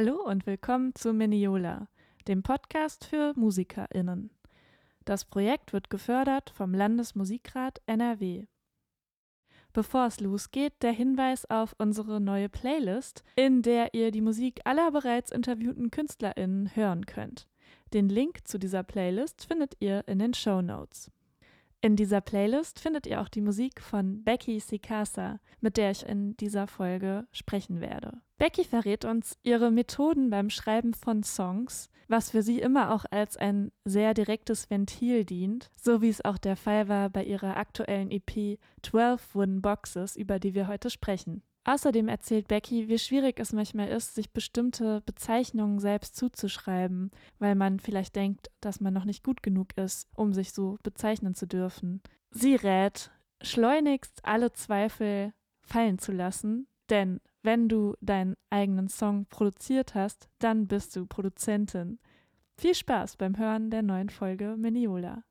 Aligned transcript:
Hallo 0.00 0.22
und 0.24 0.46
willkommen 0.46 0.94
zu 0.94 1.12
Miniola, 1.12 1.88
dem 2.28 2.44
Podcast 2.44 3.04
für 3.04 3.32
MusikerInnen. 3.34 4.30
Das 5.04 5.24
Projekt 5.24 5.72
wird 5.72 5.90
gefördert 5.90 6.50
vom 6.50 6.72
Landesmusikrat 6.72 7.80
NRW. 7.86 8.46
Bevor 9.72 10.06
es 10.06 10.20
losgeht, 10.20 10.74
der 10.82 10.92
Hinweis 10.92 11.50
auf 11.50 11.74
unsere 11.78 12.20
neue 12.20 12.48
Playlist, 12.48 13.24
in 13.34 13.62
der 13.62 13.92
ihr 13.92 14.12
die 14.12 14.20
Musik 14.20 14.60
aller 14.62 14.92
bereits 14.92 15.32
interviewten 15.32 15.90
KünstlerInnen 15.90 16.76
hören 16.76 17.04
könnt. 17.04 17.48
Den 17.92 18.08
Link 18.08 18.46
zu 18.46 18.58
dieser 18.58 18.84
Playlist 18.84 19.46
findet 19.46 19.74
ihr 19.80 20.06
in 20.06 20.20
den 20.20 20.32
Show 20.32 20.62
Notes. 20.62 21.10
In 21.80 21.94
dieser 21.94 22.20
Playlist 22.20 22.80
findet 22.80 23.06
ihr 23.06 23.20
auch 23.20 23.28
die 23.28 23.40
Musik 23.40 23.80
von 23.80 24.24
Becky 24.24 24.58
Sikasa, 24.58 25.38
mit 25.60 25.76
der 25.76 25.92
ich 25.92 26.04
in 26.04 26.36
dieser 26.36 26.66
Folge 26.66 27.28
sprechen 27.30 27.80
werde. 27.80 28.20
Becky 28.36 28.64
verrät 28.64 29.04
uns 29.04 29.38
ihre 29.44 29.70
Methoden 29.70 30.28
beim 30.28 30.50
Schreiben 30.50 30.92
von 30.92 31.22
Songs, 31.22 31.88
was 32.08 32.30
für 32.30 32.42
sie 32.42 32.60
immer 32.60 32.92
auch 32.92 33.04
als 33.10 33.36
ein 33.36 33.70
sehr 33.84 34.12
direktes 34.12 34.68
Ventil 34.70 35.24
dient, 35.24 35.70
so 35.76 36.02
wie 36.02 36.08
es 36.08 36.24
auch 36.24 36.38
der 36.38 36.56
Fall 36.56 36.88
war 36.88 37.10
bei 37.10 37.22
ihrer 37.22 37.56
aktuellen 37.56 38.10
EP 38.10 38.58
12 38.82 39.34
Wooden 39.34 39.62
Boxes, 39.62 40.16
über 40.16 40.40
die 40.40 40.54
wir 40.54 40.66
heute 40.66 40.90
sprechen. 40.90 41.42
Außerdem 41.64 42.08
erzählt 42.08 42.48
Becky, 42.48 42.88
wie 42.88 42.98
schwierig 42.98 43.38
es 43.38 43.52
manchmal 43.52 43.88
ist, 43.88 44.14
sich 44.14 44.30
bestimmte 44.30 45.02
Bezeichnungen 45.02 45.78
selbst 45.80 46.16
zuzuschreiben, 46.16 47.10
weil 47.38 47.54
man 47.54 47.78
vielleicht 47.78 48.16
denkt, 48.16 48.50
dass 48.60 48.80
man 48.80 48.94
noch 48.94 49.04
nicht 49.04 49.22
gut 49.22 49.42
genug 49.42 49.76
ist, 49.76 50.08
um 50.14 50.32
sich 50.32 50.52
so 50.52 50.78
bezeichnen 50.82 51.34
zu 51.34 51.46
dürfen. 51.46 52.00
Sie 52.30 52.54
rät, 52.54 53.10
schleunigst 53.42 54.24
alle 54.24 54.52
Zweifel 54.52 55.32
fallen 55.60 55.98
zu 55.98 56.12
lassen, 56.12 56.68
denn 56.88 57.20
wenn 57.42 57.68
du 57.68 57.94
deinen 58.00 58.34
eigenen 58.50 58.88
Song 58.88 59.26
produziert 59.26 59.94
hast, 59.94 60.28
dann 60.38 60.66
bist 60.66 60.96
du 60.96 61.06
Produzentin. 61.06 61.98
Viel 62.56 62.74
Spaß 62.74 63.16
beim 63.16 63.38
Hören 63.38 63.70
der 63.70 63.82
neuen 63.82 64.10
Folge 64.10 64.56
Miniola. 64.56 65.22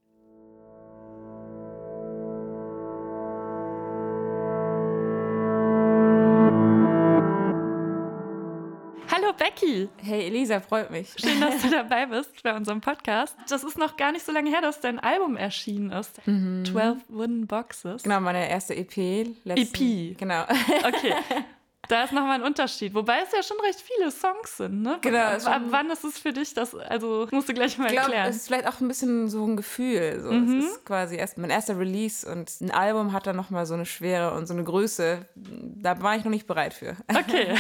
Becky. 9.60 9.90
Hey 10.04 10.28
Elisa, 10.28 10.60
freut 10.60 10.92
mich. 10.92 11.10
Schön, 11.18 11.40
dass 11.42 11.62
du 11.62 11.70
dabei 11.72 12.06
bist 12.06 12.44
bei 12.44 12.56
unserem 12.56 12.82
Podcast. 12.82 13.36
Das 13.50 13.64
ist 13.64 13.78
noch 13.78 13.98
gar 13.98 14.12
nicht 14.12 14.26
so 14.26 14.32
lange 14.32 14.50
her, 14.50 14.62
dass 14.62 14.82
dein 14.82 15.00
Album 15.00 15.36
erschienen 15.36 15.92
ist. 15.92 16.26
Mhm. 16.28 16.66
12 16.66 16.98
Wooden 17.10 17.48
Boxes. 17.48 18.04
Genau, 18.04 18.20
meine 18.20 18.50
erste 18.50 18.76
EP. 18.76 19.28
Letzten, 19.44 20.14
EP. 20.14 20.18
Genau. 20.18 20.44
Okay. 20.88 21.14
Da 21.88 22.04
ist 22.04 22.12
nochmal 22.12 22.42
ein 22.42 22.44
Unterschied. 22.44 22.94
Wobei 22.94 23.20
es 23.24 23.32
ja 23.32 23.42
schon 23.42 23.58
recht 23.62 23.80
viele 23.80 24.12
Songs 24.12 24.58
sind, 24.58 24.82
ne? 24.82 24.98
Genau. 25.02 25.20
Ab, 25.20 25.48
ab 25.48 25.62
wann 25.70 25.90
ist 25.90 26.04
es 26.04 26.20
für 26.20 26.34
dich 26.34 26.54
das, 26.54 26.76
also 26.76 27.28
musst 27.32 27.48
du 27.48 27.54
gleich 27.54 27.78
mal 27.78 27.86
ich 27.86 27.94
glaub, 27.94 28.08
erklären. 28.08 28.30
Es 28.30 28.36
ist 28.36 28.48
vielleicht 28.48 28.68
auch 28.68 28.82
ein 28.82 28.90
bisschen 28.90 29.30
so 29.30 29.46
ein 29.46 29.56
Gefühl. 29.56 30.20
So. 30.22 30.32
Mhm. 30.32 30.60
Es 30.60 30.66
ist 30.66 30.86
quasi 30.86 31.16
erst 31.16 31.38
mein 31.38 31.50
erster 31.50 31.80
Release 31.80 32.30
und 32.30 32.52
ein 32.60 32.72
Album 32.72 33.14
hat 33.14 33.26
dann 33.26 33.38
nochmal 33.38 33.66
so 33.66 33.74
eine 33.74 33.86
Schwere 33.86 34.34
und 34.34 34.48
so 34.48 34.54
eine 34.54 34.66
Größe. 34.66 35.20
Da 35.36 36.02
war 36.02 36.18
ich 36.18 36.26
noch 36.26 36.32
nicht 36.32 36.46
bereit 36.46 36.74
für. 36.74 36.98
Okay. 37.08 37.56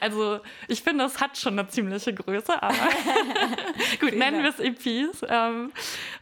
Also 0.00 0.40
ich 0.68 0.82
finde, 0.82 1.04
es 1.04 1.20
hat 1.20 1.38
schon 1.38 1.58
eine 1.58 1.68
ziemliche 1.68 2.14
Größe, 2.14 2.62
aber 2.62 2.74
gut, 4.00 4.14
nennen 4.14 4.42
wir 4.42 4.50
es 4.50 4.58
EPs. 4.58 5.22
Ähm, 5.28 5.72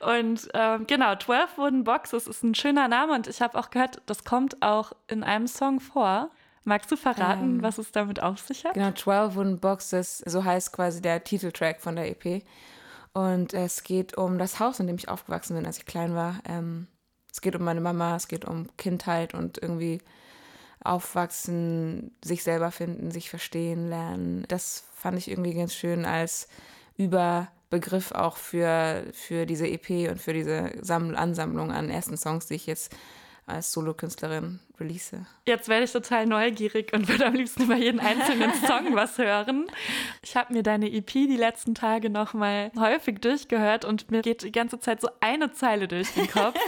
und 0.01 0.49
ähm, 0.55 0.87
genau, 0.87 1.17
12 1.17 1.59
Wooden 1.59 1.85
Boxes 1.85 2.27
ist 2.27 2.43
ein 2.43 2.55
schöner 2.55 2.89
Name 2.89 3.15
und 3.15 3.27
ich 3.27 3.41
habe 3.41 3.59
auch 3.59 3.71
gehört, 3.71 4.03
das 4.07 4.25
kommt 4.25 4.63
auch 4.63 4.93
in 5.09 5.23
einem 5.23 5.47
Song 5.47 5.81
vor. 5.81 6.31
Magst 6.65 6.91
du 6.91 6.97
verraten, 6.97 7.57
ähm, 7.57 7.63
was 7.63 7.77
es 7.79 7.93
damit 7.93 8.23
auf 8.23 8.39
sich 8.39 8.65
hat? 8.65 8.75
Genau, 8.75 8.93
12 8.93 9.35
Wooden 9.35 9.61
Boxes, 9.61 10.19
so 10.19 10.45
heißt 10.45 10.73
quasi 10.73 11.03
der 11.03 11.23
Titeltrack 11.23 11.81
von 11.81 11.97
der 11.97 12.11
EP. 12.11 12.43
Und 13.13 13.55
es 13.55 13.85
geht 13.85 14.17
um 14.17 14.39
das 14.39 14.59
Haus, 14.59 14.81
in 14.81 14.87
dem 14.87 14.97
ich 14.97 15.09
aufgewachsen 15.09 15.57
bin, 15.57 15.67
als 15.67 15.79
ich 15.79 15.87
klein 15.87 16.15
war. 16.15 16.41
Ähm, 16.49 16.89
es 17.31 17.41
geht 17.41 17.55
um 17.55 17.63
meine 17.63 17.81
Mama, 17.81 18.17
es 18.17 18.29
geht 18.29 18.45
um 18.45 18.69
Kindheit 18.77 19.35
und 19.35 19.59
irgendwie 19.59 20.01
aufwachsen, 20.85 22.15
sich 22.23 22.45
selber 22.45 22.71
finden, 22.71 23.11
sich 23.11 23.31
verstehen 23.31 23.89
lernen. 23.89 24.45
Das 24.49 24.85
fand 24.95 25.19
ich 25.19 25.31
irgendwie 25.31 25.55
ganz 25.55 25.75
schön 25.75 26.05
als 26.05 26.47
Überbegriff 26.97 28.13
auch 28.13 28.37
für, 28.37 29.05
für 29.13 29.47
diese 29.47 29.67
EP 29.67 30.11
und 30.11 30.21
für 30.21 30.35
diese 30.35 30.73
Samml 30.81 31.17
Ansammlung 31.17 31.73
an 31.73 31.91
ersten 31.91 32.17
Songs, 32.17 32.47
die 32.47 32.55
ich 32.55 32.67
jetzt 32.67 32.95
als 33.47 33.73
Solokünstlerin 33.73 34.61
release. 34.81 35.27
Jetzt 35.47 35.69
werde 35.69 35.85
ich 35.85 35.93
total 35.93 36.27
neugierig 36.27 36.93
und 36.93 37.09
würde 37.09 37.27
am 37.27 37.35
liebsten 37.35 37.65
über 37.65 37.77
jeden 37.77 38.01
einzelnen 38.01 38.53
Song 38.67 38.95
was 38.95 39.19
hören. 39.19 39.67
Ich 40.23 40.37
habe 40.37 40.53
mir 40.53 40.63
deine 40.63 40.91
EP 40.91 41.11
die 41.13 41.37
letzten 41.37 41.75
Tage 41.75 42.11
noch 42.11 42.35
mal 42.35 42.73
häufig 42.79 43.21
durchgehört 43.21 43.85
und 43.85 44.11
mir 44.11 44.23
geht 44.23 44.43
die 44.43 44.53
ganze 44.53 44.81
Zeit 44.81 45.01
so 45.01 45.09
eine 45.21 45.53
Zeile 45.53 45.89
durch 45.89 46.13
den 46.15 46.29
Kopf. 46.29 46.59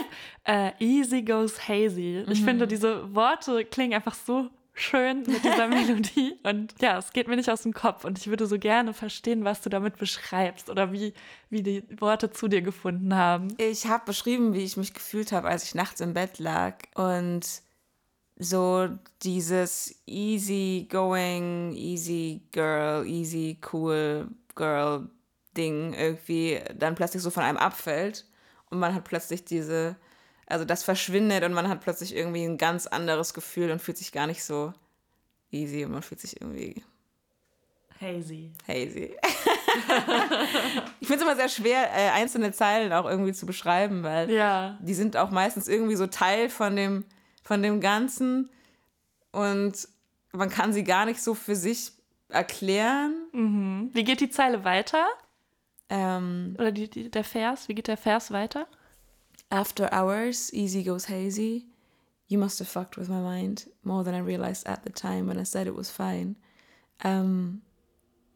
uh, 0.47 0.69
easy 0.79 1.23
goes 1.23 1.67
hazy. 1.67 2.23
Ich 2.29 2.41
mhm. 2.41 2.45
finde, 2.45 2.67
diese 2.67 3.13
Worte 3.15 3.65
klingen 3.65 3.93
einfach 3.93 4.15
so 4.15 4.49
schön 4.79 5.23
mit 5.27 5.43
dieser 5.43 5.67
Melodie. 5.67 6.39
Und 6.43 6.73
ja, 6.81 6.97
es 6.97 7.11
geht 7.13 7.27
mir 7.27 7.35
nicht 7.35 7.49
aus 7.49 7.63
dem 7.63 7.73
Kopf. 7.73 8.05
Und 8.05 8.17
ich 8.17 8.27
würde 8.27 8.47
so 8.47 8.57
gerne 8.57 8.93
verstehen, 8.93 9.43
was 9.43 9.61
du 9.61 9.69
damit 9.69 9.97
beschreibst 9.97 10.69
oder 10.69 10.91
wie, 10.91 11.13
wie 11.49 11.63
die 11.63 11.83
Worte 11.99 12.31
zu 12.31 12.47
dir 12.47 12.61
gefunden 12.61 13.15
haben. 13.15 13.49
Ich 13.57 13.87
habe 13.87 14.05
beschrieben, 14.05 14.53
wie 14.53 14.63
ich 14.63 14.77
mich 14.77 14.93
gefühlt 14.93 15.31
habe, 15.31 15.47
als 15.47 15.63
ich 15.63 15.75
nachts 15.75 16.01
im 16.01 16.13
Bett 16.13 16.39
lag. 16.39 16.75
Und 16.95 17.61
so 18.37 18.89
dieses 19.23 20.01
easy 20.05 20.87
going, 20.89 21.73
easy 21.73 22.41
girl, 22.51 23.05
easy 23.05 23.57
cool 23.73 24.29
girl 24.55 25.09
Ding 25.55 25.93
irgendwie 25.93 26.61
dann 26.75 26.95
plötzlich 26.95 27.23
so 27.23 27.31
von 27.31 27.43
einem 27.43 27.57
abfällt. 27.57 28.25
Und 28.69 28.79
man 28.79 28.93
hat 28.93 29.05
plötzlich 29.05 29.43
diese 29.43 29.95
also 30.47 30.65
das 30.65 30.83
verschwindet 30.83 31.43
und 31.43 31.53
man 31.53 31.67
hat 31.67 31.81
plötzlich 31.81 32.15
irgendwie 32.15 32.43
ein 32.43 32.57
ganz 32.57 32.87
anderes 32.87 33.33
Gefühl 33.33 33.69
und 33.69 33.81
fühlt 33.81 33.97
sich 33.97 34.11
gar 34.11 34.27
nicht 34.27 34.43
so 34.43 34.73
easy 35.51 35.85
und 35.85 35.91
man 35.91 36.01
fühlt 36.01 36.21
sich 36.21 36.41
irgendwie 36.41 36.81
hazy. 38.01 38.51
Hazy. 38.67 39.15
ich 40.99 41.07
finde 41.07 41.15
es 41.15 41.21
immer 41.21 41.35
sehr 41.35 41.49
schwer, 41.49 41.89
äh, 41.93 42.11
einzelne 42.11 42.51
Zeilen 42.51 42.93
auch 42.93 43.05
irgendwie 43.05 43.33
zu 43.33 43.45
beschreiben, 43.45 44.03
weil 44.03 44.31
ja. 44.31 44.77
die 44.81 44.93
sind 44.93 45.17
auch 45.17 45.31
meistens 45.31 45.67
irgendwie 45.67 45.95
so 45.95 46.07
Teil 46.07 46.49
von 46.49 46.75
dem, 46.75 47.05
von 47.43 47.61
dem 47.61 47.81
Ganzen 47.81 48.49
und 49.31 49.87
man 50.31 50.49
kann 50.49 50.71
sie 50.71 50.83
gar 50.83 51.05
nicht 51.05 51.21
so 51.21 51.33
für 51.33 51.55
sich 51.55 51.91
erklären. 52.29 53.15
Mhm. 53.33 53.89
Wie 53.93 54.03
geht 54.03 54.21
die 54.21 54.29
Zeile 54.29 54.63
weiter? 54.63 55.05
Ähm, 55.89 56.55
Oder 56.57 56.71
die, 56.71 56.89
die, 56.89 57.09
der 57.09 57.23
Vers, 57.23 57.67
wie 57.67 57.75
geht 57.75 57.87
der 57.87 57.97
Vers 57.97 58.31
weiter? 58.31 58.67
After 59.49 59.87
hours, 59.93 60.53
easy 60.53 60.83
goes 60.83 61.05
hazy. 61.05 61.65
You 62.27 62.37
must 62.37 62.59
have 62.59 62.67
fucked 62.67 62.97
with 62.97 63.07
my 63.07 63.21
mind 63.21 63.69
more 63.83 64.03
than 64.03 64.13
I 64.13 64.19
realized 64.19 64.67
at 64.67 64.83
the 64.83 64.89
time 64.89 65.27
when 65.27 65.39
I 65.39 65.43
said 65.43 65.67
it 65.67 65.75
was 65.75 65.89
fine. 65.89 66.35
Ähm, 67.03 67.61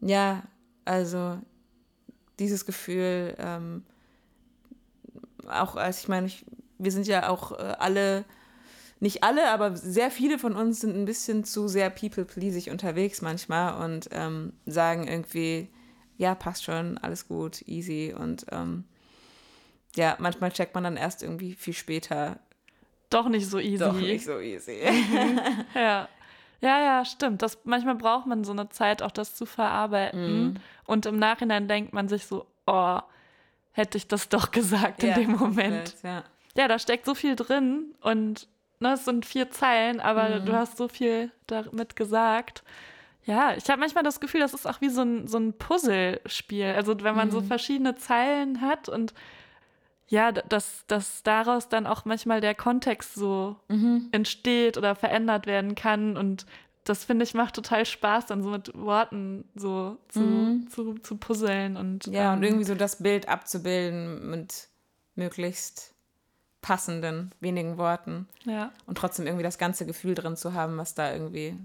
ja, 0.00 0.42
also 0.86 1.38
dieses 2.38 2.64
Gefühl, 2.64 3.34
ähm, 3.38 3.84
auch 5.46 5.76
als 5.76 6.00
ich 6.00 6.08
meine, 6.08 6.26
ich, 6.26 6.46
wir 6.78 6.92
sind 6.92 7.06
ja 7.06 7.28
auch 7.28 7.52
äh, 7.52 7.74
alle, 7.78 8.24
nicht 9.00 9.22
alle, 9.22 9.50
aber 9.50 9.76
sehr 9.76 10.10
viele 10.10 10.38
von 10.38 10.56
uns 10.56 10.80
sind 10.80 10.96
ein 10.96 11.04
bisschen 11.04 11.44
zu 11.44 11.68
sehr 11.68 11.90
people-pleasig 11.90 12.70
unterwegs 12.70 13.20
manchmal 13.20 13.84
und 13.84 14.08
ähm, 14.12 14.54
sagen 14.64 15.06
irgendwie, 15.06 15.68
ja, 16.16 16.34
passt 16.34 16.64
schon, 16.64 16.96
alles 16.98 17.28
gut, 17.28 17.62
easy 17.68 18.14
und 18.16 18.46
ähm, 18.50 18.84
ja, 19.96 20.16
manchmal 20.18 20.52
checkt 20.52 20.74
man 20.74 20.84
dann 20.84 20.96
erst 20.96 21.22
irgendwie 21.22 21.54
viel 21.54 21.74
später. 21.74 22.38
Doch 23.10 23.28
nicht 23.28 23.46
so 23.46 23.58
easy. 23.58 23.78
Doch 23.84 23.92
nicht 23.92 24.24
so 24.24 24.38
easy. 24.40 24.80
Mhm. 24.90 25.40
ja. 25.74 26.08
Ja, 26.62 26.80
ja, 26.80 27.04
stimmt. 27.04 27.42
Das, 27.42 27.58
manchmal 27.64 27.96
braucht 27.96 28.26
man 28.26 28.44
so 28.44 28.52
eine 28.52 28.68
Zeit, 28.68 29.02
auch 29.02 29.10
das 29.10 29.34
zu 29.34 29.46
verarbeiten. 29.46 30.44
Mhm. 30.44 30.54
Und 30.84 31.06
im 31.06 31.18
Nachhinein 31.18 31.66
denkt 31.66 31.92
man 31.92 32.08
sich 32.08 32.24
so, 32.24 32.46
oh, 32.66 33.00
hätte 33.72 33.98
ich 33.98 34.06
das 34.06 34.28
doch 34.28 34.52
gesagt 34.52 35.02
ja, 35.02 35.14
in 35.14 35.22
dem 35.22 35.30
Moment. 35.32 35.90
Komplett, 35.90 36.02
ja. 36.04 36.24
ja, 36.56 36.68
da 36.68 36.78
steckt 36.78 37.04
so 37.04 37.16
viel 37.16 37.34
drin 37.34 37.96
und 38.00 38.46
ne, 38.78 38.92
es 38.92 39.04
sind 39.04 39.26
vier 39.26 39.50
Zeilen, 39.50 40.00
aber 40.00 40.40
mhm. 40.40 40.46
du 40.46 40.52
hast 40.52 40.76
so 40.76 40.86
viel 40.86 41.32
damit 41.48 41.96
gesagt. 41.96 42.62
Ja, 43.24 43.54
ich 43.56 43.68
habe 43.68 43.80
manchmal 43.80 44.04
das 44.04 44.20
Gefühl, 44.20 44.40
das 44.40 44.54
ist 44.54 44.66
auch 44.66 44.80
wie 44.80 44.88
so 44.88 45.02
ein, 45.02 45.26
so 45.26 45.38
ein 45.38 45.52
Puzzlespiel. 45.52 46.74
Also 46.76 47.02
wenn 47.02 47.16
man 47.16 47.28
mhm. 47.28 47.32
so 47.32 47.40
verschiedene 47.40 47.96
Zeilen 47.96 48.60
hat 48.60 48.88
und 48.88 49.14
ja, 50.12 50.30
dass, 50.30 50.84
dass 50.88 51.22
daraus 51.22 51.70
dann 51.70 51.86
auch 51.86 52.04
manchmal 52.04 52.42
der 52.42 52.54
Kontext 52.54 53.14
so 53.14 53.56
mhm. 53.68 54.10
entsteht 54.12 54.76
oder 54.76 54.94
verändert 54.94 55.46
werden 55.46 55.74
kann. 55.74 56.18
Und 56.18 56.44
das 56.84 57.04
finde 57.04 57.24
ich 57.24 57.32
macht 57.32 57.54
total 57.54 57.86
Spaß, 57.86 58.26
dann 58.26 58.42
so 58.42 58.50
mit 58.50 58.76
Worten 58.78 59.46
so 59.54 59.96
zu, 60.08 60.20
mhm. 60.20 60.68
zu, 60.68 60.98
zu 60.98 61.16
puzzeln. 61.16 61.78
Und, 61.78 62.08
ja, 62.08 62.34
ähm, 62.34 62.38
und 62.38 62.44
irgendwie 62.44 62.64
so 62.64 62.74
das 62.74 63.02
Bild 63.02 63.26
abzubilden 63.26 64.28
mit 64.28 64.68
möglichst 65.14 65.94
passenden, 66.60 67.32
wenigen 67.40 67.78
Worten. 67.78 68.28
Ja. 68.44 68.70
Und 68.84 68.98
trotzdem 68.98 69.26
irgendwie 69.26 69.44
das 69.44 69.56
ganze 69.56 69.86
Gefühl 69.86 70.14
drin 70.14 70.36
zu 70.36 70.52
haben, 70.52 70.76
was 70.76 70.94
da 70.94 71.10
irgendwie 71.10 71.56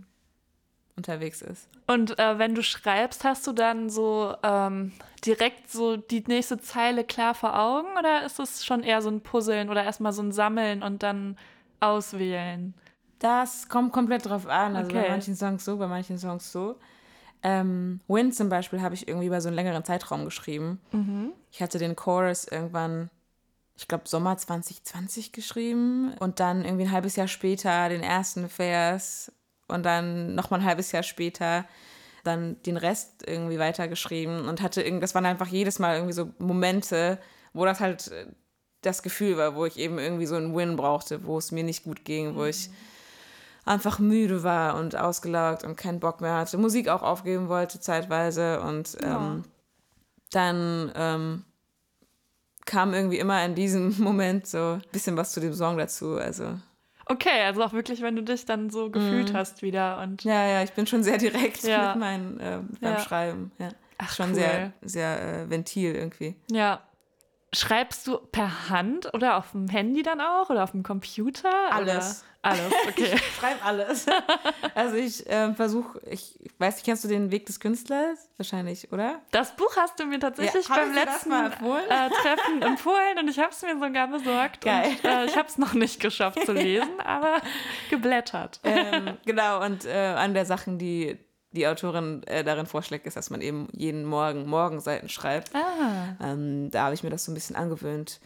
unterwegs 0.98 1.42
ist. 1.42 1.70
Und 1.88 2.20
äh, 2.20 2.38
wenn 2.38 2.54
du 2.56 2.64
schreibst, 2.64 3.24
hast 3.24 3.48
du 3.48 3.54
dann 3.54 3.90
so 3.90 4.36
ähm, 4.44 4.92
direkt 5.24 5.70
so 5.72 5.96
die 5.96 6.24
nächste 6.28 6.60
Zeile 6.60 7.04
klar 7.06 7.34
vor 7.34 7.58
Augen 7.58 7.88
oder 7.98 8.26
ist 8.26 8.40
es 8.40 8.66
schon 8.66 8.84
eher 8.84 9.02
so 9.02 9.10
ein 9.10 9.22
Puzzeln 9.22 9.70
oder 9.70 9.84
erstmal 9.84 10.12
so 10.12 10.22
ein 10.22 10.32
Sammeln 10.32 10.84
und 10.84 11.04
dann 11.04 11.38
auswählen? 11.80 12.74
Das 13.20 13.70
kommt 13.70 13.94
komplett 13.94 14.26
drauf 14.26 14.48
an. 14.48 14.76
Also 14.76 14.90
Okay. 14.92 15.04
bei 15.04 15.10
manchen 15.10 15.36
Songs 15.36 15.64
so, 15.66 15.78
bei 15.78 15.88
manchen 15.88 16.18
Songs 16.18 16.52
so. 16.52 16.78
Ähm, 17.44 18.02
Wind 18.08 18.36
zum 18.36 18.50
Beispiel 18.50 18.82
habe 18.82 18.96
ich 18.96 19.08
irgendwie 19.08 19.28
über 19.28 19.42
so 19.42 19.48
einen 19.48 19.56
längeren 19.56 19.84
Zeitraum 19.84 20.26
geschrieben. 20.26 20.82
Ich 21.52 21.62
hatte 21.62 21.78
den 21.78 21.96
Chorus 21.96 22.46
irgendwann, 22.48 23.10
ich 23.78 23.88
glaube 23.88 24.08
Sommer 24.08 24.38
2020 24.38 25.32
geschrieben 25.32 26.14
und 26.20 26.40
dann 26.40 26.66
irgendwie 26.66 26.86
ein 26.86 26.92
halbes 26.92 27.16
Jahr 27.16 27.28
später 27.28 27.90
den 27.90 28.02
ersten 28.02 28.50
Vers 28.50 29.32
und 29.68 29.86
dann 29.86 30.36
nochmal 30.36 30.62
ein 30.62 30.66
halbes 30.66 30.92
Jahr 30.92 31.04
später 31.04 31.66
dann 32.24 32.62
den 32.64 32.78
Rest 32.78 33.24
irgendwie 33.26 33.60
weitergeschrieben 33.60 34.48
und 34.48 34.62
hatte 34.62 34.82
irgend, 34.82 35.02
das 35.02 35.16
waren 35.16 35.26
einfach 35.26 35.48
jedes 35.48 35.80
Mal 35.80 35.96
irgendwie 35.96 36.14
so 36.14 36.30
Momente, 36.40 37.20
wo 37.54 37.66
das 37.66 37.80
halt 37.80 38.10
äh, 38.10 38.28
das 38.82 39.02
Gefühl 39.02 39.38
war, 39.38 39.56
wo 39.56 39.66
ich 39.66 39.78
eben 39.78 39.98
irgendwie 39.98 40.26
so 40.26 40.36
einen 40.36 40.56
Win 40.56 40.76
brauchte, 40.76 41.26
wo 41.26 41.38
es 41.38 41.52
mir 41.52 41.64
nicht 41.64 41.84
gut 41.84 42.06
ging, 42.06 42.36
wo 42.36 42.46
ich 42.46 42.70
einfach 43.66 44.00
müde 44.00 44.44
war 44.44 44.76
und 44.76 44.96
ausgelaugt 44.96 45.64
und 45.64 45.76
keinen 45.76 46.00
Bock 46.00 46.22
mehr 46.22 46.36
hatte, 46.36 46.58
Musik 46.58 46.90
auch 46.90 47.02
aufgeben 47.02 47.50
wollte 47.50 47.80
zeitweise 47.80 48.62
und 48.62 48.98
ähm, 49.02 49.44
dann 50.32 50.92
ähm, 50.96 51.44
kam 52.66 52.94
irgendwie 52.94 53.18
immer 53.18 53.44
in 53.44 53.56
diesem 53.56 53.96
Moment 54.02 54.48
so 54.48 54.74
ein 54.74 54.92
bisschen 54.92 55.18
was 55.18 55.32
zu 55.32 55.40
dem 55.40 55.54
Song 55.54 55.78
dazu. 55.78 56.18
Also 56.18 56.60
Okay, 57.10 57.44
also 57.46 57.64
auch 57.64 57.74
wirklich, 57.74 58.02
wenn 58.02 58.16
du 58.16 58.24
dich 58.24 58.46
dann 58.46 58.70
so 58.70 58.90
gefühlt 58.90 59.34
hast 59.34 59.62
wieder 59.62 60.00
und 60.02 60.24
ja, 60.24 60.46
ja, 60.46 60.64
ich 60.64 60.74
bin 60.74 60.86
schon 60.88 61.04
sehr 61.04 61.18
direkt 61.18 61.64
Ja. 61.64 61.90
mit 61.90 62.00
meinen 62.00 62.40
ähm, 62.42 62.70
beim 62.82 62.94
Ja. 62.94 63.00
Schreiben. 63.00 63.52
Ja. 63.60 63.70
Ach, 63.98 64.14
schon 64.14 64.30
cool. 64.30 64.36
sehr, 64.36 64.74
sehr 64.82 65.22
äh, 65.44 65.50
Ventil 65.50 65.96
irgendwie. 65.96 66.36
ja. 66.52 66.82
Schreibst 67.54 68.06
du 68.08 68.18
per 68.18 68.70
Hand 68.70 69.14
oder 69.14 69.38
auf 69.38 69.52
dem 69.52 69.68
Handy 69.70 70.04
dann 70.04 70.20
auch 70.22 70.50
oder 70.50 70.64
auf 70.64 70.72
dem 70.72 70.84
Computer? 70.84 71.50
Alles. 71.72 72.22
Oder? 72.24 72.28
Alles, 72.44 72.74
okay. 72.88 73.18
Schreib 73.40 73.66
alles. 73.66 74.06
also 74.76 74.96
ich 74.96 75.24
ähm, 75.28 75.56
versuche, 75.56 76.00
ich 76.10 76.38
weiß 76.60 76.76
nicht, 76.76 76.86
kennst 76.86 77.04
du 77.04 77.08
den 77.10 77.32
Weg 77.32 77.46
des 77.46 77.60
Künstlers? 77.60 78.30
Wahrscheinlich, 78.38 78.92
oder? 78.94 79.22
Das 79.32 79.56
Buch 79.56 79.76
hast 79.76 80.00
du 80.00 80.06
mir 80.06 80.20
tatsächlich 80.20 80.68
Ja, 80.70 80.76
beim 80.76 80.90
ich 80.92 80.96
letzten 81.04 81.30
mal 81.30 81.46
empfohlen? 81.48 81.84
äh, 81.90 82.10
Treffen 82.10 82.62
empfohlen 82.62 83.18
und 83.20 83.28
ich 83.30 83.40
habe 83.40 83.50
es 83.50 83.62
mir 83.64 83.78
sogar 83.80 84.08
besorgt. 84.08 84.62
Geil. 84.62 84.92
Und, 84.92 85.04
äh, 85.10 85.26
ich 85.26 85.36
habe 85.36 85.48
es 85.50 85.58
noch 85.58 85.74
nicht 85.74 86.00
geschafft 86.00 86.46
zu 86.46 86.54
lesen, 86.54 87.00
aber 87.04 87.42
geblättert. 87.90 88.60
ähm, 88.64 89.18
genau, 89.26 89.66
und 89.66 89.86
äh, 89.86 90.14
eine 90.18 90.34
der 90.34 90.46
Sachen, 90.46 90.78
die 90.78 91.18
die 91.52 91.68
Autorin 91.68 92.24
äh, 92.28 92.44
darin 92.44 92.66
vorschlägt, 92.66 93.06
ist, 93.08 93.18
dass 93.18 93.30
man 93.30 93.42
eben 93.42 93.68
jeden 93.72 94.06
Morgen 94.06 94.46
Morgenseiten 94.48 95.10
schreibt. 95.10 95.52
Ah, 95.56 96.16
Ähm, 96.22 96.70
da 96.72 96.84
habe 96.86 96.94
ich 96.96 97.04
mir 97.04 97.10
das 97.10 97.26
so 97.26 97.32
ein 97.32 97.36
bisschen 97.36 97.56
angewöhnt 97.56 98.20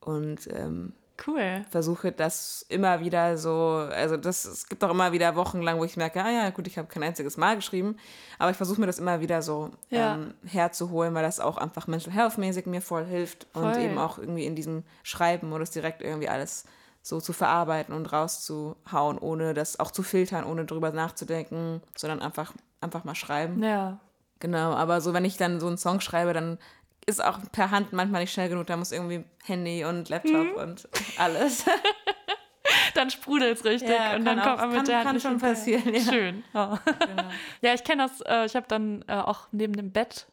und 0.00 0.48
ähm, 0.48 0.92
cool. 1.26 1.64
versuche 1.70 2.10
das 2.12 2.64
immer 2.68 3.00
wieder 3.00 3.36
so, 3.38 3.86
also 3.92 4.16
das, 4.16 4.44
es 4.46 4.66
gibt 4.68 4.82
auch 4.82 4.90
immer 4.90 5.12
wieder 5.12 5.36
Wochen 5.36 5.60
lang, 5.62 5.78
wo 5.78 5.84
ich 5.84 5.96
merke, 5.96 6.22
ah 6.24 6.30
ja, 6.30 6.50
gut, 6.50 6.66
ich 6.66 6.78
habe 6.78 6.88
kein 6.88 7.02
einziges 7.02 7.36
Mal 7.36 7.56
geschrieben, 7.56 7.96
aber 8.38 8.50
ich 8.50 8.56
versuche 8.56 8.80
mir 8.80 8.86
das 8.86 8.98
immer 8.98 9.20
wieder 9.20 9.42
so 9.42 9.70
Ja. 9.90 10.14
ähm, 10.14 10.34
herzuholen, 10.44 11.14
weil 11.14 11.22
das 11.22 11.38
auch 11.40 11.58
einfach 11.58 11.86
mental 11.86 12.12
health 12.12 12.38
mäßig 12.38 12.66
mir 12.66 12.80
voll 12.82 13.04
hilft 13.04 13.46
und 13.52 13.74
Voll. 13.74 13.82
eben 13.82 13.98
auch 13.98 14.18
irgendwie 14.18 14.46
in 14.46 14.56
diesem 14.56 14.82
Schreiben 15.02 15.50
oder 15.52 15.60
das 15.60 15.70
direkt 15.70 16.02
irgendwie 16.02 16.28
alles 16.28 16.64
so 17.02 17.20
zu 17.20 17.32
verarbeiten 17.32 17.94
und 17.94 18.12
rauszuhauen, 18.12 19.18
ohne 19.18 19.54
das 19.54 19.78
auch 19.80 19.90
zu 19.90 20.02
filtern, 20.02 20.44
ohne 20.44 20.64
drüber 20.64 20.90
nachzudenken, 20.92 21.82
sondern 21.96 22.22
einfach, 22.22 22.52
einfach 22.80 23.04
mal 23.04 23.14
schreiben. 23.16 23.62
Ja. 23.62 23.98
Genau, 24.40 24.72
aber 24.74 25.00
so, 25.00 25.12
wenn 25.12 25.24
ich 25.24 25.36
dann 25.36 25.60
so 25.60 25.66
einen 25.66 25.78
Song 25.78 26.00
schreibe, 26.00 26.32
dann 26.32 26.58
ist 27.06 27.22
auch 27.24 27.38
per 27.50 27.70
Hand 27.72 27.92
manchmal 27.92 28.20
nicht 28.22 28.32
schnell 28.32 28.48
genug. 28.48 28.66
Da 28.68 28.76
muss 28.76 28.92
irgendwie 28.92 29.24
Handy 29.44 29.84
und 29.84 30.08
Laptop 30.08 30.56
und 30.56 30.88
alles. 31.18 31.64
Dann 32.94 33.10
sprudelt 33.10 33.58
es 33.58 33.64
richtig 33.64 33.88
Ja, 33.90 34.14
und 34.16 34.24
dann 34.24 34.40
kommt 34.40 34.58
man 34.58 34.68
mit 34.68 34.76
kann- 34.78 34.84
der 34.86 34.98
Hand 34.98 35.06
kann 35.06 35.20
schon 35.20 35.38
passieren, 35.38 35.92
ja. 35.94 36.00
Schön. 36.00 36.44
Oh. 36.54 36.76
Genau. 37.06 37.24
Ja, 37.60 37.74
ich 37.74 37.82
kenne 37.84 38.06
das, 38.06 38.20
äh, 38.20 38.44
ich 38.46 38.54
habe 38.54 38.66
dann 38.68 39.04
äh, 39.08 39.14
auch 39.14 39.48
neben 39.50 39.72
dem 39.74 39.90
Bett 39.90 40.26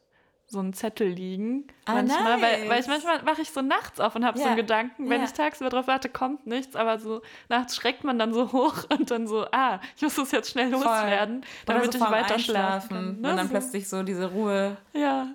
so 0.52 0.58
einen 0.58 0.72
Zettel 0.72 1.06
liegen. 1.08 1.68
Ah, 1.84 1.94
manchmal, 1.94 2.42
weil, 2.42 2.68
weil 2.68 2.80
ich 2.80 2.86
nice. 2.88 3.04
manchmal 3.04 3.24
wache 3.24 3.40
ich 3.42 3.50
so 3.52 3.62
nachts 3.62 4.00
auf 4.00 4.16
und 4.16 4.24
habe 4.24 4.36
so 4.36 4.42
Ja, 4.42 4.48
einen 4.50 4.56
Gedanken, 4.56 5.08
wenn 5.08 5.20
ja. 5.20 5.26
ich 5.26 5.32
tagsüber 5.32 5.70
drauf 5.70 5.86
warte, 5.86 6.08
kommt 6.08 6.44
nichts, 6.46 6.74
aber 6.74 6.98
so 6.98 7.22
nachts 7.48 7.76
schreckt 7.76 8.02
man 8.02 8.18
dann 8.18 8.34
so 8.34 8.50
hoch 8.52 8.84
und 8.90 9.10
dann 9.12 9.28
so, 9.28 9.46
ah, 9.52 9.78
ich 9.96 10.02
muss 10.02 10.16
das 10.16 10.32
jetzt 10.32 10.50
schnell 10.50 10.68
loswerden, 10.70 11.38
Oder 11.66 11.74
damit 11.78 11.92
so 11.92 11.98
ich 12.04 12.10
weiter 12.10 12.38
schlafen 12.40 12.88
kann. 12.88 13.20
Ne? 13.20 13.36
dann 13.36 13.46
so. 13.46 13.50
plötzlich 13.52 13.88
so 13.88 14.02
diese 14.02 14.30
Ruhe 14.32 14.76
Ja, 14.92 15.28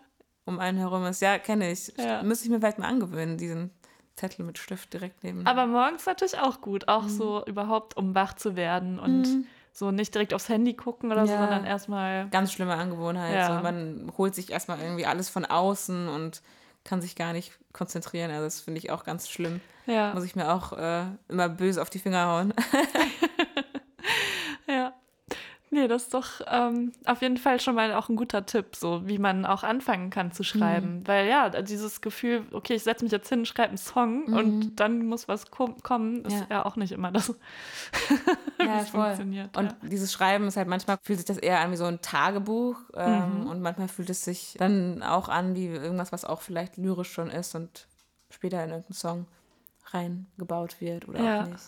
um 0.43 0.59
einen 0.59 0.77
herum 0.77 1.05
ist. 1.05 1.21
Ja, 1.21 1.39
kenne 1.39 1.71
ich. 1.71 1.93
Ja. 1.97 2.21
Müsste 2.21 2.45
ich 2.45 2.51
mir 2.51 2.59
vielleicht 2.59 2.77
mal 2.77 2.87
angewöhnen, 2.87 3.37
diesen 3.37 3.71
Zettel 4.17 4.45
mit 4.45 4.57
Stift 4.57 4.93
direkt 4.93 5.23
neben. 5.23 5.45
aber 5.47 5.65
morgens 5.65 6.05
natürlich 6.05 6.37
auch 6.39 6.59
gut, 6.61 6.87
auch 6.89 7.03
Mhm. 7.03 7.09
so 7.09 7.45
überhaupt, 7.45 7.95
um 7.97 8.13
wach 8.15 8.33
zu 8.33 8.55
werden 8.57 8.99
und 8.99 9.45
so 9.77 9.91
nicht 9.91 10.13
direkt 10.13 10.33
aufs 10.33 10.47
Handy 10.47 10.73
gucken 10.73 11.11
oder 11.11 11.25
so, 11.27 11.33
Ja. 11.33 11.39
sondern 11.39 11.65
erstmal, 11.65 12.29
Ganz 12.29 12.53
schlimme 12.53 12.75
Angewohnheit. 12.75 13.35
Ja. 13.35 13.57
So, 13.57 13.61
man 13.61 14.09
holt 14.17 14.33
sich 14.33 14.49
erstmal 14.51 14.79
irgendwie 14.79 15.05
alles 15.05 15.27
von 15.29 15.43
außen 15.43 16.07
und 16.07 16.41
kann 16.85 17.01
sich 17.01 17.15
gar 17.17 17.33
nicht 17.33 17.51
konzentrieren. 17.73 18.31
Also 18.31 18.45
das 18.45 18.61
finde 18.61 18.77
ich 18.77 18.89
auch 18.91 19.03
ganz 19.03 19.27
schlimm. 19.29 19.59
ja, 19.85 20.13
Muss 20.13 20.23
ich 20.23 20.35
mir 20.37 20.49
auch 20.53 20.71
äh, 20.77 21.03
immer 21.27 21.49
böse 21.49 21.81
auf 21.81 21.89
die 21.89 21.99
Finger 21.99 22.25
hauen. 22.25 22.53
Nee, 25.85 25.89
das 25.89 26.03
ist 26.03 26.13
doch 26.13 26.41
ähm, 26.47 26.91
auf 27.05 27.21
jeden 27.21 27.37
Fall 27.37 27.59
schon 27.59 27.75
mal 27.75 27.93
auch 27.93 28.09
ein 28.09 28.15
guter 28.15 28.45
Tipp, 28.45 28.75
so 28.75 29.07
wie 29.07 29.19
man 29.19 29.45
auch 29.45 29.63
anfangen 29.63 30.09
kann 30.09 30.31
zu 30.31 30.43
schreiben. 30.43 30.99
Mhm. 30.99 31.07
Weil 31.07 31.27
ja, 31.27 31.49
dieses 31.61 32.01
Gefühl, 32.01 32.43
okay, 32.51 32.73
ich 32.73 32.83
setze 32.83 33.03
mich 33.05 33.11
jetzt 33.11 33.29
hin, 33.29 33.45
schreibe 33.45 33.69
einen 33.69 33.77
Song 33.77 34.23
und 34.25 34.75
dann 34.77 35.05
muss 35.05 35.27
was 35.27 35.51
kom 35.51 35.81
kommen, 35.83 36.25
ist 36.25 36.33
ja. 36.33 36.39
Mhm. 36.39 36.45
Ja. 36.49 36.65
auch 36.65 36.75
nicht 36.75 36.91
immer 36.91 37.11
das, 37.11 37.27
Ja, 38.59 38.79
es 38.81 38.89
funktioniert. 38.89 39.55
Und 39.57 39.65
ja. 39.71 39.77
dieses 39.89 40.11
Schreiben 40.11 40.47
ist 40.47 40.57
halt 40.57 40.67
manchmal 40.67 40.97
fühlt 41.03 41.19
sich 41.19 41.25
das 41.27 41.37
eher 41.37 41.59
an 41.59 41.71
wie 41.71 41.75
so 41.77 41.85
ein 41.85 42.01
Tagebuch 42.01 42.77
ähm, 42.95 43.41
Mhm. 43.41 43.47
und 43.47 43.61
manchmal 43.61 43.87
fühlt 43.87 44.09
es 44.09 44.23
sich 44.25 44.55
dann 44.57 45.03
auch 45.03 45.29
an 45.29 45.55
wie 45.55 45.67
irgendwas, 45.67 46.11
was 46.11 46.25
auch 46.25 46.41
vielleicht 46.41 46.77
lyrisch 46.77 47.11
schon 47.11 47.29
ist 47.29 47.53
und 47.55 47.87
später 48.31 48.63
in 48.63 48.69
irgendeinen 48.71 48.93
Song 48.93 49.25
reingebaut 49.91 50.81
wird 50.81 51.07
oder 51.07 51.19
Ja. 51.23 51.41
auch 51.43 51.47
nicht. 51.47 51.63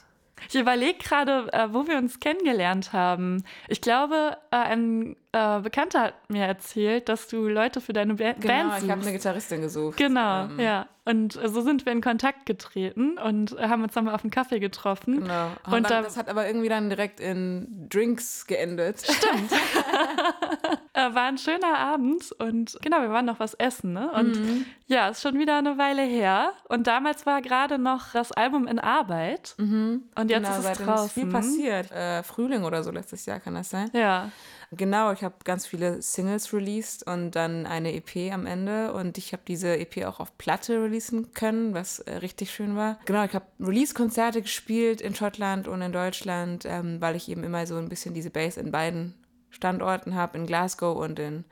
Ich 0.49 0.55
überlege 0.55 0.99
gerade, 0.99 1.51
äh, 1.51 1.73
wo 1.73 1.87
wir 1.87 1.97
uns 1.97 2.19
kennengelernt 2.19 2.93
haben. 2.93 3.43
Ich 3.67 3.81
glaube, 3.81 4.37
äh, 4.51 4.57
ein 4.57 5.15
äh, 5.33 5.59
Bekannter 5.59 6.01
hat 6.01 6.13
mir 6.29 6.45
erzählt, 6.45 7.09
dass 7.09 7.27
du 7.27 7.47
Leute 7.47 7.81
für 7.81 7.93
deine 7.93 8.15
ba 8.15 8.33
Genau, 8.33 8.47
Band 8.47 8.83
ich 8.83 8.89
habe 8.89 9.01
suchst. 9.01 9.07
eine 9.07 9.11
Gitarristin 9.17 9.61
gesucht. 9.61 9.97
Genau, 9.97 10.45
ähm, 10.45 10.59
ja. 10.59 10.87
Und 11.05 11.33
so 11.33 11.61
sind 11.61 11.85
wir 11.85 11.93
in 11.93 12.01
Kontakt 12.01 12.45
getreten 12.45 13.17
und 13.17 13.57
haben 13.59 13.81
uns 13.83 13.93
dann 13.93 14.05
mal 14.05 14.13
auf 14.13 14.23
einen 14.23 14.31
Kaffee 14.31 14.59
getroffen. 14.59 15.21
Genau. 15.21 15.51
Und, 15.65 15.73
Und 15.73 15.83
dann, 15.83 15.83
da- 15.83 16.01
das 16.01 16.17
hat 16.17 16.27
aber 16.27 16.45
irgendwie 16.47 16.67
dann 16.67 16.89
direkt 16.89 17.19
in 17.21 17.87
Drinks 17.89 18.45
geendet. 18.47 18.99
Stimmt. 19.01 19.51
Äh, 20.93 21.13
war 21.13 21.25
ein 21.27 21.37
schöner 21.37 21.77
Abend 21.77 22.31
und 22.39 22.75
genau, 22.81 23.01
wir 23.01 23.11
waren 23.11 23.25
noch 23.25 23.39
was 23.39 23.53
essen, 23.53 23.93
ne? 23.93 24.09
Und 24.13 24.35
Mhm. 24.35 24.65
ja, 24.87 25.09
ist 25.09 25.21
schon 25.21 25.37
wieder 25.37 25.55
eine 25.59 25.77
Weile 25.77 26.01
her. 26.01 26.53
Und 26.69 26.87
damals 26.87 27.27
war 27.27 27.43
gerade 27.43 27.77
noch 27.77 28.13
das 28.13 28.31
Album 28.31 28.65
in 28.65 28.79
Arbeit. 28.79 29.53
Und 29.59 30.01
jetzt 30.15 30.29
genau, 30.43 30.49
ist 30.57 30.65
es 30.65 30.77
draußen. 30.79 31.05
ist 31.05 31.13
viel 31.13 31.27
passiert. 31.27 31.91
Äh, 31.91 32.23
Frühling 32.23 32.63
oder 32.63 32.81
so 32.81 32.89
letztes 32.89 33.27
Jahr 33.27 33.39
kann 33.39 33.53
das 33.53 33.69
sein. 33.69 33.91
Ja, 33.93 34.31
Genau, 34.71 35.13
ich 35.13 35.23
habe 35.23 35.35
ganz 35.45 35.65
viele 35.65 36.01
Singles 36.01 36.53
released 36.53 37.07
und 37.07 37.31
dann 37.31 37.65
eine 37.65 37.93
EP 37.93 38.33
am 38.33 38.45
Ende 38.45 38.91
und 38.91 39.17
ich 39.17 39.31
habe 39.31 39.43
diese 39.47 39.77
EP 39.77 40.05
auch 40.05 40.19
auf 40.19 40.37
Platte 40.37 40.81
releasen 40.83 41.33
können, 41.33 41.73
was 41.73 41.99
äh, 41.99 42.17
richtig 42.17 42.51
schön 42.51 42.75
war. 42.75 42.99
Genau, 43.05 43.23
ich 43.23 43.33
habe 43.33 43.45
Release-Konzerte 43.61 44.41
gespielt 44.41 44.99
in 44.99 45.15
Schottland 45.15 45.69
und 45.69 45.81
in 45.81 45.93
Deutschland, 45.93 46.65
ähm, 46.65 46.99
weil 46.99 47.15
ich 47.15 47.29
eben 47.29 47.45
immer 47.45 47.65
so 47.65 47.77
ein 47.77 47.87
bisschen 47.87 48.13
diese 48.13 48.29
Base 48.29 48.59
in 48.59 48.71
beiden 48.71 49.13
Standorten 49.51 50.15
habe, 50.15 50.37
in 50.37 50.45
Glasgow 50.45 50.97
und 50.97 51.17
in, 51.17 51.45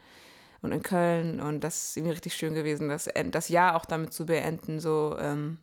und 0.62 0.74
in 0.74 0.84
Köln 0.84 1.40
und 1.40 1.64
das 1.64 1.90
ist 1.90 1.98
irgendwie 1.98 2.14
richtig 2.14 2.34
schön 2.34 2.54
gewesen, 2.54 2.90
das, 2.90 3.08
das 3.32 3.48
Jahr 3.48 3.78
auch 3.78 3.86
damit 3.86 4.12
zu 4.12 4.26
beenden, 4.26 4.82
so 4.82 5.16
ähm, 5.18 5.58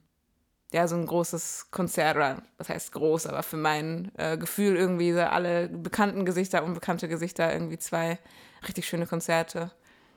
ja, 0.73 0.89
so 0.89 0.97
ein 0.97 1.07
großes 1.07 1.67
Konzert, 1.71 2.17
oder 2.17 2.43
was 2.59 2.69
heißt 2.69 2.93
groß, 2.93 3.27
aber 3.27 3.43
für 3.43 3.57
mein 3.57 4.11
äh, 4.17 4.37
Gefühl 4.39 4.77
irgendwie 4.77 5.13
so 5.13 5.21
alle 5.21 5.69
bekannten 5.69 6.25
Gesichter, 6.25 6.65
unbekannte 6.65 7.09
Gesichter, 7.09 7.53
irgendwie 7.53 7.79
zwei 7.79 8.19
richtig 8.67 8.87
schöne 8.87 9.07
Konzerte. 9.07 9.71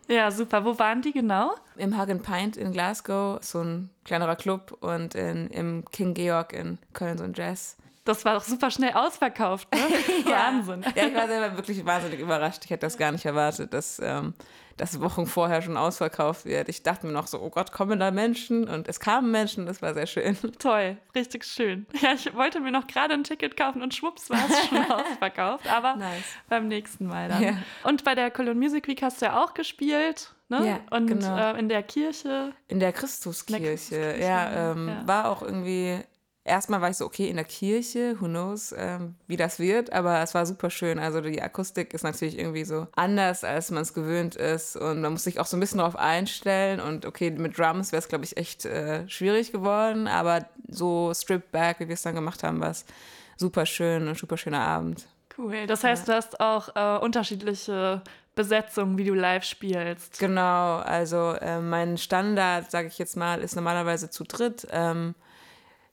ja, 0.07 0.31
super. 0.31 0.63
Wo 0.63 0.79
waren 0.79 1.01
die 1.01 1.11
genau? 1.11 1.55
Im 1.75 1.99
Hug 1.99 2.09
and 2.09 2.23
Pint 2.23 2.57
in 2.57 2.71
Glasgow, 2.71 3.39
so 3.41 3.61
ein 3.61 3.89
kleinerer 4.05 4.35
Club, 4.35 4.77
und 4.81 5.13
in, 5.15 5.47
im 5.49 5.83
King 5.91 6.13
Georg 6.13 6.53
in 6.53 6.77
Köln, 6.93 7.17
so 7.17 7.23
ein 7.25 7.33
Jazz. 7.33 7.75
Das 8.05 8.23
war 8.23 8.35
doch 8.35 8.43
super 8.43 8.69
schnell 8.69 8.93
ausverkauft, 8.93 9.67
ne? 9.73 9.79
Wahnsinn. 10.25 10.85
Ja, 10.95 11.07
ich 11.07 11.15
war 11.15 11.27
selber 11.27 11.57
wirklich 11.57 11.83
wahnsinnig 11.83 12.19
überrascht. 12.19 12.63
Ich 12.63 12.69
hätte 12.69 12.85
das 12.85 12.97
gar 12.97 13.11
nicht 13.11 13.25
erwartet, 13.25 13.73
dass, 13.73 13.99
ähm, 14.01 14.35
das 14.77 14.99
Wochen 14.99 15.25
vorher 15.25 15.61
schon 15.61 15.77
ausverkauft 15.77 16.45
wird. 16.45 16.67
Ich 16.69 16.83
dachte 16.83 17.07
mir 17.07 17.13
noch 17.13 17.27
so, 17.27 17.41
oh 17.41 17.49
Gott, 17.49 17.71
kommen 17.71 17.99
da 17.99 18.11
Menschen? 18.11 18.67
Und 18.67 18.87
es 18.87 18.99
kamen 18.99 19.31
Menschen, 19.31 19.65
das 19.65 19.81
war 19.81 19.93
sehr 19.93 20.07
schön. 20.07 20.37
Toll, 20.59 20.97
richtig 21.15 21.45
schön. 21.45 21.85
Ja, 22.01 22.13
ich 22.13 22.33
wollte 22.35 22.59
mir 22.59 22.71
noch 22.71 22.87
gerade 22.87 23.13
ein 23.13 23.23
Ticket 23.23 23.55
kaufen 23.55 23.81
und 23.81 23.93
schwupps 23.93 24.29
war 24.29 24.39
es 24.49 24.67
schon 24.67 24.77
ausverkauft, 24.91 25.67
aber 25.71 25.95
nice. 25.95 26.23
beim 26.49 26.67
nächsten 26.67 27.07
Mal 27.07 27.29
dann. 27.29 27.41
Ja. 27.41 27.57
Und 27.83 28.03
bei 28.03 28.15
der 28.15 28.31
Cologne 28.31 28.59
Music 28.59 28.87
Week 28.87 29.01
hast 29.01 29.21
du 29.21 29.27
ja 29.27 29.43
auch 29.43 29.53
gespielt. 29.53 30.33
Ne? 30.47 30.67
Ja, 30.67 30.79
und 30.95 31.07
genau. 31.07 31.53
äh, 31.53 31.59
in 31.59 31.69
der 31.69 31.81
Kirche. 31.81 32.53
In 32.67 32.79
der 32.79 32.93
Christuskirche, 32.93 33.63
Christuskirche 33.63 34.21
ja, 34.21 34.71
ähm, 34.71 34.89
ja, 34.89 35.07
War 35.07 35.31
auch 35.31 35.41
irgendwie 35.41 35.99
erstmal 36.45 36.79
war 36.79 36.91
ich 36.91 36.97
so, 36.97 37.05
okay, 37.05 37.27
in 37.27 37.35
der 37.35 37.45
Kirche, 37.45 38.15
who 38.19 38.27
knows, 38.27 38.73
ähm, 38.77 39.15
wie 39.27 39.35
das 39.35 39.59
wird, 39.59 39.91
aber 39.91 40.21
es 40.21 40.33
war 40.33 40.45
super 40.45 40.69
schön. 40.69 40.99
Also 40.99 41.19
die 41.19 41.41
Akustik 41.41 41.93
ist 41.93 42.03
natürlich 42.03 42.37
irgendwie 42.37 42.63
so 42.63 42.87
anders, 42.95 43.43
als 43.43 43.71
man 43.71 43.81
es 43.81 43.93
gewöhnt 43.93 44.35
ist 44.35 44.77
und 44.77 45.01
man 45.01 45.11
muss 45.11 45.23
sich 45.23 45.39
auch 45.39 45.47
so 45.47 45.57
ein 45.57 45.59
bisschen 45.59 45.79
darauf 45.79 45.97
einstellen 45.97 46.79
und 46.79 47.05
okay, 47.05 47.31
mit 47.31 47.57
Drums 47.57 47.91
wäre 47.91 47.99
es, 47.99 48.07
glaube 48.07 48.23
ich, 48.23 48.37
echt 48.37 48.65
äh, 48.65 49.09
schwierig 49.09 49.51
geworden, 49.51 50.07
aber 50.07 50.45
so 50.69 51.11
stripped 51.13 51.51
back, 51.51 51.79
wie 51.79 51.87
wir 51.87 51.95
es 51.95 52.03
dann 52.03 52.15
gemacht 52.15 52.43
haben, 52.43 52.61
war 52.61 52.69
es 52.69 52.85
super 53.37 53.65
schön, 53.65 54.07
ein 54.07 54.15
super 54.15 54.37
schöner 54.37 54.61
Abend. 54.61 55.07
Cool, 55.37 55.67
das 55.67 55.83
heißt, 55.83 56.07
ja. 56.07 56.13
du 56.13 56.17
hast 56.17 56.39
auch 56.39 56.75
äh, 56.75 57.03
unterschiedliche 57.03 58.01
Besetzungen, 58.35 58.97
wie 58.97 59.03
du 59.03 59.13
live 59.13 59.43
spielst. 59.43 60.19
Genau, 60.19 60.77
also 60.77 61.33
äh, 61.41 61.59
mein 61.59 61.97
Standard, 61.97 62.69
sage 62.69 62.87
ich 62.87 62.97
jetzt 62.99 63.17
mal, 63.17 63.41
ist 63.41 63.55
normalerweise 63.55 64.09
zu 64.09 64.23
dritt. 64.23 64.67
Ähm, 64.71 65.15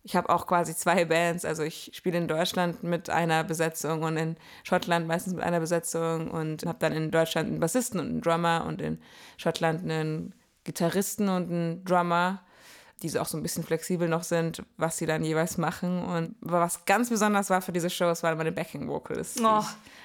ich 0.05 0.17
habe 0.17 0.31
auch 0.31 0.47
quasi 0.47 0.75
zwei 0.75 1.05
Bands. 1.05 1.45
Also 1.45 1.63
ich 1.63 1.91
spiele 1.95 2.19
in 2.19 2.29
Deutschland 2.29 2.83
mit 2.83 3.09
einer 3.11 3.45
Besetzung 3.45 4.03
und 4.03 4.17
in 4.17 4.37
Schottland 4.65 5.07
meistens 5.07 5.35
mit 5.35 5.45
einer 5.45 5.61
Besetzung 5.61 6.31
und 6.31 6.67
habe 6.67 6.79
dann 6.81 6.93
in 6.93 7.11
Deutschland 7.11 7.49
einen 7.49 7.61
Bassisten 7.61 8.01
und 8.01 8.07
einen 8.07 8.21
Drummer 8.21 8.65
und 8.67 8.81
in 8.81 9.01
Schottland 9.37 9.83
einen 9.83 10.35
Gitarristen 10.65 11.29
und 11.29 11.51
einen 11.51 11.85
Drummer, 11.85 12.43
die 13.03 13.09
so 13.09 13.21
auch 13.21 13.27
so 13.27 13.37
ein 13.37 13.43
bisschen 13.43 13.65
flexibel 13.65 14.09
noch 14.09 14.25
sind, 14.25 14.63
was 14.77 14.97
sie 14.97 15.07
dann 15.07 15.25
jeweils 15.25 15.57
machen. 15.57 16.05
Und 16.05 16.35
was 16.41 16.85
ganz 16.85 17.09
besonders 17.11 17.51
war 17.51 17.63
für 17.63 17.73
diese 17.73 17.91
Shows, 17.91 18.23
waren 18.23 18.39
meine 18.39 18.53
Backing 18.53 18.89
Vocals. 18.89 19.37
Oh 19.43 19.65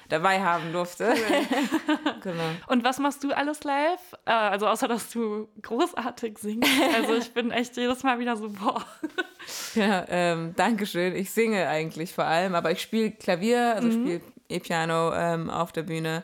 dabei 0.09 0.41
haben 0.41 0.71
durfte. 0.71 1.13
Cool. 1.13 2.13
genau. 2.23 2.43
Und 2.67 2.83
was 2.83 2.99
machst 2.99 3.23
du 3.23 3.31
alles 3.31 3.63
live? 3.63 4.13
Äh, 4.25 4.31
also 4.31 4.67
außer, 4.67 4.87
dass 4.87 5.09
du 5.09 5.47
großartig 5.61 6.37
singst. 6.37 6.69
Also 6.95 7.15
ich 7.15 7.33
bin 7.33 7.51
echt 7.51 7.77
jedes 7.77 8.03
Mal 8.03 8.19
wieder 8.19 8.35
so, 8.35 8.49
boah. 8.49 8.83
Ja, 9.87 10.05
ähm, 10.09 10.53
danke 10.55 10.85
schön. 10.85 11.15
Ich 11.15 11.31
singe 11.31 11.67
eigentlich 11.67 12.13
vor 12.13 12.25
allem, 12.25 12.55
aber 12.55 12.71
ich 12.71 12.81
spiele 12.81 13.11
Klavier, 13.11 13.75
also 13.75 13.87
mhm. 13.87 13.91
spiele 13.91 14.21
E-Piano 14.49 15.13
ähm, 15.13 15.49
auf 15.49 15.71
der 15.71 15.83
Bühne. 15.83 16.23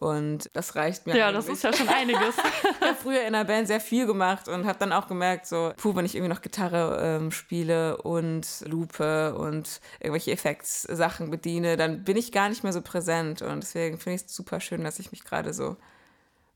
Und 0.00 0.48
das 0.54 0.76
reicht 0.76 1.06
mir. 1.06 1.14
Ja, 1.14 1.28
eigentlich. 1.28 1.46
das 1.46 1.54
ist 1.56 1.62
ja 1.62 1.72
schon 1.74 1.88
einiges. 1.88 2.34
ich 2.80 2.86
habe 2.86 2.96
früher 2.96 3.22
in 3.26 3.34
der 3.34 3.44
Band 3.44 3.66
sehr 3.66 3.80
viel 3.80 4.06
gemacht 4.06 4.48
und 4.48 4.64
habe 4.66 4.78
dann 4.78 4.94
auch 4.94 5.06
gemerkt, 5.06 5.46
so, 5.46 5.72
puh, 5.76 5.94
wenn 5.94 6.06
ich 6.06 6.14
irgendwie 6.14 6.32
noch 6.32 6.40
Gitarre 6.40 6.98
ähm, 7.02 7.30
spiele 7.30 7.98
und 7.98 8.46
Lupe 8.66 9.34
und 9.34 9.80
irgendwelche 9.98 10.32
Effektssachen 10.32 11.30
bediene, 11.30 11.76
dann 11.76 12.02
bin 12.02 12.16
ich 12.16 12.32
gar 12.32 12.48
nicht 12.48 12.62
mehr 12.62 12.72
so 12.72 12.80
präsent. 12.80 13.42
Und 13.42 13.62
deswegen 13.62 13.98
finde 13.98 14.16
ich 14.16 14.22
es 14.22 14.34
super 14.34 14.60
schön, 14.60 14.84
dass 14.84 14.98
ich 14.98 15.12
mich 15.12 15.22
gerade 15.22 15.52
so 15.52 15.76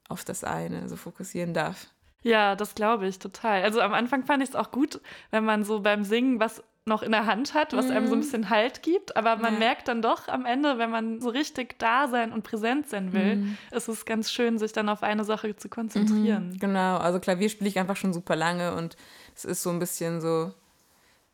auf 0.08 0.24
das 0.24 0.42
eine 0.42 0.88
so 0.88 0.96
fokussieren 0.96 1.52
darf. 1.52 1.88
Ja, 2.24 2.56
das 2.56 2.74
glaube 2.74 3.06
ich 3.06 3.18
total. 3.18 3.62
Also 3.62 3.80
am 3.80 3.92
Anfang 3.92 4.24
fand 4.24 4.42
ich 4.42 4.48
es 4.48 4.56
auch 4.56 4.72
gut, 4.72 5.00
wenn 5.30 5.44
man 5.44 5.62
so 5.62 5.80
beim 5.80 6.04
Singen 6.04 6.40
was 6.40 6.62
noch 6.86 7.02
in 7.02 7.12
der 7.12 7.26
Hand 7.26 7.54
hat, 7.54 7.72
was 7.74 7.86
mhm. 7.86 7.92
einem 7.92 8.06
so 8.08 8.12
ein 8.12 8.18
mhm. 8.18 8.22
bisschen 8.22 8.50
Halt 8.50 8.82
gibt. 8.82 9.16
Aber 9.16 9.36
man 9.36 9.54
ja. 9.54 9.58
merkt 9.58 9.88
dann 9.88 10.02
doch 10.02 10.28
am 10.28 10.44
Ende, 10.44 10.78
wenn 10.78 10.90
man 10.90 11.20
so 11.20 11.30
richtig 11.30 11.78
da 11.78 12.08
sein 12.08 12.32
und 12.32 12.42
präsent 12.42 12.88
sein 12.88 13.12
will, 13.12 13.36
mhm. 13.36 13.58
ist 13.70 13.88
es 13.88 14.04
ganz 14.04 14.30
schön, 14.30 14.58
sich 14.58 14.72
dann 14.72 14.88
auf 14.88 15.02
eine 15.02 15.24
Sache 15.24 15.56
zu 15.56 15.68
konzentrieren. 15.68 16.50
Mhm. 16.50 16.58
Genau, 16.58 16.96
also 16.98 17.20
Klavier 17.20 17.48
spiele 17.48 17.68
ich 17.68 17.78
einfach 17.78 17.96
schon 17.96 18.12
super 18.12 18.36
lange 18.36 18.74
und 18.74 18.96
es 19.34 19.44
ist 19.44 19.62
so 19.62 19.70
ein 19.70 19.78
bisschen 19.78 20.20
so 20.20 20.52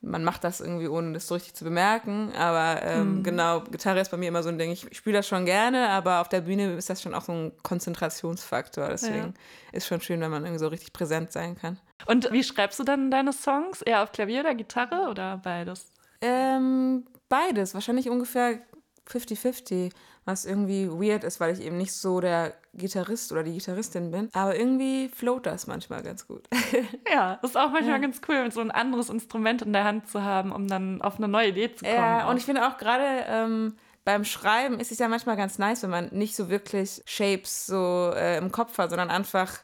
man 0.03 0.25
macht 0.25 0.45
das 0.45 0.61
irgendwie, 0.61 0.89
ohne 0.89 1.13
das 1.13 1.27
so 1.27 1.35
richtig 1.35 1.55
zu 1.55 1.65
bemerken. 1.65 2.33
Aber 2.35 2.83
ähm, 2.83 3.19
mhm. 3.19 3.23
genau, 3.23 3.61
Gitarre 3.61 4.01
ist 4.01 4.11
bei 4.11 4.17
mir 4.17 4.29
immer 4.29 4.43
so 4.43 4.49
ein 4.49 4.59
Ding. 4.59 4.71
Ich 4.71 4.87
spiele 4.97 5.19
das 5.19 5.29
schon 5.29 5.45
gerne, 5.45 5.89
aber 5.91 6.21
auf 6.21 6.29
der 6.29 6.41
Bühne 6.41 6.75
ist 6.75 6.89
das 6.89 7.03
schon 7.03 7.15
auch 7.15 7.23
so 7.23 7.33
ein 7.33 7.53
Konzentrationsfaktor. 7.63 8.89
Deswegen 8.89 9.17
ja. 9.17 9.33
ist 9.73 9.87
schon 9.87 10.01
schön, 10.01 10.21
wenn 10.21 10.31
man 10.31 10.45
irgendwie 10.45 10.61
so 10.61 10.69
richtig 10.69 10.93
präsent 10.93 11.33
sein 11.33 11.57
kann. 11.57 11.79
Und 12.07 12.33
wie 12.33 12.43
schreibst 12.43 12.79
du 12.79 12.85
dann 12.85 13.11
deine 13.11 13.33
Songs? 13.33 13.83
Eher 13.83 14.03
auf 14.03 14.13
Klavier 14.13 14.41
oder 14.41 14.55
Gitarre 14.55 15.09
oder 15.11 15.37
beides? 15.37 15.93
Ähm, 16.23 17.05
beides. 17.29 17.75
Wahrscheinlich 17.75 18.09
ungefähr 18.09 18.59
50-50 19.07 19.93
was 20.31 20.45
irgendwie 20.45 20.89
weird 20.89 21.25
ist, 21.25 21.41
weil 21.41 21.53
ich 21.53 21.65
eben 21.65 21.77
nicht 21.77 21.93
so 21.93 22.21
der 22.21 22.55
Gitarrist 22.75 23.33
oder 23.33 23.43
die 23.43 23.53
Gitarristin 23.53 24.11
bin. 24.11 24.29
Aber 24.33 24.57
irgendwie 24.57 25.09
float 25.09 25.47
das 25.47 25.67
manchmal 25.67 26.03
ganz 26.03 26.27
gut. 26.27 26.49
ja, 27.13 27.39
das 27.43 27.51
ist 27.51 27.57
auch 27.57 27.71
manchmal 27.71 27.97
ja. 27.97 27.99
ganz 27.99 28.21
cool, 28.29 28.51
so 28.53 28.61
ein 28.61 28.71
anderes 28.71 29.11
Instrument 29.11 29.63
in 29.63 29.73
der 29.73 29.85
Hand 29.85 30.09
zu 30.09 30.23
haben, 30.23 30.53
um 30.53 30.69
dann 30.69 31.03
auf 31.03 31.17
eine 31.17 31.29
neue 31.29 31.49
Idee 31.49 31.75
zu 31.75 31.85
kommen. 31.85 31.97
Ja, 31.97 32.29
und 32.29 32.37
ich 32.37 32.45
finde 32.45 32.67
auch 32.67 32.79
gerade 32.79 33.25
ähm, 33.29 33.77
beim 34.05 34.25
Schreiben 34.25 34.79
ist 34.81 34.93
es 34.93 34.99
ja 34.99 35.09
manchmal 35.09 35.37
ganz 35.37 35.59
nice, 35.59 35.83
wenn 35.83 35.91
man 35.91 36.09
nicht 36.13 36.37
so 36.37 36.49
wirklich 36.49 37.03
Shapes 37.07 37.67
so 37.67 38.13
äh, 38.15 38.39
im 38.39 38.53
Kopf 38.53 38.79
hat, 38.79 38.91
sondern 38.91 39.11
einfach 39.11 39.59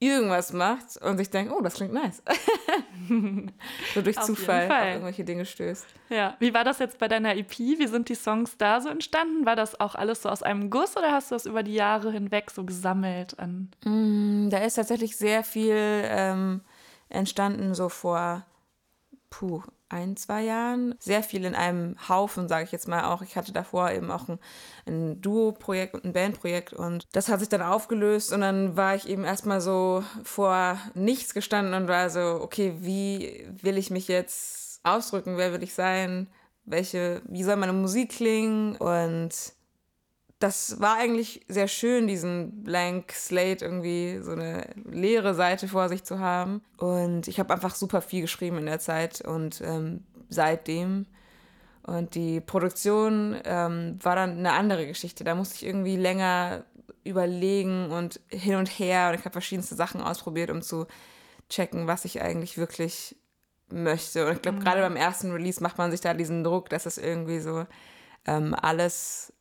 irgendwas 0.00 0.52
macht 0.54 0.96
und 1.02 1.18
sich 1.18 1.30
denkt, 1.30 1.52
oh, 1.52 1.60
das 1.60 1.74
klingt 1.74 1.92
nice. 1.92 2.22
so 3.94 4.02
durch 4.02 4.18
auf 4.18 4.24
Zufall 4.24 4.70
auf 4.70 4.86
irgendwelche 4.86 5.24
Dinge 5.24 5.44
stößt. 5.44 5.86
Ja, 6.08 6.36
wie 6.40 6.54
war 6.54 6.64
das 6.64 6.78
jetzt 6.78 6.98
bei 6.98 7.06
deiner 7.06 7.36
EP? 7.36 7.58
Wie 7.58 7.86
sind 7.86 8.08
die 8.08 8.14
Songs 8.14 8.56
da 8.56 8.80
so 8.80 8.88
entstanden? 8.88 9.44
War 9.44 9.56
das 9.56 9.78
auch 9.78 9.94
alles 9.94 10.22
so 10.22 10.30
aus 10.30 10.42
einem 10.42 10.70
Guss 10.70 10.96
oder 10.96 11.12
hast 11.12 11.30
du 11.30 11.34
das 11.34 11.44
über 11.44 11.62
die 11.62 11.74
Jahre 11.74 12.10
hinweg 12.10 12.50
so 12.50 12.64
gesammelt? 12.64 13.38
An 13.38 13.70
mm, 13.84 14.48
da 14.48 14.58
ist 14.58 14.74
tatsächlich 14.74 15.18
sehr 15.18 15.44
viel 15.44 15.76
ähm, 15.76 16.62
entstanden, 17.10 17.74
so 17.74 17.90
vor, 17.90 18.46
puh, 19.28 19.62
ein, 19.90 20.16
zwei 20.16 20.42
Jahren. 20.42 20.94
Sehr 20.98 21.22
viel 21.22 21.44
in 21.44 21.54
einem 21.54 21.96
Haufen, 22.08 22.48
sage 22.48 22.64
ich 22.64 22.72
jetzt 22.72 22.88
mal 22.88 23.04
auch. 23.04 23.22
Ich 23.22 23.36
hatte 23.36 23.52
davor 23.52 23.90
eben 23.90 24.10
auch 24.10 24.28
ein, 24.28 24.38
ein 24.86 25.20
Duo-Projekt 25.20 25.94
und 25.94 26.04
ein 26.04 26.12
Bandprojekt 26.12 26.72
und 26.72 27.06
das 27.12 27.28
hat 27.28 27.40
sich 27.40 27.48
dann 27.48 27.62
aufgelöst 27.62 28.32
und 28.32 28.40
dann 28.40 28.76
war 28.76 28.94
ich 28.94 29.08
eben 29.08 29.24
erstmal 29.24 29.60
so 29.60 30.02
vor 30.22 30.78
nichts 30.94 31.34
gestanden 31.34 31.74
und 31.74 31.88
war 31.88 32.08
so, 32.10 32.40
okay, 32.42 32.74
wie 32.78 33.46
will 33.60 33.76
ich 33.76 33.90
mich 33.90 34.08
jetzt 34.08 34.80
ausdrücken? 34.84 35.36
Wer 35.36 35.52
will 35.52 35.62
ich 35.62 35.74
sein? 35.74 36.28
Welche, 36.64 37.22
wie 37.26 37.42
soll 37.42 37.56
meine 37.56 37.72
Musik 37.72 38.10
klingen? 38.10 38.76
Und 38.76 39.30
das 40.40 40.80
war 40.80 40.96
eigentlich 40.96 41.42
sehr 41.48 41.68
schön, 41.68 42.06
diesen 42.06 42.64
Blank 42.64 43.12
Slate 43.12 43.62
irgendwie, 43.62 44.20
so 44.22 44.32
eine 44.32 44.66
leere 44.90 45.34
Seite 45.34 45.68
vor 45.68 45.90
sich 45.90 46.02
zu 46.02 46.18
haben. 46.18 46.62
Und 46.78 47.28
ich 47.28 47.38
habe 47.38 47.52
einfach 47.52 47.74
super 47.74 48.00
viel 48.00 48.22
geschrieben 48.22 48.56
in 48.56 48.66
der 48.66 48.78
Zeit 48.78 49.20
und 49.20 49.60
ähm, 49.60 50.02
seitdem. 50.30 51.04
Und 51.82 52.14
die 52.14 52.40
Produktion 52.40 53.38
ähm, 53.44 53.98
war 54.02 54.16
dann 54.16 54.38
eine 54.38 54.52
andere 54.52 54.86
Geschichte. 54.86 55.24
Da 55.24 55.34
musste 55.34 55.56
ich 55.56 55.66
irgendwie 55.66 55.96
länger 55.96 56.64
überlegen 57.04 57.90
und 57.90 58.20
hin 58.28 58.56
und 58.56 58.66
her. 58.66 59.10
Und 59.10 59.18
ich 59.18 59.24
habe 59.26 59.32
verschiedenste 59.32 59.74
Sachen 59.74 60.00
ausprobiert, 60.00 60.50
um 60.50 60.62
zu 60.62 60.86
checken, 61.50 61.86
was 61.86 62.06
ich 62.06 62.22
eigentlich 62.22 62.56
wirklich 62.56 63.14
möchte. 63.68 64.26
Und 64.26 64.36
ich 64.36 64.42
glaube, 64.42 64.58
mhm. 64.58 64.64
gerade 64.64 64.80
beim 64.80 64.96
ersten 64.96 65.32
Release 65.32 65.62
macht 65.62 65.76
man 65.76 65.90
sich 65.90 66.00
da 66.00 66.14
diesen 66.14 66.44
Druck, 66.44 66.70
dass 66.70 66.86
es 66.86 66.96
irgendwie 66.96 67.40
so 67.40 67.66
ähm, 68.26 68.54
alles 68.54 69.34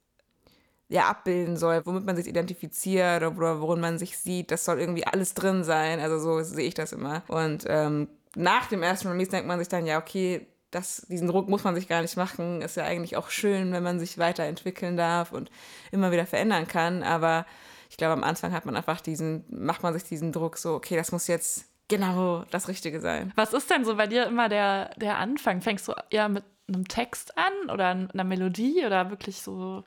ja, 0.89 1.07
abbilden 1.07 1.55
soll, 1.55 1.85
womit 1.85 2.05
man 2.05 2.15
sich 2.15 2.27
identifiziert 2.27 3.21
oder 3.21 3.61
worin 3.61 3.79
man 3.79 3.99
sich 3.99 4.17
sieht. 4.17 4.49
Das 4.49 4.65
soll 4.65 4.79
irgendwie 4.79 5.05
alles 5.05 5.35
drin 5.35 5.63
sein. 5.63 5.99
Also 5.99 6.19
so 6.19 6.41
sehe 6.41 6.67
ich 6.67 6.73
das 6.73 6.93
immer. 6.93 7.21
Und 7.27 7.65
ähm, 7.67 8.09
nach 8.35 8.65
dem 8.65 8.81
ersten 8.81 9.07
Release 9.07 9.29
denkt 9.29 9.47
man 9.47 9.59
sich 9.59 9.67
dann, 9.67 9.85
ja, 9.85 9.99
okay, 9.99 10.47
das, 10.71 11.05
diesen 11.07 11.27
Druck 11.27 11.47
muss 11.47 11.63
man 11.63 11.75
sich 11.75 11.87
gar 11.87 12.01
nicht 12.01 12.17
machen. 12.17 12.61
Ist 12.63 12.75
ja 12.75 12.85
eigentlich 12.85 13.17
auch 13.17 13.29
schön, 13.29 13.71
wenn 13.71 13.83
man 13.83 13.99
sich 13.99 14.17
weiterentwickeln 14.17 14.97
darf 14.97 15.31
und 15.31 15.51
immer 15.91 16.11
wieder 16.11 16.25
verändern 16.25 16.67
kann. 16.67 17.03
Aber 17.03 17.45
ich 17.91 17.97
glaube, 17.97 18.13
am 18.13 18.23
Anfang 18.23 18.51
hat 18.51 18.65
man 18.65 18.75
einfach 18.75 18.99
diesen, 18.99 19.45
macht 19.49 19.83
man 19.83 19.93
sich 19.93 20.03
diesen 20.03 20.31
Druck 20.31 20.57
so, 20.57 20.73
okay, 20.73 20.95
das 20.95 21.11
muss 21.11 21.27
jetzt 21.27 21.65
genau 21.87 22.45
das 22.49 22.67
Richtige 22.67 22.99
sein. 22.99 23.31
Was 23.35 23.53
ist 23.53 23.69
denn 23.69 23.85
so 23.85 23.95
bei 23.95 24.07
dir 24.07 24.25
immer 24.25 24.49
der, 24.49 24.91
der 24.97 25.17
Anfang? 25.17 25.61
Fängst 25.61 25.87
du 25.87 25.93
eher 26.09 26.29
mit 26.29 26.43
einem 26.67 26.87
Text 26.87 27.37
an 27.37 27.69
oder 27.71 27.89
einer 27.89 28.23
Melodie 28.23 28.85
oder 28.85 29.11
wirklich 29.11 29.41
so 29.41 29.83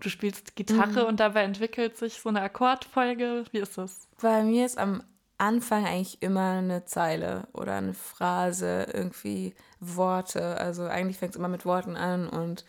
du 0.00 0.08
spielst 0.08 0.56
Gitarre 0.56 1.02
mhm. 1.02 1.08
und 1.08 1.20
dabei 1.20 1.42
entwickelt 1.42 1.96
sich 1.96 2.20
so 2.20 2.28
eine 2.28 2.42
Akkordfolge. 2.42 3.44
Wie 3.52 3.58
ist 3.58 3.78
das? 3.78 4.08
Bei 4.20 4.42
mir 4.42 4.66
ist 4.66 4.78
am 4.78 5.02
Anfang 5.38 5.86
eigentlich 5.86 6.20
immer 6.22 6.58
eine 6.58 6.84
Zeile 6.84 7.48
oder 7.52 7.74
eine 7.74 7.94
Phrase, 7.94 8.86
irgendwie 8.92 9.54
Worte. 9.80 10.58
Also 10.58 10.84
eigentlich 10.84 11.18
fängt 11.18 11.32
es 11.32 11.38
immer 11.38 11.48
mit 11.48 11.64
Worten 11.64 11.96
an 11.96 12.28
und 12.28 12.64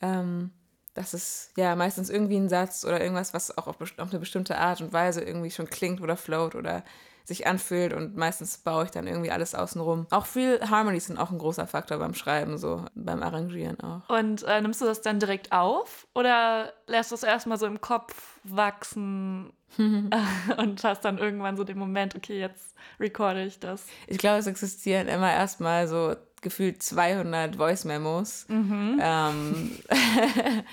ähm, 0.00 0.50
das 0.96 1.14
ist 1.14 1.50
ja 1.56 1.76
meistens 1.76 2.10
irgendwie 2.10 2.36
ein 2.36 2.48
Satz 2.48 2.84
oder 2.84 3.00
irgendwas, 3.00 3.34
was 3.34 3.56
auch 3.56 3.66
auf, 3.66 3.76
auf, 3.80 4.10
eine 4.10 4.18
bestimmte 4.18 4.58
Art 4.58 4.80
und 4.80 4.92
Weise 4.92 5.22
irgendwie 5.22 5.50
schon 5.50 5.68
klingt 5.68 6.00
oder 6.00 6.16
float 6.16 6.54
oder 6.54 6.82
sich 7.24 7.46
anfühlt 7.46 7.92
und 7.92 8.16
meistens 8.16 8.58
baue 8.58 8.84
ich 8.84 8.92
dann 8.92 9.06
irgendwie 9.06 9.32
alles 9.32 9.54
außenrum. 9.54 10.06
Auch 10.10 10.26
viel 10.26 10.60
Harmonies 10.60 11.06
sind 11.06 11.18
auch 11.18 11.30
ein 11.30 11.38
großer 11.38 11.66
Faktor 11.66 11.98
beim 11.98 12.14
Schreiben, 12.14 12.56
so 12.56 12.84
beim 12.94 13.22
Arrangieren 13.22 13.80
auch. 13.80 14.08
Und 14.08 14.44
äh, 14.44 14.60
nimmst 14.60 14.80
du 14.80 14.84
das 14.84 15.02
dann 15.02 15.18
direkt 15.18 15.52
auf 15.52 16.06
oder 16.14 16.72
lässt 16.86 17.10
du 17.10 17.16
es 17.16 17.24
erstmal 17.24 17.58
so 17.58 17.66
im 17.66 17.80
Kopf 17.80 18.38
wachsen 18.44 19.52
und 20.56 20.84
hast 20.84 21.04
dann 21.04 21.18
irgendwann 21.18 21.56
so 21.56 21.64
den 21.64 21.78
Moment, 21.78 22.14
okay, 22.14 22.38
jetzt 22.38 22.74
recorde 23.00 23.44
ich 23.44 23.58
das? 23.58 23.86
Ich 24.06 24.18
glaube, 24.18 24.38
es 24.38 24.46
existieren 24.46 25.08
immer 25.08 25.32
erstmal 25.32 25.88
so 25.88 26.14
gefühlt 26.42 26.82
200 26.82 27.56
Voice-Memos. 27.56 28.46
Mhm. 28.48 29.00
Ähm, 29.00 29.72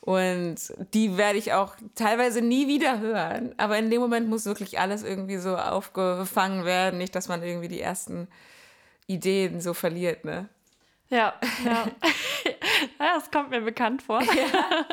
Und 0.00 0.56
die 0.94 1.18
werde 1.18 1.38
ich 1.38 1.52
auch 1.52 1.74
teilweise 1.94 2.40
nie 2.40 2.66
wieder 2.66 2.98
hören. 2.98 3.54
Aber 3.58 3.76
in 3.76 3.90
dem 3.90 4.00
Moment 4.00 4.28
muss 4.28 4.46
wirklich 4.46 4.78
alles 4.78 5.02
irgendwie 5.02 5.36
so 5.36 5.56
aufgefangen 5.56 6.64
werden. 6.64 6.98
Nicht, 6.98 7.14
dass 7.14 7.28
man 7.28 7.42
irgendwie 7.42 7.68
die 7.68 7.80
ersten 7.80 8.26
Ideen 9.06 9.60
so 9.60 9.74
verliert, 9.74 10.24
ne? 10.24 10.48
Ja, 11.10 11.34
ja. 11.64 11.86
ja, 12.98 13.14
das 13.14 13.30
kommt 13.30 13.50
mir 13.50 13.60
bekannt 13.60 14.02
vor. 14.02 14.22
Ja. 14.22 14.86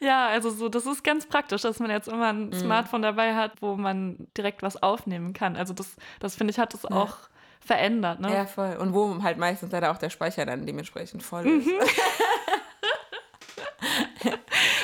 ja, 0.00 0.26
also 0.28 0.50
so, 0.50 0.68
das 0.68 0.86
ist 0.86 1.04
ganz 1.04 1.26
praktisch, 1.26 1.62
dass 1.62 1.78
man 1.78 1.90
jetzt 1.90 2.08
immer 2.08 2.32
ein 2.32 2.46
mhm. 2.46 2.52
Smartphone 2.54 3.02
dabei 3.02 3.34
hat, 3.34 3.60
wo 3.60 3.76
man 3.76 4.28
direkt 4.36 4.62
was 4.62 4.82
aufnehmen 4.82 5.32
kann. 5.32 5.56
Also 5.56 5.74
das, 5.74 5.96
das 6.20 6.36
finde 6.36 6.52
ich, 6.52 6.58
hat 6.58 6.74
es 6.74 6.84
ja. 6.84 6.90
auch 6.90 7.16
verändert, 7.64 8.20
ne? 8.20 8.32
Ja, 8.32 8.46
voll. 8.46 8.76
Und 8.78 8.92
wo 8.92 9.22
halt 9.22 9.38
meistens 9.38 9.72
leider 9.72 9.90
auch 9.90 9.98
der 9.98 10.10
Speicher 10.10 10.44
dann 10.46 10.66
dementsprechend 10.66 11.22
voll 11.22 11.46
ist. 11.46 11.66
Mhm. 11.66 11.72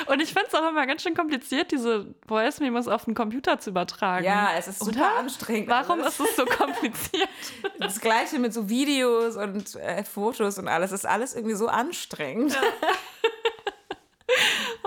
Und 0.09 0.21
ich 0.21 0.33
finde 0.33 0.47
es 0.47 0.55
auch 0.55 0.67
immer 0.67 0.87
ganz 0.87 1.03
schön 1.03 1.13
kompliziert, 1.13 1.71
diese 1.71 2.07
Voice-Memos 2.27 2.87
auf 2.87 3.05
den 3.05 3.13
Computer 3.13 3.59
zu 3.59 3.69
übertragen. 3.69 4.25
Ja, 4.25 4.49
es 4.57 4.67
ist 4.67 4.79
super 4.79 5.01
Oder? 5.01 5.19
anstrengend. 5.19 5.69
Warum 5.69 6.01
alles. 6.01 6.19
ist 6.19 6.29
es 6.31 6.35
so 6.35 6.45
kompliziert? 6.57 7.29
das 7.77 8.01
gleiche 8.01 8.39
mit 8.39 8.51
so 8.51 8.67
Videos 8.69 9.35
und 9.35 9.75
äh, 9.75 10.03
Fotos 10.03 10.57
und 10.57 10.67
alles. 10.67 10.91
Es 10.91 11.01
ist 11.01 11.05
alles 11.05 11.35
irgendwie 11.35 11.55
so 11.55 11.67
anstrengend. 11.67 12.53
Ja. 12.53 12.61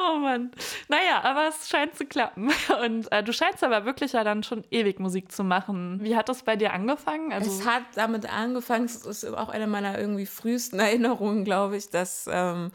Oh 0.03 0.19
Mann. 0.19 0.51
Naja, 0.89 1.23
aber 1.23 1.49
es 1.49 1.69
scheint 1.69 1.97
zu 1.97 2.05
klappen. 2.05 2.51
Und 2.85 3.11
äh, 3.13 3.23
du 3.23 3.33
scheinst 3.33 3.63
aber 3.63 3.85
wirklich 3.85 4.13
ja 4.13 4.25
dann 4.25 4.43
schon 4.43 4.65
ewig 4.71 4.99
Musik 4.99 5.31
zu 5.31 5.45
machen. 5.45 6.01
Wie 6.03 6.17
hat 6.17 6.29
das 6.29 6.43
bei 6.43 6.57
dir 6.57 6.73
angefangen? 6.73 7.33
Also 7.33 7.51
es 7.51 7.67
hat 7.67 7.83
damit 7.95 8.31
angefangen, 8.33 8.87
es 8.87 8.97
ist 8.97 9.25
auch 9.25 9.49
eine 9.49 9.67
meiner 9.67 9.99
irgendwie 9.99 10.27
frühesten 10.27 10.79
Erinnerungen, 10.81 11.45
glaube 11.45 11.77
ich, 11.77 11.91
dass 11.91 12.29
ähm, 12.31 12.71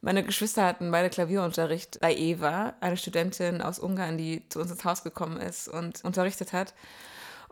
meine 0.00 0.24
Geschwister 0.24 0.64
hatten 0.64 0.90
beide 0.90 1.10
Klavierunterricht 1.10 2.00
bei 2.00 2.14
Eva, 2.14 2.74
eine 2.80 2.96
Studentin 2.96 3.62
aus 3.62 3.78
Ungarn, 3.78 4.18
die 4.18 4.42
zu 4.48 4.60
uns 4.60 4.70
ins 4.70 4.84
Haus 4.84 5.04
gekommen 5.04 5.36
ist 5.36 5.68
und 5.68 6.04
unterrichtet 6.04 6.52
hat. 6.52 6.74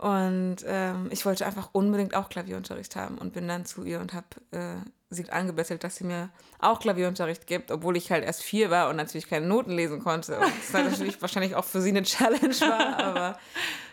Und 0.00 0.56
ähm, 0.66 1.08
ich 1.10 1.26
wollte 1.26 1.44
einfach 1.44 1.68
unbedingt 1.72 2.14
auch 2.14 2.30
Klavierunterricht 2.30 2.96
haben 2.96 3.18
und 3.18 3.34
bin 3.34 3.46
dann 3.46 3.66
zu 3.66 3.84
ihr 3.84 4.00
und 4.00 4.14
habe 4.14 4.26
äh, 4.50 4.76
sie 5.10 5.28
angebettelt, 5.28 5.84
dass 5.84 5.96
sie 5.96 6.04
mir 6.04 6.30
auch 6.58 6.80
Klavierunterricht 6.80 7.46
gibt, 7.46 7.70
obwohl 7.70 7.98
ich 7.98 8.10
halt 8.10 8.24
erst 8.24 8.42
vier 8.42 8.70
war 8.70 8.88
und 8.88 8.96
natürlich 8.96 9.28
keine 9.28 9.46
Noten 9.46 9.72
lesen 9.72 10.02
konnte. 10.02 10.38
Und 10.38 10.46
das 10.58 10.72
war 10.72 10.84
natürlich 10.84 11.20
wahrscheinlich 11.20 11.54
auch 11.54 11.66
für 11.66 11.82
sie 11.82 11.90
eine 11.90 12.02
Challenge 12.02 12.54
war, 12.60 12.98
aber 12.98 13.38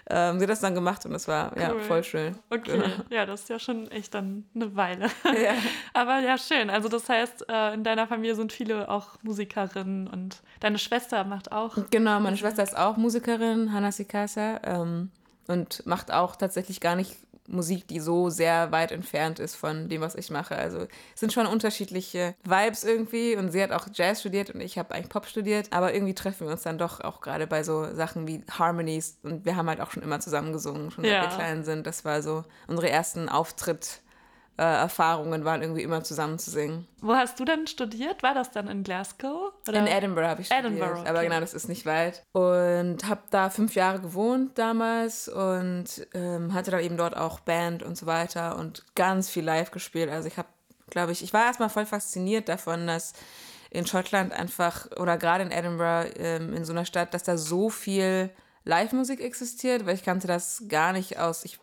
ähm, 0.09 0.39
sie 0.39 0.43
hat 0.43 0.49
das 0.49 0.61
dann 0.61 0.75
gemacht 0.75 1.05
und 1.05 1.11
das 1.11 1.27
war 1.27 1.51
cool. 1.53 1.61
ja 1.61 1.75
voll 1.79 2.05
schön. 2.05 2.37
Okay, 2.51 2.79
genau. 2.79 2.87
ja, 3.09 3.25
das 3.25 3.41
ist 3.41 3.49
ja 3.49 3.59
schon 3.59 3.91
echt 3.91 4.13
dann 4.13 4.45
eine 4.55 4.77
Weile. 4.77 5.07
Ja. 5.25 5.55
Aber 5.93 6.19
ja, 6.19 6.37
schön. 6.37 6.69
Also 6.69 6.87
das 6.87 7.09
heißt, 7.09 7.49
äh, 7.49 7.73
in 7.73 7.83
deiner 7.83 8.07
Familie 8.07 8.35
sind 8.35 8.53
viele 8.53 8.87
auch 8.89 9.21
Musikerinnen 9.23 10.07
und 10.07 10.41
deine 10.61 10.79
Schwester 10.79 11.25
macht 11.25 11.51
auch. 11.51 11.77
Genau, 11.91 12.21
meine 12.21 12.37
Schwester 12.37 12.63
ist 12.63 12.77
auch 12.77 12.95
Musikerin, 12.95 13.73
Hannah 13.73 13.91
Sikasa, 13.91 14.61
ähm, 14.63 15.11
und 15.47 15.85
macht 15.85 16.11
auch 16.11 16.35
tatsächlich 16.35 16.79
gar 16.79 16.95
nicht 16.95 17.15
Musik, 17.47 17.87
die 17.87 17.99
so 17.99 18.29
sehr 18.29 18.71
weit 18.71 18.91
entfernt 18.91 19.39
ist 19.39 19.55
von 19.55 19.87
dem, 19.87 20.01
was 20.01 20.15
ich 20.15 20.29
mache. 20.29 20.55
Also 20.55 20.79
es 21.13 21.19
sind 21.19 21.31
schon 21.31 21.47
unterschiedliche 21.47 22.35
Vibes 22.43 22.83
irgendwie 22.83 23.35
und 23.37 23.51
sie 23.51 23.63
hat 23.63 23.71
auch 23.71 23.87
Jazz 23.93 24.19
studiert 24.19 24.49
und 24.49 24.59
ich 24.59 24.77
habe 24.77 24.93
eigentlich 24.93 25.09
Pop 25.09 25.25
studiert, 25.25 25.67
aber 25.71 25.93
irgendwie 25.93 26.13
treffen 26.13 26.47
wir 26.47 26.51
uns 26.51 26.63
dann 26.63 26.77
doch 26.77 26.99
auch 26.99 27.21
gerade 27.21 27.47
bei 27.47 27.63
so 27.63 27.93
Sachen 27.95 28.27
wie 28.27 28.43
Harmonies 28.51 29.17
und 29.23 29.45
wir 29.45 29.55
haben 29.55 29.69
halt 29.69 29.79
auch 29.79 29.91
schon 29.91 30.03
immer 30.03 30.19
zusammen 30.19 30.51
gesungen, 30.51 30.91
schon 30.91 31.05
ja. 31.05 31.21
seit 31.21 31.31
wir 31.31 31.37
klein 31.37 31.63
sind. 31.63 31.87
Das 31.87 32.03
war 32.03 32.21
so 32.21 32.43
unsere 32.67 32.89
ersten 32.89 33.29
Auftritt 33.29 34.01
äh, 34.57 34.63
Erfahrungen 34.63 35.45
waren 35.45 35.61
irgendwie 35.61 35.83
immer 35.83 36.03
zusammen 36.03 36.39
zu 36.39 36.49
singen. 36.49 36.87
Wo 37.01 37.13
hast 37.13 37.39
du 37.39 37.45
denn 37.45 37.67
studiert? 37.67 38.23
War 38.23 38.33
das 38.33 38.51
dann 38.51 38.67
in 38.67 38.83
Glasgow? 38.83 39.53
Oder? 39.67 39.79
In 39.79 39.87
Edinburgh 39.87 40.27
habe 40.27 40.41
ich 40.41 40.47
studiert. 40.47 40.65
Edinburgh, 40.65 40.99
okay. 41.01 41.09
Aber 41.09 41.21
genau, 41.23 41.39
das 41.39 41.53
ist 41.53 41.69
nicht 41.69 41.85
weit. 41.85 42.23
Und 42.31 43.07
habe 43.07 43.21
da 43.29 43.49
fünf 43.49 43.75
Jahre 43.75 43.99
gewohnt 43.99 44.57
damals 44.57 45.27
und 45.29 46.07
ähm, 46.13 46.53
hatte 46.53 46.71
dann 46.71 46.81
eben 46.81 46.97
dort 46.97 47.15
auch 47.15 47.39
Band 47.39 47.83
und 47.83 47.97
so 47.97 48.07
weiter 48.07 48.57
und 48.57 48.83
ganz 48.95 49.29
viel 49.29 49.43
live 49.43 49.69
gespielt. 49.69 50.09
Also 50.09 50.27
ich 50.27 50.37
habe, 50.37 50.47
glaube 50.89 51.11
ich, 51.11 51.23
ich 51.23 51.33
war 51.33 51.45
erstmal 51.45 51.69
voll 51.69 51.85
fasziniert 51.85 52.49
davon, 52.49 52.87
dass 52.87 53.13
in 53.69 53.85
Schottland 53.85 54.33
einfach 54.33 54.87
oder 54.97 55.17
gerade 55.17 55.43
in 55.43 55.51
Edinburgh 55.51 56.09
ähm, 56.17 56.53
in 56.53 56.65
so 56.65 56.73
einer 56.73 56.85
Stadt, 56.85 57.13
dass 57.13 57.23
da 57.23 57.37
so 57.37 57.69
viel 57.69 58.31
Live-Musik 58.63 59.21
existiert, 59.21 59.85
weil 59.85 59.95
ich 59.95 60.03
kannte 60.03 60.27
das 60.27 60.63
gar 60.67 60.93
nicht 60.93 61.19
aus. 61.19 61.45
Ich 61.45 61.59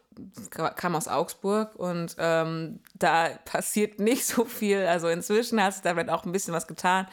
kam 0.51 0.97
aus 0.97 1.09
Augsburg 1.09 1.75
und 1.77 2.17
ähm, 2.19 2.81
da 2.95 3.31
passiert 3.45 3.99
nicht 3.99 4.27
so 4.27 4.45
viel. 4.45 4.87
Also 4.87 5.09
inzwischen 5.09 5.63
hat 5.63 5.75
sich 5.75 5.83
da 5.83 5.95
vielleicht 5.95 6.11
auch 6.11 6.25
ein 6.25 6.33
bisschen 6.33 6.55
was 6.55 6.67
getan. 6.67 7.07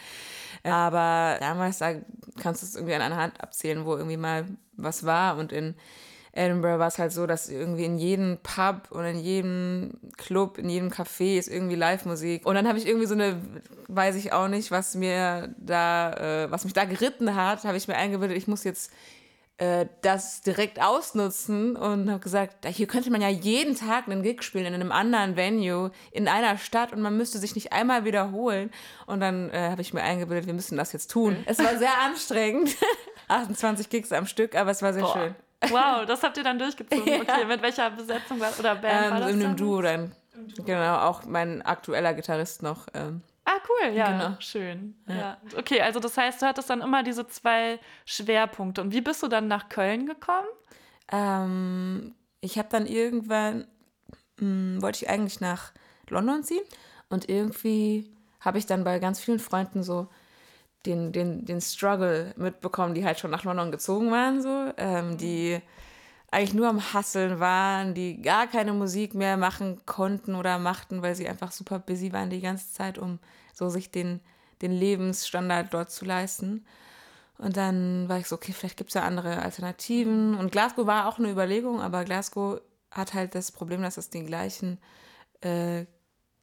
Aber 0.64 1.38
damals, 1.40 1.80
da 1.80 1.94
kannst 2.40 2.62
du 2.62 2.68
es 2.68 2.76
irgendwie 2.76 2.94
an 2.94 3.02
einer 3.02 3.18
Hand 3.18 3.42
abzählen, 3.42 3.86
wo 3.86 3.96
irgendwie 3.96 4.18
mal 4.18 4.46
was 4.78 5.06
war. 5.06 5.38
Und 5.38 5.52
in 5.52 5.76
Edinburgh 6.34 6.80
war 6.80 6.88
es 6.88 6.98
halt 6.98 7.12
so, 7.12 7.28
dass 7.28 7.50
irgendwie 7.50 7.86
in 7.86 7.98
jedem 7.98 8.38
Pub 8.42 8.92
und 8.92 9.04
in 9.04 9.20
jedem 9.20 10.00
Club, 10.18 10.58
in 10.58 10.70
jedem 10.70 10.90
Café 10.90 11.38
ist 11.38 11.50
irgendwie 11.50 11.76
Live-Musik. 11.76 12.46
Und 12.46 12.56
dann 12.56 12.68
habe 12.68 12.78
ich 12.78 12.88
irgendwie 12.88 13.08
so 13.08 13.16
eine, 13.16 13.42
weiß 13.88 14.16
ich 14.16 14.32
auch 14.32 14.48
nicht, 14.48 14.72
was 14.72 14.96
mir 14.96 15.54
da, 15.58 16.46
äh, 16.46 16.52
was 16.52 16.64
mich 16.64 16.74
da 16.74 16.86
geritten 16.86 17.36
hat, 17.36 17.66
habe 17.66 17.78
ich 17.78 17.88
mir 17.88 17.96
eingebildet, 17.96 18.38
ich 18.38 18.48
muss 18.48 18.64
jetzt 18.64 18.92
äh, 19.62 19.86
das 20.02 20.42
direkt 20.42 20.82
ausnutzen 20.82 21.76
und 21.76 22.10
habe 22.10 22.20
gesagt, 22.20 22.66
hier 22.66 22.88
könnte 22.88 23.12
man 23.12 23.22
ja 23.22 23.28
jeden 23.28 23.76
Tag 23.76 24.08
einen 24.08 24.24
Gig 24.24 24.42
spielen 24.42 24.66
in 24.66 24.74
einem 24.74 24.92
anderen 24.92 25.36
Venue 25.36 25.92
in 26.12 26.28
einer 26.28 26.58
Stadt 26.58 26.94
und 26.94 27.02
man 27.02 27.16
müsste 27.16 27.38
sich 27.38 27.54
nicht 27.54 27.72
einmal 27.72 28.04
wiederholen. 28.04 28.72
Und 29.06 29.20
dann 29.20 29.52
äh, 29.52 29.70
habe 29.70 29.84
ich 29.84 29.94
mir 29.94 30.02
eingebildet, 30.02 30.48
wir 30.48 30.56
müssen 30.56 30.78
das 30.78 30.94
jetzt 30.94 31.12
tun. 31.12 31.44
Es 31.46 31.60
war 31.60 31.78
sehr 31.78 31.96
anstrengend, 32.04 32.76
28 33.28 33.88
Gigs 33.90 34.12
am 34.12 34.26
Stück, 34.26 34.56
aber 34.56 34.72
es 34.72 34.82
war 34.82 34.94
sehr 34.94 35.04
Boah. 35.04 35.14
schön. 35.14 35.36
Wow, 35.70 36.06
das 36.08 36.24
habt 36.24 36.38
ihr 36.38 36.44
dann 36.44 36.58
durchgezogen. 36.58 37.06
Ja. 37.06 37.22
Okay, 37.22 37.46
mit 37.46 37.62
welcher 37.62 37.92
Besetzung 37.92 38.40
war, 38.40 38.52
oder 38.58 38.74
Band 38.74 39.06
ähm, 39.06 39.12
war 39.12 39.20
das 39.20 39.32
In 39.32 39.46
einem 39.46 39.56
Duo 39.56 39.80
dann. 39.84 40.16
Genau, 40.66 41.02
auch 41.02 41.24
mein 41.26 41.62
aktueller 41.62 42.16
Gitarrist 42.16 42.64
noch. 42.64 42.88
Ähm, 42.96 43.22
Ah, 43.44 43.60
cool, 43.68 43.94
ja, 43.94 44.12
genau. 44.12 44.36
schön. 44.40 44.96
Ja. 45.08 45.16
ja. 45.16 45.38
Okay, 45.58 45.82
also 45.82 46.00
das 46.00 46.16
heißt, 46.16 46.42
du 46.42 46.46
hattest 46.46 46.70
dann 46.70 46.82
immer 46.82 47.04
diese 47.04 47.28
zwei 47.28 47.80
Schwerpunkte. 48.06 48.82
Und 48.82 48.94
wie 48.94 49.02
bist 49.02 49.24
du 49.24 49.28
dann 49.28 49.48
nach 49.48 49.70
Köln 49.70 50.06
gekommen? 50.06 50.48
Ähm, 51.12 52.16
ich 52.40 52.58
habe 52.58 52.70
dann 52.70 52.86
irgendwann, 52.86 53.68
mh, 54.38 54.40
hm, 54.40 54.82
wollte 54.82 55.04
ich 55.04 55.10
eigentlich 55.10 55.42
nach 55.42 55.72
London 56.10 56.44
ziehen 56.44 56.64
und 57.10 57.30
irgendwie 57.30 58.12
habe 58.40 58.58
ich 58.58 58.66
dann 58.66 58.84
bei 58.84 59.00
ganz 59.00 59.20
vielen 59.20 59.40
Freunden 59.40 59.84
so 59.84 60.08
den, 60.86 61.12
den, 61.12 61.46
den 61.46 61.62
Struggle 61.62 62.34
mitbekommen, 62.38 62.94
die 62.94 63.06
halt 63.06 63.20
schon 63.20 63.32
nach 63.32 63.44
London 63.44 63.72
gezogen 63.72 64.12
waren, 64.12 64.42
so, 64.42 64.72
ähm, 64.78 65.18
die 65.18 65.62
eigentlich 66.32 66.54
nur 66.54 66.70
am 66.70 66.94
Hasseln 66.94 67.40
waren, 67.42 67.94
die 67.94 68.22
gar 68.22 68.48
keine 68.48 68.72
Musik 68.72 69.14
mehr 69.14 69.36
machen 69.36 69.82
konnten 69.86 70.36
oder 70.36 70.58
machten, 70.60 71.02
weil 71.02 71.14
sie 71.14 71.28
einfach 71.28 71.52
super 71.52 71.78
busy 71.78 72.14
waren 72.14 72.30
die 72.30 72.40
ganze 72.40 72.72
Zeit, 72.72 72.98
um 72.98 73.20
so 73.54 73.68
sich 73.68 73.92
den, 73.92 74.22
den 74.62 74.72
Lebensstandard 74.72 75.74
dort 75.74 75.92
zu 75.92 76.06
leisten. 76.06 76.66
Und 77.38 77.58
dann 77.58 78.08
war 78.08 78.18
ich 78.18 78.28
so, 78.28 78.36
okay, 78.36 78.54
vielleicht 78.54 78.78
gibt 78.78 78.92
es 78.92 78.94
ja 78.94 79.02
andere 79.02 79.42
Alternativen. 79.42 80.36
Und 80.36 80.52
Glasgow 80.52 80.88
war 80.88 81.08
auch 81.08 81.20
eine 81.20 81.30
Überlegung, 81.30 81.82
aber 81.82 82.06
Glasgow 82.06 82.62
hat 82.92 83.14
halt 83.14 83.36
das 83.36 83.52
Problem, 83.52 83.82
dass 83.82 83.98
es 83.98 84.10
die 84.10 84.24
gleichen 84.24 84.80
äh, 85.42 85.86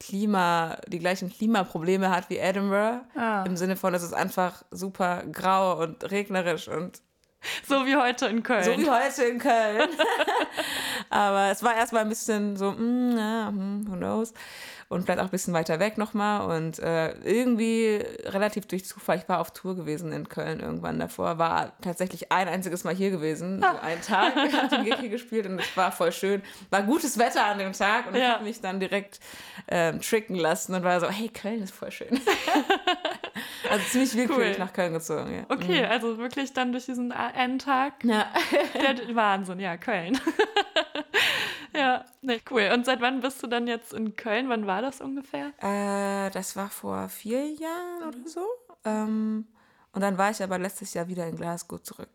Klima, 0.00 0.78
die 0.86 0.98
gleichen 0.98 1.30
Klimaprobleme 1.30 2.10
hat 2.10 2.28
wie 2.30 2.36
Edinburgh. 2.36 3.04
Ah. 3.16 3.42
Im 3.44 3.56
Sinne 3.56 3.76
von, 3.76 3.94
es 3.94 4.02
ist 4.02 4.12
einfach 4.12 4.64
super 4.70 5.24
grau 5.32 5.80
und 5.80 6.10
regnerisch 6.10 6.68
und 6.68 7.00
so 7.66 7.86
wie 7.86 7.96
heute 7.96 8.26
in 8.26 8.42
Köln. 8.42 8.64
So 8.64 8.76
wie 8.76 8.88
heute 8.88 9.24
in 9.24 9.38
Köln. 9.38 9.88
Aber 11.10 11.50
es 11.50 11.62
war 11.62 11.74
erstmal 11.76 12.02
ein 12.02 12.08
bisschen 12.08 12.56
so, 12.56 12.72
mm, 12.72 13.16
ja, 13.16 13.50
mm, 13.50 13.86
who 13.88 13.96
knows. 13.96 14.32
Und 14.90 15.02
vielleicht 15.02 15.20
auch 15.20 15.24
ein 15.24 15.30
bisschen 15.30 15.52
weiter 15.52 15.80
weg 15.80 15.98
nochmal. 15.98 16.56
Und 16.56 16.78
äh, 16.78 17.12
irgendwie 17.18 18.02
relativ 18.24 18.66
durch 18.66 18.86
Zufall, 18.86 19.18
ich 19.18 19.28
war 19.28 19.40
auf 19.40 19.50
Tour 19.50 19.76
gewesen 19.76 20.12
in 20.12 20.28
Köln 20.30 20.60
irgendwann 20.60 20.98
davor, 20.98 21.38
war 21.38 21.72
tatsächlich 21.82 22.32
ein 22.32 22.48
einziges 22.48 22.84
Mal 22.84 22.94
hier 22.94 23.10
gewesen. 23.10 23.60
So 23.60 23.66
einen 23.66 24.00
Tag 24.00 24.34
hat 24.52 24.72
den 24.72 24.84
Gig 24.84 24.96
hier 24.98 25.10
gespielt 25.10 25.46
und 25.46 25.58
es 25.58 25.76
war 25.76 25.92
voll 25.92 26.12
schön. 26.12 26.42
War 26.70 26.82
gutes 26.82 27.18
Wetter 27.18 27.44
an 27.44 27.58
dem 27.58 27.74
Tag 27.74 28.06
und 28.06 28.14
ja. 28.14 28.20
ich 28.20 28.28
habe 28.28 28.44
mich 28.44 28.60
dann 28.62 28.80
direkt 28.80 29.20
ähm, 29.68 30.00
tricken 30.00 30.36
lassen 30.36 30.74
und 30.74 30.84
war 30.84 31.00
so, 31.00 31.08
hey, 31.08 31.28
Köln 31.28 31.62
ist 31.62 31.74
voll 31.74 31.90
schön. 31.90 32.08
Also 33.70 33.84
ziemlich 33.86 34.14
willkürlich 34.14 34.56
cool. 34.56 34.64
nach 34.64 34.72
Köln 34.72 34.92
gezogen, 34.92 35.34
ja. 35.34 35.42
Okay, 35.48 35.84
mhm. 35.84 35.90
also 35.90 36.18
wirklich 36.18 36.52
dann 36.52 36.72
durch 36.72 36.86
diesen 36.86 37.10
Endtag. 37.10 38.04
Ja. 38.04 38.26
Der 38.74 39.14
Wahnsinn, 39.14 39.60
ja, 39.60 39.76
Köln. 39.76 40.18
ja, 41.74 42.04
ne, 42.22 42.40
cool. 42.50 42.70
Und 42.74 42.84
seit 42.86 43.00
wann 43.00 43.20
bist 43.20 43.42
du 43.42 43.46
dann 43.46 43.66
jetzt 43.66 43.92
in 43.92 44.16
Köln? 44.16 44.48
Wann 44.48 44.66
war 44.66 44.82
das 44.82 45.00
ungefähr? 45.00 45.52
Äh, 45.60 46.30
das 46.30 46.56
war 46.56 46.68
vor 46.68 47.08
vier 47.08 47.46
Jahren 47.52 48.08
oder 48.08 48.28
so. 48.28 48.46
Ähm, 48.84 49.46
und 49.92 50.00
dann 50.00 50.18
war 50.18 50.30
ich 50.30 50.42
aber 50.42 50.58
letztes 50.58 50.94
Jahr 50.94 51.08
wieder 51.08 51.26
in 51.26 51.36
Glasgow 51.36 51.82
zurück. 51.82 52.08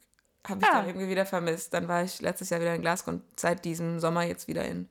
Habe 0.47 0.59
ich 0.61 0.67
ah. 0.67 0.79
dann 0.79 0.87
irgendwie 0.87 1.09
wieder 1.09 1.25
vermisst. 1.25 1.73
Dann 1.73 1.87
war 1.87 2.03
ich 2.03 2.21
letztes 2.21 2.49
Jahr 2.49 2.59
wieder 2.59 2.75
in 2.75 2.81
Glasgow 2.81 3.13
und 3.13 3.23
seit 3.39 3.63
diesem 3.65 3.99
Sommer 3.99 4.23
jetzt 4.23 4.47
wieder 4.47 4.65
in 4.65 4.89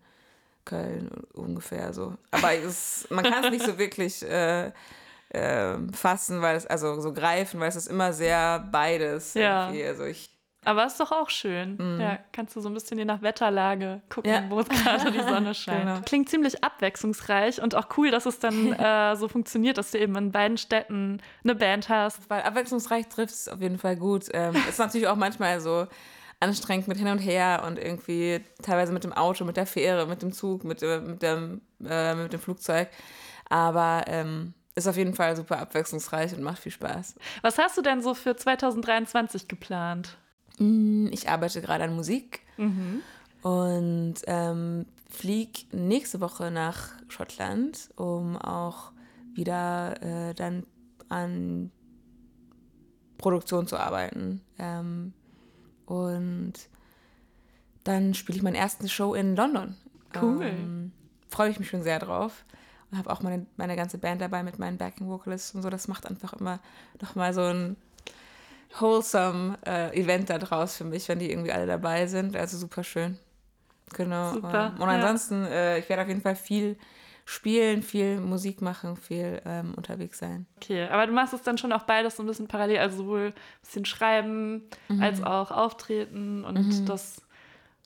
Köln 0.64 1.11
ungefähr 1.33 1.92
so. 1.92 2.16
Aber 2.31 2.55
es, 2.55 3.07
man 3.11 3.25
kann 3.25 3.44
es 3.44 3.51
nicht 3.51 3.64
so 3.64 3.79
wirklich 3.79 4.22
äh, 4.22 4.72
äh, 5.32 5.76
fassen, 5.92 6.42
weil 6.42 6.56
es, 6.56 6.66
also 6.66 7.00
so 7.00 7.12
greifen, 7.12 7.60
weil 7.60 7.68
es 7.68 7.76
ist 7.76 7.88
immer 7.88 8.12
sehr 8.12 8.60
beides. 8.70 9.34
Ja. 9.34 9.66
Irgendwie. 9.66 9.86
Also 9.86 10.04
ich 10.04 10.32
aber 10.64 10.86
ist 10.86 11.00
doch 11.00 11.10
auch 11.10 11.28
schön. 11.28 11.76
Mm. 11.76 12.00
Ja, 12.00 12.18
kannst 12.30 12.54
du 12.54 12.60
so 12.60 12.68
ein 12.68 12.74
bisschen 12.74 12.96
je 12.96 13.04
nach 13.04 13.20
Wetterlage 13.20 14.00
gucken, 14.08 14.30
ja. 14.30 14.44
wo 14.48 14.62
gerade 14.62 15.10
die 15.10 15.18
Sonne 15.18 15.54
scheint. 15.56 15.86
genau. 15.86 16.00
Klingt 16.04 16.28
ziemlich 16.28 16.62
abwechslungsreich 16.62 17.60
und 17.60 17.74
auch 17.74 17.88
cool, 17.96 18.12
dass 18.12 18.26
es 18.26 18.38
dann 18.38 18.72
äh, 18.78 19.16
so 19.16 19.26
funktioniert, 19.26 19.76
dass 19.76 19.90
du 19.90 19.98
eben 19.98 20.14
in 20.14 20.30
beiden 20.30 20.58
Städten 20.58 21.20
eine 21.42 21.56
Band 21.56 21.88
hast. 21.88 22.30
Weil 22.30 22.42
abwechslungsreich 22.42 23.08
trifft 23.08 23.34
es 23.34 23.48
auf 23.48 23.60
jeden 23.60 23.78
Fall 23.78 23.96
gut. 23.96 24.26
Ähm, 24.32 24.54
ist 24.68 24.78
natürlich 24.78 25.08
auch 25.08 25.16
manchmal 25.16 25.60
so 25.60 25.88
anstrengend 26.38 26.86
mit 26.86 26.98
hin 26.98 27.08
und 27.08 27.18
her 27.18 27.64
und 27.66 27.78
irgendwie 27.78 28.40
teilweise 28.62 28.92
mit 28.92 29.02
dem 29.02 29.12
Auto, 29.12 29.44
mit 29.44 29.56
der 29.56 29.66
Fähre, 29.66 30.06
mit 30.06 30.22
dem 30.22 30.32
Zug, 30.32 30.62
mit, 30.62 30.80
äh, 30.82 31.00
mit, 31.00 31.22
dem, 31.22 31.60
äh, 31.84 32.14
mit 32.14 32.32
dem 32.32 32.40
Flugzeug. 32.40 32.88
Aber 33.48 34.04
ähm, 34.06 34.54
ist 34.74 34.87
auf 34.87 34.96
jeden 34.96 35.14
Fall 35.14 35.37
super 35.37 35.58
abwechslungsreich 35.58 36.35
und 36.35 36.42
macht 36.42 36.61
viel 36.61 36.72
Spaß. 36.72 37.14
Was 37.42 37.58
hast 37.58 37.76
du 37.76 37.82
denn 37.82 38.02
so 38.02 38.14
für 38.14 38.37
2023 38.37 39.48
geplant? 39.48 40.16
Mm, 40.58 41.08
ich 41.11 41.28
arbeite 41.28 41.61
gerade 41.61 41.85
an 41.85 41.94
Musik 41.94 42.40
mhm. 42.56 43.02
und 43.42 44.14
ähm, 44.26 44.87
fliege 45.11 45.61
nächste 45.72 46.20
Woche 46.20 46.50
nach 46.50 46.90
Schottland, 47.08 47.90
um 47.96 48.37
auch 48.37 48.92
wieder 49.35 50.02
äh, 50.02 50.35
dann 50.35 50.64
an 51.08 51.70
Produktion 53.18 53.66
zu 53.66 53.76
arbeiten. 53.76 54.40
Ähm, 54.58 55.12
und 55.87 56.54
dann 57.85 58.14
spiele 58.14 58.37
ich 58.37 58.42
meinen 58.42 58.54
ersten 58.54 58.88
Show 58.88 59.14
in 59.14 59.37
London. 59.37 59.76
Cool. 60.20 60.44
Ähm, 60.44 60.92
Freue 61.28 61.50
ich 61.50 61.58
mich 61.58 61.68
schon 61.68 61.82
sehr 61.82 61.98
drauf. 61.98 62.44
Und 62.92 62.98
habe 62.98 63.11
auch 63.11 63.22
meine, 63.22 63.46
meine 63.57 63.74
ganze 63.74 63.98
Band 63.98 64.20
dabei 64.20 64.42
mit 64.42 64.59
meinen 64.59 64.78
Backing 64.78 65.09
Vocalists 65.09 65.55
und 65.55 65.62
so. 65.62 65.70
Das 65.70 65.88
macht 65.88 66.07
einfach 66.07 66.35
immer 66.35 66.61
nochmal 67.00 67.35
so 67.35 67.40
ein 67.42 67.76
wholesome 68.78 69.59
äh, 69.66 69.98
Event 69.98 70.31
da 70.31 70.38
draus 70.38 70.76
für 70.76 70.85
mich, 70.85 71.09
wenn 71.09 71.18
die 71.18 71.31
irgendwie 71.31 71.52
alle 71.52 71.66
dabei 71.66 72.07
sind. 72.07 72.37
Also 72.37 72.59
super 72.59 72.85
schön. 72.85 73.18
Genau. 73.94 74.35
Super, 74.35 74.74
und 74.78 74.88
ansonsten, 74.88 75.42
ja. 75.42 75.50
äh, 75.50 75.78
ich 75.81 75.88
werde 75.88 76.02
auf 76.02 76.09
jeden 76.09 76.22
Fall 76.22 76.37
viel 76.37 76.76
spielen, 77.24 77.83
viel 77.83 78.20
Musik 78.20 78.62
machen, 78.62 78.96
viel 78.96 79.40
ähm, 79.44 79.74
unterwegs 79.74 80.18
sein. 80.18 80.46
Okay, 80.57 80.88
aber 80.88 81.07
du 81.07 81.12
machst 81.12 81.33
es 81.35 81.42
dann 81.42 81.57
schon 81.57 81.72
auch 81.72 81.85
beides 81.85 82.16
so 82.16 82.22
ein 82.22 82.26
bisschen 82.26 82.48
parallel, 82.48 82.78
also 82.78 82.98
sowohl 82.98 83.26
ein 83.28 83.35
bisschen 83.62 83.85
schreiben 83.85 84.62
mhm. 84.88 85.02
als 85.02 85.22
auch 85.22 85.50
auftreten 85.50 86.44
und 86.44 86.59
mhm. 86.59 86.87
das 86.87 87.22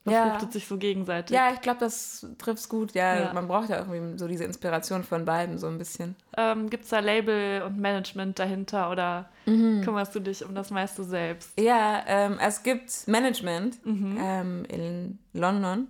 befruchtet 0.07 0.43
ja. 0.43 0.53
sich 0.53 0.67
so 0.67 0.79
gegenseitig. 0.79 1.37
Ja, 1.37 1.51
ich 1.53 1.61
glaube, 1.61 1.81
das 1.81 2.27
trifft 2.39 2.61
es 2.61 2.69
gut. 2.69 2.93
Ja, 2.95 3.21
ja, 3.21 3.33
man 3.33 3.49
braucht 3.49 3.69
ja 3.69 3.79
irgendwie 3.79 4.17
so 4.19 4.27
diese 4.27 4.45
Inspiration 4.45 5.05
von 5.05 5.25
beiden 5.25 5.59
so 5.59 5.67
ein 5.67 5.79
bisschen. 5.79 6.17
Ähm, 6.37 6.71
Gibt 6.71 6.85
es 6.85 6.91
da 6.91 7.01
Label 7.01 7.63
und 7.63 7.79
Management 7.79 8.39
dahinter 8.39 8.91
oder 8.91 9.29
mhm. 9.45 9.83
kümmerst 9.83 10.15
du 10.15 10.21
dich 10.21 10.45
um 10.45 10.55
das 10.55 10.71
meiste 10.71 11.05
selbst? 11.05 11.59
Ja, 11.61 12.03
ähm, 12.07 12.39
es 12.41 12.63
gibt 12.63 13.09
Management 13.09 13.85
mhm. 13.85 14.17
ähm, 14.21 14.65
in 14.67 15.19
London, 15.33 15.89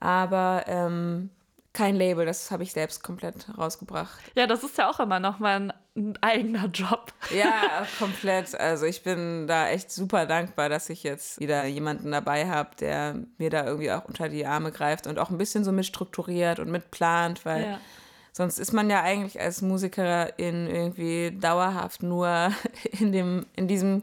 aber 0.00 0.64
ähm, 0.66 1.30
kein 1.72 1.96
Label, 1.96 2.24
das 2.24 2.50
habe 2.52 2.62
ich 2.62 2.72
selbst 2.72 3.02
komplett 3.02 3.46
rausgebracht. 3.58 4.22
Ja, 4.36 4.46
das 4.46 4.62
ist 4.62 4.78
ja 4.78 4.88
auch 4.88 5.00
immer 5.00 5.18
noch 5.18 5.40
mal 5.40 5.56
ein, 5.56 5.72
ein, 5.96 6.18
eigener 6.20 6.66
Job. 6.66 7.12
Ja, 7.34 7.86
komplett. 7.98 8.58
Also 8.58 8.86
ich 8.86 9.02
bin 9.02 9.46
da 9.46 9.68
echt 9.68 9.90
super 9.90 10.26
dankbar, 10.26 10.68
dass 10.68 10.90
ich 10.90 11.02
jetzt 11.02 11.40
wieder 11.40 11.64
jemanden 11.66 12.10
dabei 12.10 12.48
habe, 12.48 12.70
der 12.80 13.16
mir 13.38 13.50
da 13.50 13.64
irgendwie 13.64 13.92
auch 13.92 14.04
unter 14.04 14.28
die 14.28 14.46
Arme 14.46 14.72
greift 14.72 15.06
und 15.06 15.18
auch 15.18 15.30
ein 15.30 15.38
bisschen 15.38 15.64
so 15.64 15.72
mitstrukturiert 15.72 16.58
und 16.58 16.70
mitplant, 16.70 17.44
weil 17.44 17.64
ja. 17.64 17.80
sonst 18.32 18.58
ist 18.58 18.72
man 18.72 18.90
ja 18.90 19.02
eigentlich 19.02 19.40
als 19.40 19.62
Musikerin 19.62 20.66
irgendwie 20.68 21.30
dauerhaft 21.38 22.02
nur 22.02 22.52
in 22.98 23.12
dem 23.12 23.46
in 23.56 23.68
diesem 23.68 24.02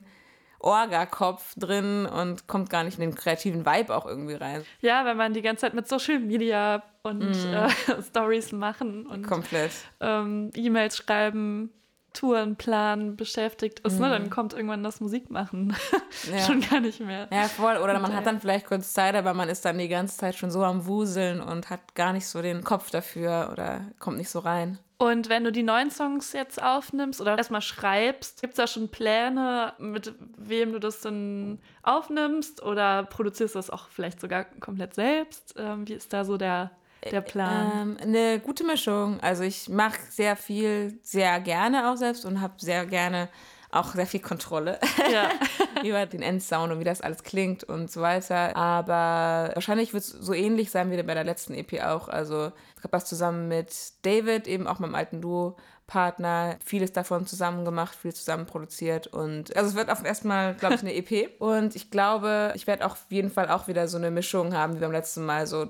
Orga-Kopf 0.63 1.55
drin 1.57 2.05
und 2.05 2.47
kommt 2.47 2.69
gar 2.69 2.83
nicht 2.83 2.99
in 2.99 3.01
den 3.01 3.15
kreativen 3.15 3.65
Vibe 3.65 3.95
auch 3.95 4.05
irgendwie 4.05 4.35
rein. 4.35 4.63
Ja, 4.81 5.05
wenn 5.05 5.17
man 5.17 5.33
die 5.33 5.41
ganze 5.41 5.61
Zeit 5.61 5.73
mit 5.73 5.87
Social 5.87 6.19
Media 6.19 6.83
und 7.03 7.29
mm. 7.29 7.53
äh, 7.53 7.69
Stories 8.09 8.51
machen 8.51 9.05
und 9.07 9.25
komplett 9.25 9.71
ähm, 9.99 10.51
E-Mails 10.55 10.97
schreiben, 10.97 11.71
Touren 12.13 12.55
planen 12.55 13.15
beschäftigt 13.15 13.79
ist, 13.81 13.99
mm. 13.99 14.01
ne, 14.01 14.09
dann 14.09 14.23
mhm. 14.23 14.29
kommt 14.29 14.53
irgendwann 14.53 14.83
das 14.83 14.99
Musikmachen 14.99 15.75
ja. 16.31 16.39
schon 16.39 16.61
gar 16.61 16.79
nicht 16.79 16.99
mehr. 16.99 17.27
Ja, 17.31 17.43
voll. 17.43 17.77
Oder 17.77 17.99
man 17.99 18.15
hat 18.15 18.25
dann 18.25 18.39
vielleicht 18.41 18.67
kurz 18.67 18.93
Zeit, 18.93 19.15
aber 19.15 19.33
man 19.33 19.49
ist 19.49 19.65
dann 19.65 19.77
die 19.77 19.87
ganze 19.87 20.17
Zeit 20.17 20.35
schon 20.35 20.51
so 20.51 20.63
am 20.63 20.85
Wuseln 20.85 21.41
und 21.41 21.69
hat 21.69 21.95
gar 21.95 22.13
nicht 22.13 22.27
so 22.27 22.41
den 22.41 22.63
Kopf 22.63 22.91
dafür 22.91 23.49
oder 23.51 23.81
kommt 23.99 24.17
nicht 24.17 24.29
so 24.29 24.39
rein. 24.39 24.79
Und 25.01 25.29
wenn 25.29 25.43
du 25.43 25.51
die 25.51 25.63
neuen 25.63 25.89
Songs 25.89 26.31
jetzt 26.31 26.61
aufnimmst 26.61 27.21
oder 27.21 27.35
erstmal 27.35 27.63
schreibst, 27.63 28.39
gibt 28.41 28.53
es 28.53 28.57
da 28.57 28.67
schon 28.67 28.89
Pläne, 28.89 29.73
mit 29.79 30.13
wem 30.37 30.73
du 30.73 30.79
das 30.79 31.01
dann 31.01 31.57
aufnimmst 31.81 32.61
oder 32.61 33.01
produzierst 33.01 33.55
du 33.55 33.59
das 33.59 33.71
auch 33.71 33.89
vielleicht 33.89 34.21
sogar 34.21 34.45
komplett 34.59 34.93
selbst? 34.93 35.55
Ähm, 35.57 35.87
wie 35.87 35.93
ist 35.93 36.13
da 36.13 36.23
so 36.23 36.37
der, 36.37 36.69
der 37.09 37.21
Plan? 37.21 37.71
Ähm, 37.73 37.97
eine 38.01 38.39
gute 38.39 38.63
Mischung. 38.63 39.19
Also 39.21 39.43
ich 39.43 39.69
mache 39.69 39.99
sehr 40.09 40.35
viel, 40.35 40.99
sehr 41.03 41.39
gerne 41.39 41.91
auch 41.91 41.97
selbst 41.97 42.25
und 42.25 42.41
habe 42.41 42.53
sehr 42.57 42.85
gerne 42.85 43.29
auch 43.71 43.93
sehr 43.93 44.05
viel 44.05 44.19
Kontrolle 44.19 44.79
ja. 45.11 45.29
über 45.83 46.05
den 46.05 46.21
Endsound 46.21 46.73
und 46.73 46.79
wie 46.79 46.83
das 46.83 47.01
alles 47.01 47.23
klingt 47.23 47.63
und 47.63 47.89
so 47.89 48.01
weiter. 48.01 48.55
Aber 48.55 49.51
wahrscheinlich 49.53 49.93
wird 49.93 50.03
es 50.03 50.09
so 50.09 50.33
ähnlich 50.33 50.71
sein 50.71 50.91
wie 50.91 51.01
bei 51.01 51.13
der 51.13 51.23
letzten 51.23 51.53
EP 51.53 51.81
auch. 51.83 52.09
Also 52.09 52.51
ich 52.77 52.83
habe 52.83 52.91
das 52.91 53.05
zusammen 53.05 53.47
mit 53.47 53.73
David, 54.03 54.47
eben 54.47 54.67
auch 54.67 54.79
meinem 54.79 54.95
alten 54.95 55.21
Duo. 55.21 55.55
Partner, 55.87 56.55
vieles 56.63 56.93
davon 56.93 57.27
zusammen 57.27 57.65
gemacht, 57.65 57.93
viel 57.93 58.13
zusammen 58.13 58.45
produziert 58.45 59.07
und 59.07 59.53
also 59.57 59.71
es 59.71 59.75
wird 59.75 59.89
auf 59.89 60.05
erstmal, 60.05 60.55
glaube 60.55 60.75
ich, 60.75 60.81
eine 60.81 60.95
EP 60.95 61.31
und 61.39 61.75
ich 61.75 61.91
glaube, 61.91 62.53
ich 62.55 62.65
werde 62.65 62.85
auch 62.85 62.93
auf 62.93 63.05
jeden 63.09 63.29
Fall 63.29 63.49
auch 63.49 63.67
wieder 63.67 63.89
so 63.89 63.97
eine 63.97 64.09
Mischung 64.09 64.55
haben 64.55 64.77
wie 64.77 64.79
beim 64.79 64.93
letzten 64.93 65.25
Mal, 65.25 65.47
so 65.47 65.67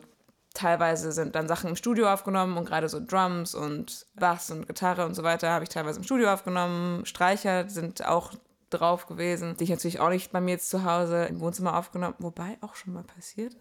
teilweise 0.54 1.12
sind 1.12 1.36
dann 1.36 1.48
Sachen 1.48 1.70
im 1.70 1.76
Studio 1.76 2.12
aufgenommen 2.12 2.58
und 2.58 2.66
gerade 2.66 2.90
so 2.90 3.00
Drums 3.00 3.56
und 3.56 4.06
Bass 4.16 4.52
und 4.52 4.68
Gitarre 4.68 5.06
und 5.06 5.16
so 5.16 5.24
weiter 5.24 5.52
habe 5.52 5.64
ich 5.64 5.70
teilweise 5.70 6.00
im 6.00 6.04
Studio 6.04 6.32
aufgenommen. 6.32 7.06
Streicher 7.06 7.70
sind 7.70 8.06
auch 8.06 8.34
drauf 8.70 9.06
gewesen, 9.06 9.56
die 9.58 9.66
ich 9.66 9.70
natürlich 9.70 10.00
auch 10.00 10.10
nicht 10.10 10.32
bei 10.32 10.42
mir 10.42 10.52
jetzt 10.52 10.70
zu 10.70 10.84
Hause 10.84 11.26
im 11.26 11.40
Wohnzimmer 11.40 11.78
aufgenommen, 11.78 12.16
wobei 12.20 12.58
auch 12.62 12.76
schon 12.76 12.94
mal 12.94 13.04
passiert. 13.04 13.56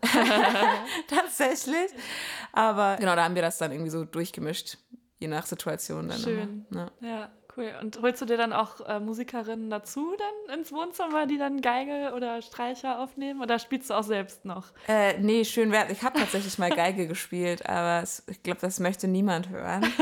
Tatsächlich. 1.09 1.91
Aber 2.53 2.97
genau, 2.97 3.17
da 3.17 3.25
haben 3.25 3.35
wir 3.35 3.43
das 3.43 3.59
dann 3.59 3.73
irgendwie 3.73 3.91
so 3.91 4.05
durchgemischt, 4.05 4.79
je 5.19 5.29
nach 5.29 5.47
Situation. 5.47 6.09
Dann 6.09 6.19
Schön. 6.19 6.67
ja. 6.71 6.91
ja. 7.01 7.31
Cool. 7.57 7.73
Und 7.81 8.01
holst 8.03 8.21
du 8.21 8.27
dir 8.27 8.37
dann 8.37 8.53
auch 8.53 8.81
äh, 8.87 9.01
Musikerinnen 9.01 9.71
dazu 9.71 10.15
dann 10.19 10.59
ins 10.59 10.73
Wohnzimmer, 10.73 11.27
die 11.27 11.39
dann 11.39 11.61
Geige 11.61 12.13
oder 12.15 12.43
Streicher 12.43 13.01
aufnehmen? 13.01 13.43
Oder 13.43 13.59
spielst 13.59 13.91
du 13.91 13.95
auch 13.95 14.03
selbst 14.03 14.45
noch? 14.45 14.73
Äh, 14.89 15.19
nee, 15.19 15.45
schön 15.45 15.73
wert. 15.73 15.91
Ich 15.91 16.03
habe 16.03 16.19
tatsächlich 16.19 16.59
mal 16.59 16.71
Geige 16.71 17.07
gespielt, 17.09 17.69
aber 17.69 18.03
es, 18.03 18.23
ich 18.29 18.43
glaube, 18.43 18.61
das 18.61 18.81
möchte 18.81 19.09
niemand 19.09 19.49
hören. 19.49 19.85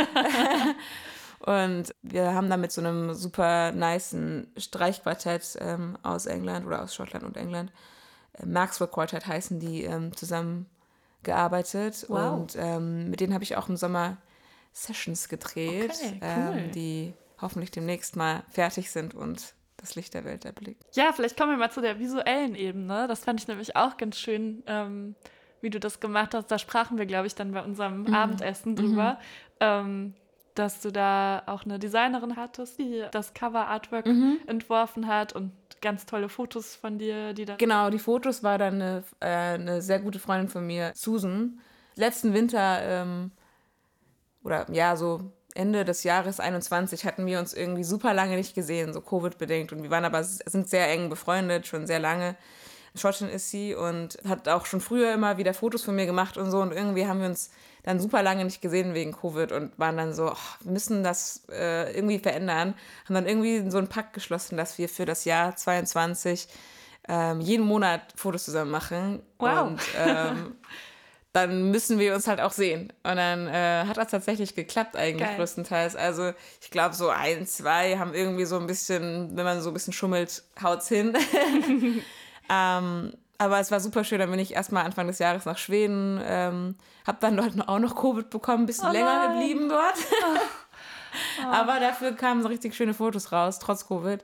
Und 1.41 1.95
wir 2.03 2.35
haben 2.35 2.51
da 2.51 2.57
mit 2.57 2.73
so 2.73 2.81
einem 2.81 3.15
super 3.15 3.73
niceen 3.73 4.53
Streichquartett 4.57 5.57
ähm, 5.61 5.97
aus 6.03 6.27
England 6.27 6.67
oder 6.67 6.83
aus 6.83 6.95
Schottland 6.95 7.25
und 7.25 7.37
England, 7.37 7.73
äh, 8.35 8.45
Maxwell 8.45 8.89
Quartet 8.89 9.27
heißen 9.27 9.61
die, 9.61 9.85
ähm, 9.85 10.15
zusammengearbeitet. 10.17 12.07
Wow. 12.09 12.33
Und 12.33 12.57
ähm, 12.59 13.11
mit 13.11 13.21
denen 13.21 13.35
habe 13.35 13.45
ich 13.45 13.57
auch 13.57 13.69
im 13.69 13.77
Sommer 13.77 14.17
Sessions 14.73 15.29
gedreht, 15.29 15.93
okay, 15.95 16.21
cool. 16.21 16.59
Ähm, 16.59 16.73
die 16.73 17.15
hoffentlich 17.41 17.71
demnächst 17.71 18.17
mal 18.17 18.43
fertig 18.49 18.91
sind 18.91 19.15
und 19.15 19.55
das 19.77 19.95
Licht 19.95 20.15
der 20.15 20.25
Welt 20.25 20.45
erblickt. 20.45 20.85
Ja, 20.95 21.13
vielleicht 21.13 21.37
kommen 21.37 21.53
wir 21.53 21.59
mal 21.59 21.71
zu 21.71 21.81
der 21.81 21.99
visuellen 21.99 22.55
Ebene. 22.55 23.07
Das 23.07 23.25
fand 23.25 23.41
ich 23.41 23.49
nämlich 23.49 23.77
auch 23.77 23.97
ganz 23.97 24.19
schön, 24.19 24.63
ähm, 24.67 25.15
wie 25.61 25.71
du 25.71 25.81
das 25.81 26.01
gemacht 26.01 26.35
hast. 26.35 26.49
Da 26.49 26.59
sprachen 26.59 26.99
wir, 26.99 27.07
glaube 27.07 27.27
ich, 27.27 27.35
dann 27.35 27.53
bei 27.53 27.63
unserem 27.63 28.03
mhm. 28.03 28.15
Abendessen 28.15 28.77
drüber. 28.77 29.13
Mhm. 29.13 29.19
Ähm, 29.61 30.15
dass 30.55 30.81
du 30.81 30.91
da 30.91 31.43
auch 31.47 31.65
eine 31.65 31.79
Designerin 31.79 32.37
hattest, 32.37 32.79
die 32.81 33.05
das 33.13 33.33
Cover-Artwork 33.33 34.07
mhm. 34.07 34.41
entworfen 34.47 35.07
hat 35.07 35.33
und 35.33 35.53
ganz 35.81 36.05
tolle 36.05 36.29
Fotos 36.29 36.75
von 36.75 36.99
dir, 36.99 37.33
die 37.33 37.45
dann. 37.45 37.59
Genau, 37.59 37.91
die 37.91 38.01
Fotos 38.01 38.43
war 38.43 38.59
dann 38.59 38.75
eine, 38.75 39.05
äh, 39.21 39.27
eine 39.27 39.83
sehr 39.83 40.01
gute 40.01 40.19
Freundin 40.19 40.49
von 40.49 40.67
mir, 40.67 40.91
Susan. 40.97 41.61
Letzten 41.95 42.35
Winter, 42.35 42.81
ähm, 42.83 43.31
oder 44.43 44.67
ja, 44.73 44.97
so 44.97 45.33
Ende 45.55 45.85
des 45.85 46.05
Jahres 46.05 46.41
21 46.41 47.05
hatten 47.05 47.27
wir 47.27 47.39
uns 47.39 47.55
irgendwie 47.55 47.85
super 47.85 48.15
lange 48.15 48.37
nicht 48.37 48.55
gesehen, 48.55 48.93
so 48.93 49.01
Covid-bedingt. 49.01 49.73
Und 49.73 49.83
wir 49.83 49.91
waren 49.91 50.05
aber, 50.05 50.23
sind 50.23 50.69
sehr 50.69 50.91
eng 50.91 51.09
befreundet, 51.09 51.67
schon 51.67 51.87
sehr 51.87 51.99
lange. 51.99 52.37
Schottin 52.95 53.29
ist 53.29 53.51
sie 53.51 53.75
und 53.75 54.19
hat 54.27 54.49
auch 54.49 54.67
schon 54.67 54.81
früher 54.81 55.13
immer 55.13 55.39
wieder 55.39 55.55
Fotos 55.55 55.85
von 55.85 55.95
mir 55.95 56.07
gemacht 56.07 56.37
und 56.37 56.51
so. 56.51 56.61
Und 56.61 56.73
irgendwie 56.73 57.07
haben 57.07 57.21
wir 57.21 57.29
uns 57.29 57.51
dann 57.83 58.01
super 58.01 58.23
lange 58.23 58.45
nicht 58.45 58.61
gesehen 58.61 58.95
wegen 58.95 59.13
Covid 59.13 59.53
und 59.53 59.79
waren 59.79 59.97
dann 59.97 60.13
so, 60.13 60.31
oh, 60.31 60.37
wir 60.61 60.73
müssen 60.73 61.05
das 61.05 61.43
äh, 61.51 61.95
irgendwie 61.95 62.19
verändern. 62.19 62.75
Haben 63.05 63.15
dann 63.15 63.27
irgendwie 63.27 63.71
so 63.71 63.79
einen 63.79 63.89
Pakt 63.89 64.13
geschlossen, 64.13 64.57
dass 64.57 64.79
wir 64.79 64.89
für 64.89 65.07
das 65.07 65.25
Jahr 65.25 65.57
22 65.57 66.49
ähm, 67.09 67.41
jeden 67.41 67.65
Monat 67.65 68.03
Fotos 68.15 68.45
zusammen 68.45 68.71
machen. 68.71 69.23
Wow. 69.39 69.69
Und 69.69 69.81
ähm, 69.97 70.57
dann 71.33 71.71
müssen 71.71 71.99
wir 71.99 72.15
uns 72.15 72.27
halt 72.27 72.41
auch 72.41 72.53
sehen. 72.53 72.93
Und 73.03 73.17
dann 73.17 73.47
äh, 73.49 73.85
hat 73.87 73.97
das 73.97 74.11
tatsächlich 74.11 74.55
geklappt 74.55 74.97
eigentlich 74.97 75.29
Geil. 75.29 75.37
größtenteils. 75.37 75.95
Also 75.95 76.33
ich 76.61 76.71
glaube, 76.71 76.95
so 76.95 77.11
ein, 77.11 77.47
zwei 77.47 77.99
haben 77.99 78.15
irgendwie 78.15 78.45
so 78.45 78.59
ein 78.59 78.67
bisschen, 78.67 79.37
wenn 79.37 79.45
man 79.45 79.61
so 79.61 79.71
ein 79.71 79.75
bisschen 79.75 79.93
schummelt, 79.93 80.43
haut's 80.63 80.89
hin. 80.89 81.15
ähm, 82.51 83.13
aber 83.39 83.61
es 83.61 83.71
war 83.71 83.81
super 83.81 84.05
schön. 84.05 84.19
Dann 84.19 84.31
bin 84.31 84.41
ich 84.41 84.55
erstmal 84.55 84.85
Anfang 84.85 85.07
des 85.07 85.19
Jahres 85.21 85.45
nach 85.45 85.59
Schweden, 85.59 86.21
ähm, 86.25 86.75
habe 87.07 87.19
dann 87.21 87.37
dort 87.37 87.69
auch 87.69 87.79
noch 87.79 87.95
Covid 87.95 88.31
bekommen, 88.31 88.65
ein 88.65 88.67
bisschen 88.67 88.89
oh 88.89 88.93
länger 88.93 89.29
geblieben 89.29 89.69
dort. 89.69 89.97
Oh. 91.43 91.47
aber 91.47 91.81
dafür 91.81 92.13
kamen 92.13 92.43
so 92.43 92.49
richtig 92.49 92.77
schöne 92.77 92.93
Fotos 92.93 93.33
raus, 93.33 93.59
trotz 93.59 93.89
Covid. 93.89 94.23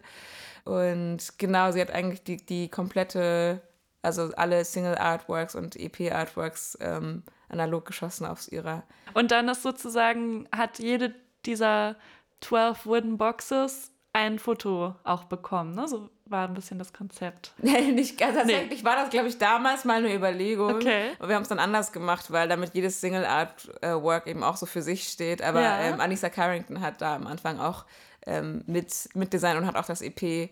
Und 0.65 1.19
genau, 1.39 1.73
sie 1.73 1.81
hat 1.81 1.91
eigentlich 1.91 2.23
die, 2.23 2.37
die 2.37 2.69
komplette 2.69 3.63
also 4.05 4.31
alle 4.37 4.65
Single-Artworks 4.65 5.55
und 5.55 5.77
EP-Artworks 5.77 6.79
ähm, 6.81 7.23
analog 7.49 7.87
geschossen 7.87 8.27
aus 8.27 8.49
ihrer. 8.49 8.83
Und 9.15 9.31
dann 9.31 9.49
ist 9.49 9.63
sozusagen, 9.63 10.49
hat 10.55 10.79
jede 10.79 11.15
dieser 11.47 11.97
12 12.41 12.87
Wooden 12.87 13.19
Boxes 13.19 13.91
ein 14.13 14.39
Foto 14.39 14.95
auch 15.03 15.25
bekommen. 15.25 15.75
Ne? 15.75 15.89
So 15.89 16.09
war 16.27 16.49
ein 16.49 16.55
bisschen 16.55 16.79
das 16.79 16.93
Konzept. 16.93 17.53
Nicht 17.59 18.17
ganz. 18.17 18.37
Tatsächlich 18.37 18.81
nee. 18.81 18.85
war 18.85 18.97
das, 18.97 19.11
glaube 19.11 19.29
ich, 19.29 19.39
damals 19.39 19.85
mal 19.85 19.99
eine 19.99 20.15
Überlegung. 20.15 20.77
Okay. 20.77 21.11
Aber 21.19 21.29
wir 21.29 21.37
haben 21.37 21.43
es 21.43 21.49
dann 21.49 21.59
anders 21.59 21.93
gemacht, 21.93 22.31
weil 22.31 22.49
damit 22.49 22.75
jedes 22.75 23.01
Single-Artwork 23.01 24.27
eben 24.27 24.43
auch 24.43 24.57
so 24.57 24.67
für 24.67 24.83
sich 24.83 25.09
steht. 25.09 25.43
Aber 25.43 25.61
ja. 25.61 25.81
ähm, 25.81 26.01
Anissa 26.01 26.31
Carrington 26.31 26.81
hat 26.81 27.01
da 27.01 27.17
am 27.17 27.27
Anfang 27.27 27.59
auch 27.59 27.85
ähm, 28.27 28.63
mit, 28.67 29.09
mit 29.15 29.33
Design 29.33 29.57
und 29.57 29.67
hat 29.67 29.77
auch 29.77 29.87
das 29.87 30.01
EP 30.01 30.51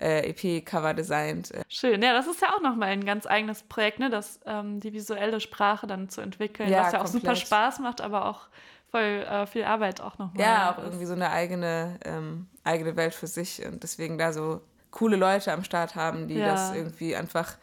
äh, 0.00 0.30
EP-Cover 0.30 0.94
designt. 0.94 1.52
Schön, 1.68 2.02
ja, 2.02 2.12
das 2.12 2.26
ist 2.26 2.40
ja 2.40 2.54
auch 2.54 2.60
nochmal 2.60 2.88
ein 2.90 3.04
ganz 3.04 3.26
eigenes 3.26 3.62
Projekt, 3.62 3.98
ne? 3.98 4.10
das, 4.10 4.40
ähm, 4.46 4.80
die 4.80 4.92
visuelle 4.92 5.40
Sprache 5.40 5.86
dann 5.86 6.08
zu 6.08 6.20
entwickeln, 6.20 6.70
ja, 6.70 6.84
was 6.84 6.92
ja 6.92 6.98
auch 7.00 7.04
komplett. 7.04 7.22
super 7.22 7.36
Spaß 7.36 7.78
macht, 7.80 8.00
aber 8.00 8.26
auch 8.26 8.48
voll 8.90 9.02
äh, 9.02 9.46
viel 9.46 9.64
Arbeit 9.64 10.00
auch 10.00 10.18
nochmal. 10.18 10.44
Ja, 10.44 10.72
auch 10.72 10.78
ist. 10.78 10.84
irgendwie 10.84 11.06
so 11.06 11.14
eine 11.14 11.30
eigene, 11.30 11.98
ähm, 12.04 12.46
eigene 12.64 12.96
Welt 12.96 13.14
für 13.14 13.26
sich 13.26 13.64
und 13.64 13.82
deswegen 13.82 14.18
da 14.18 14.32
so 14.32 14.60
coole 14.90 15.16
Leute 15.16 15.52
am 15.52 15.64
Start 15.64 15.94
haben, 15.94 16.28
die 16.28 16.36
ja. 16.36 16.48
das 16.48 16.74
irgendwie 16.74 17.16
einfach 17.16 17.56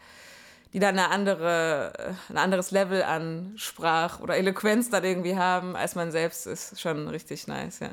die 0.74 0.80
dann 0.80 0.98
eine 0.98 1.10
andere, 1.10 2.16
ein 2.28 2.36
anderes 2.36 2.72
Level 2.72 3.04
an 3.04 3.52
Sprach 3.56 4.18
oder 4.18 4.36
Eloquenz 4.36 4.90
dann 4.90 5.04
irgendwie 5.04 5.36
haben, 5.36 5.76
als 5.76 5.94
man 5.94 6.10
selbst 6.10 6.48
ist, 6.48 6.80
schon 6.80 7.06
richtig 7.06 7.46
nice, 7.46 7.78
ja. 7.78 7.90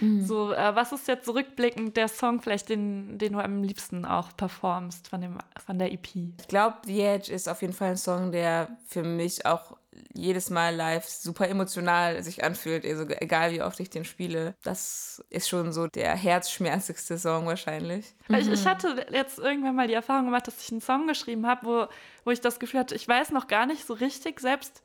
Mhm. 0.00 0.24
So, 0.24 0.52
äh, 0.52 0.74
was 0.74 0.92
ist 0.92 1.08
jetzt 1.08 1.28
rückblickend 1.28 1.96
der 1.96 2.08
Song, 2.08 2.42
vielleicht 2.42 2.68
den, 2.68 3.18
den 3.18 3.32
du 3.32 3.38
am 3.38 3.62
liebsten 3.62 4.04
auch 4.04 4.36
performst 4.36 5.08
von, 5.08 5.20
dem, 5.20 5.38
von 5.64 5.78
der 5.78 5.92
EP? 5.92 6.06
Ich 6.14 6.48
glaube, 6.48 6.76
The 6.84 7.00
Edge 7.00 7.32
ist 7.32 7.48
auf 7.48 7.62
jeden 7.62 7.72
Fall 7.72 7.90
ein 7.90 7.96
Song, 7.96 8.32
der 8.32 8.76
für 8.86 9.02
mich 9.02 9.46
auch 9.46 9.76
jedes 10.12 10.50
Mal 10.50 10.74
live 10.74 11.06
super 11.06 11.48
emotional 11.48 12.22
sich 12.22 12.44
anfühlt, 12.44 12.84
also 12.84 13.04
egal 13.08 13.52
wie 13.52 13.62
oft 13.62 13.78
ich 13.80 13.90
den 13.90 14.04
spiele. 14.04 14.54
Das 14.62 15.24
ist 15.30 15.48
schon 15.48 15.72
so 15.72 15.86
der 15.86 16.14
herzschmerzigste 16.14 17.18
Song 17.18 17.46
wahrscheinlich. 17.46 18.14
Mhm. 18.28 18.36
Ich, 18.36 18.50
ich, 18.50 18.66
hatte 18.66 19.06
jetzt 19.12 19.38
irgendwann 19.38 19.76
mal 19.76 19.88
die 19.88 19.94
Erfahrung 19.94 20.26
gemacht, 20.26 20.46
dass 20.46 20.62
ich 20.62 20.70
einen 20.70 20.80
Song 20.80 21.06
geschrieben 21.06 21.46
habe, 21.46 21.66
wo, 21.66 21.86
wo 22.24 22.30
ich 22.30 22.40
das 22.40 22.58
Gefühl 22.58 22.80
hatte, 22.80 22.94
ich 22.94 23.06
weiß 23.06 23.30
noch 23.30 23.46
gar 23.46 23.66
nicht 23.66 23.86
so 23.86 23.94
richtig 23.94 24.40
selbst, 24.40 24.82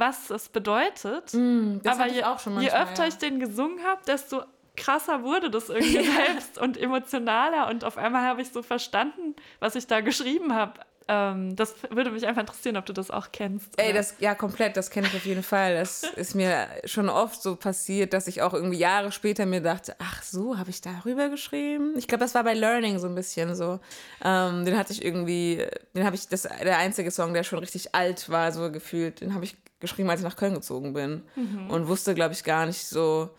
was 0.00 0.30
es 0.30 0.48
bedeutet. 0.48 1.32
Mm, 1.32 1.78
Aber 1.84 2.06
je, 2.08 2.22
manchmal, 2.22 2.62
je, 2.64 2.72
öfter 2.72 3.02
ja. 3.04 3.08
ich 3.08 3.18
den 3.18 3.38
gesungen 3.38 3.84
habe, 3.84 4.00
desto 4.06 4.42
krasser 4.76 5.22
wurde 5.22 5.50
das 5.50 5.68
irgendwie 5.68 5.96
ja. 6.04 6.12
selbst 6.12 6.58
und 6.58 6.76
emotionaler. 6.76 7.68
Und 7.68 7.84
auf 7.84 7.96
einmal 7.98 8.22
habe 8.22 8.42
ich 8.42 8.50
so 8.50 8.62
verstanden, 8.62 9.36
was 9.60 9.76
ich 9.76 9.86
da 9.86 10.00
geschrieben 10.00 10.54
habe. 10.54 10.80
Ähm, 11.12 11.56
das 11.56 11.74
würde 11.90 12.12
mich 12.12 12.24
einfach 12.24 12.42
interessieren, 12.42 12.76
ob 12.76 12.86
du 12.86 12.92
das 12.92 13.10
auch 13.10 13.32
kennst. 13.32 13.76
Ey, 13.78 13.92
das, 13.92 14.14
ja, 14.20 14.36
komplett, 14.36 14.76
das 14.76 14.90
kenne 14.90 15.08
ich 15.08 15.14
auf 15.16 15.26
jeden 15.26 15.42
Fall. 15.42 15.74
Das 15.74 16.04
ist 16.04 16.36
mir 16.36 16.68
schon 16.84 17.08
oft 17.08 17.42
so 17.42 17.56
passiert, 17.56 18.12
dass 18.12 18.28
ich 18.28 18.42
auch 18.42 18.54
irgendwie 18.54 18.78
Jahre 18.78 19.10
später 19.10 19.44
mir 19.44 19.60
dachte, 19.60 19.96
ach 19.98 20.22
so, 20.22 20.56
habe 20.56 20.70
ich 20.70 20.82
darüber 20.82 21.28
geschrieben? 21.28 21.94
Ich 21.96 22.06
glaube, 22.06 22.22
das 22.22 22.36
war 22.36 22.44
bei 22.44 22.54
Learning 22.54 23.00
so 23.00 23.08
ein 23.08 23.16
bisschen 23.16 23.56
so. 23.56 23.80
Ähm, 24.24 24.64
den 24.64 24.78
hatte 24.78 24.92
ich 24.92 25.04
irgendwie, 25.04 25.66
den 25.96 26.04
habe 26.04 26.14
ich, 26.14 26.28
das 26.28 26.42
der 26.42 26.78
einzige 26.78 27.10
Song, 27.10 27.34
der 27.34 27.42
schon 27.42 27.58
richtig 27.58 27.92
alt 27.92 28.30
war, 28.30 28.52
so 28.52 28.70
gefühlt, 28.70 29.20
den 29.20 29.34
habe 29.34 29.44
ich 29.44 29.56
geschrieben, 29.80 30.10
als 30.10 30.20
ich 30.20 30.24
nach 30.24 30.36
Köln 30.36 30.54
gezogen 30.54 30.92
bin. 30.92 31.24
Mhm. 31.34 31.70
Und 31.70 31.88
wusste, 31.88 32.14
glaube 32.14 32.34
ich, 32.34 32.44
gar 32.44 32.66
nicht 32.66 32.86
so 32.86 33.30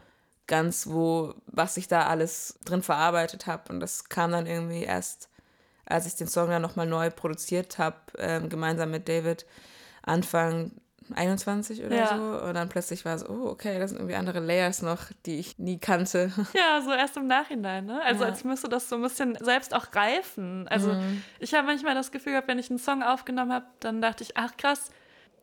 ganz, 0.45 0.88
wo, 0.88 1.36
was 1.45 1.77
ich 1.77 1.88
da 1.88 2.07
alles 2.07 2.60
drin 2.65 2.84
verarbeitet 2.84 3.47
habe. 3.47 3.71
Und 3.71 3.79
das 3.79 4.10
kam 4.10 4.31
dann 4.31 4.45
irgendwie 4.45 4.84
erst, 4.84 5.29
als 5.86 6.06
ich 6.06 6.15
den 6.15 6.28
Song 6.28 6.50
dann 6.50 6.62
nochmal 6.62 6.88
neu 6.88 7.10
produziert 7.10 7.78
habe, 7.78 7.98
ähm, 8.17 8.50
gemeinsam 8.50 8.91
mit 8.91 9.08
David, 9.08 9.46
Anfang 10.04 10.72
21 11.13 11.84
oder 11.84 11.96
ja. 11.96 12.15
so. 12.15 12.46
Und 12.46 12.54
dann 12.54 12.70
plötzlich 12.70 13.04
war 13.06 13.15
es, 13.15 13.28
oh, 13.28 13.48
okay, 13.50 13.80
das 13.80 13.91
sind 13.91 14.00
irgendwie 14.00 14.15
andere 14.15 14.39
Layers 14.39 14.82
noch, 14.82 15.00
die 15.26 15.39
ich 15.39 15.58
nie 15.58 15.78
kannte. 15.78 16.32
Ja, 16.54 16.82
so 16.82 16.91
erst 16.91 17.17
im 17.17 17.28
Nachhinein, 17.28 17.86
ne? 17.86 18.02
Also 18.04 18.24
ja. 18.24 18.30
als 18.30 18.44
müsste 18.44 18.70
das 18.70 18.88
so 18.89 18.96
ein 18.96 19.02
bisschen 19.02 19.38
selbst 19.41 19.74
auch 19.74 19.88
reifen. 19.94 20.67
Also 20.67 20.94
mhm. 20.94 21.24
ich 21.39 21.54
habe 21.54 21.65
manchmal 21.65 21.96
das 21.96 22.12
Gefühl 22.12 22.34
gehabt, 22.34 22.48
wenn 22.48 22.60
ich 22.60 22.70
einen 22.70 22.80
Song 22.80 23.04
aufgenommen 23.04 23.52
habe, 23.52 23.65
dann 23.80 24.02
dachte 24.02 24.24
ich, 24.24 24.38
ach 24.38 24.56
krass, 24.58 24.91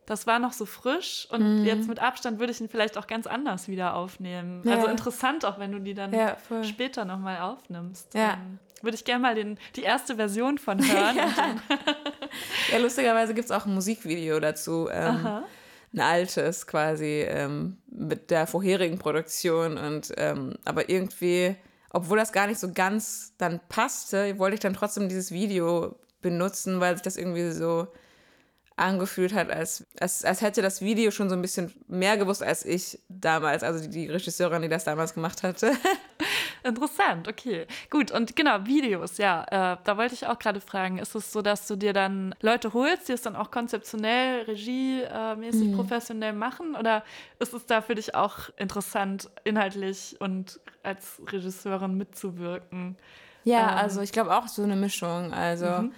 das 0.05 0.25
war 0.25 0.39
noch 0.39 0.53
so 0.53 0.65
frisch 0.65 1.27
und 1.29 1.59
mhm. 1.59 1.65
jetzt 1.65 1.87
mit 1.87 1.99
Abstand 1.99 2.39
würde 2.39 2.51
ich 2.51 2.59
ihn 2.59 2.69
vielleicht 2.69 2.97
auch 2.97 3.05
ganz 3.05 3.27
anders 3.27 3.67
wieder 3.67 3.95
aufnehmen. 3.95 4.63
Ja. 4.65 4.75
Also 4.75 4.87
interessant 4.87 5.45
auch, 5.45 5.59
wenn 5.59 5.71
du 5.71 5.79
die 5.79 5.93
dann 5.93 6.13
ja, 6.13 6.37
später 6.63 7.05
nochmal 7.05 7.41
aufnimmst. 7.41 8.13
Ja. 8.15 8.39
Würde 8.81 8.95
ich 8.95 9.05
gerne 9.05 9.21
mal 9.21 9.35
den, 9.35 9.57
die 9.75 9.83
erste 9.83 10.15
Version 10.15 10.57
von 10.57 10.79
hören. 10.85 11.15
ja. 11.15 11.55
ja, 12.71 12.77
lustigerweise 12.77 13.33
gibt 13.33 13.45
es 13.45 13.51
auch 13.51 13.65
ein 13.65 13.73
Musikvideo 13.73 14.39
dazu. 14.39 14.89
Ähm, 14.91 15.43
ein 15.93 15.99
altes 15.99 16.67
quasi 16.67 17.25
ähm, 17.27 17.77
mit 17.89 18.31
der 18.31 18.47
vorherigen 18.47 18.99
Produktion. 18.99 19.77
Und 19.77 20.13
ähm, 20.17 20.55
aber 20.65 20.89
irgendwie, 20.89 21.55
obwohl 21.91 22.17
das 22.17 22.31
gar 22.31 22.47
nicht 22.47 22.59
so 22.59 22.71
ganz 22.73 23.33
dann 23.37 23.59
passte, 23.69 24.37
wollte 24.37 24.55
ich 24.55 24.59
dann 24.59 24.73
trotzdem 24.73 25.09
dieses 25.09 25.31
Video 25.31 25.95
benutzen, 26.21 26.79
weil 26.79 26.95
sich 26.95 27.03
das 27.03 27.17
irgendwie 27.17 27.51
so 27.51 27.87
angefühlt 28.79 29.33
hat, 29.33 29.51
als, 29.51 29.85
als, 29.99 30.23
als 30.23 30.41
hätte 30.41 30.61
das 30.61 30.81
Video 30.81 31.11
schon 31.11 31.29
so 31.29 31.35
ein 31.35 31.41
bisschen 31.41 31.73
mehr 31.87 32.17
gewusst 32.17 32.41
als 32.41 32.65
ich 32.65 32.99
damals, 33.09 33.61
also 33.61 33.81
die, 33.81 33.89
die 33.89 34.07
Regisseurin, 34.07 34.61
die 34.61 34.69
das 34.69 34.85
damals 34.85 35.13
gemacht 35.13 35.43
hatte. 35.43 35.73
Interessant, 36.63 37.27
okay. 37.27 37.67
Gut, 37.89 38.11
und 38.11 38.35
genau, 38.35 38.65
Videos, 38.65 39.17
ja, 39.17 39.43
äh, 39.43 39.77
da 39.83 39.97
wollte 39.97 40.13
ich 40.13 40.27
auch 40.27 40.39
gerade 40.39 40.61
fragen, 40.61 40.97
ist 40.97 41.15
es 41.15 41.31
so, 41.31 41.41
dass 41.41 41.67
du 41.67 41.75
dir 41.75 41.93
dann 41.93 42.35
Leute 42.41 42.73
holst, 42.73 43.09
die 43.09 43.13
es 43.13 43.21
dann 43.21 43.35
auch 43.35 43.51
konzeptionell, 43.51 44.43
regiemäßig, 44.43 45.69
mhm. 45.69 45.75
professionell 45.75 46.33
machen? 46.33 46.75
Oder 46.75 47.03
ist 47.39 47.53
es 47.53 47.65
da 47.65 47.81
für 47.81 47.95
dich 47.95 48.15
auch 48.15 48.49
interessant, 48.57 49.29
inhaltlich 49.43 50.15
und 50.19 50.59
als 50.83 51.21
Regisseurin 51.31 51.95
mitzuwirken? 51.95 52.97
Ja, 53.43 53.71
ähm, 53.71 53.77
also 53.77 54.01
ich 54.01 54.11
glaube 54.11 54.35
auch 54.35 54.47
so 54.47 54.63
eine 54.63 54.75
Mischung. 54.75 55.33
Also 55.33 55.65
mhm 55.65 55.93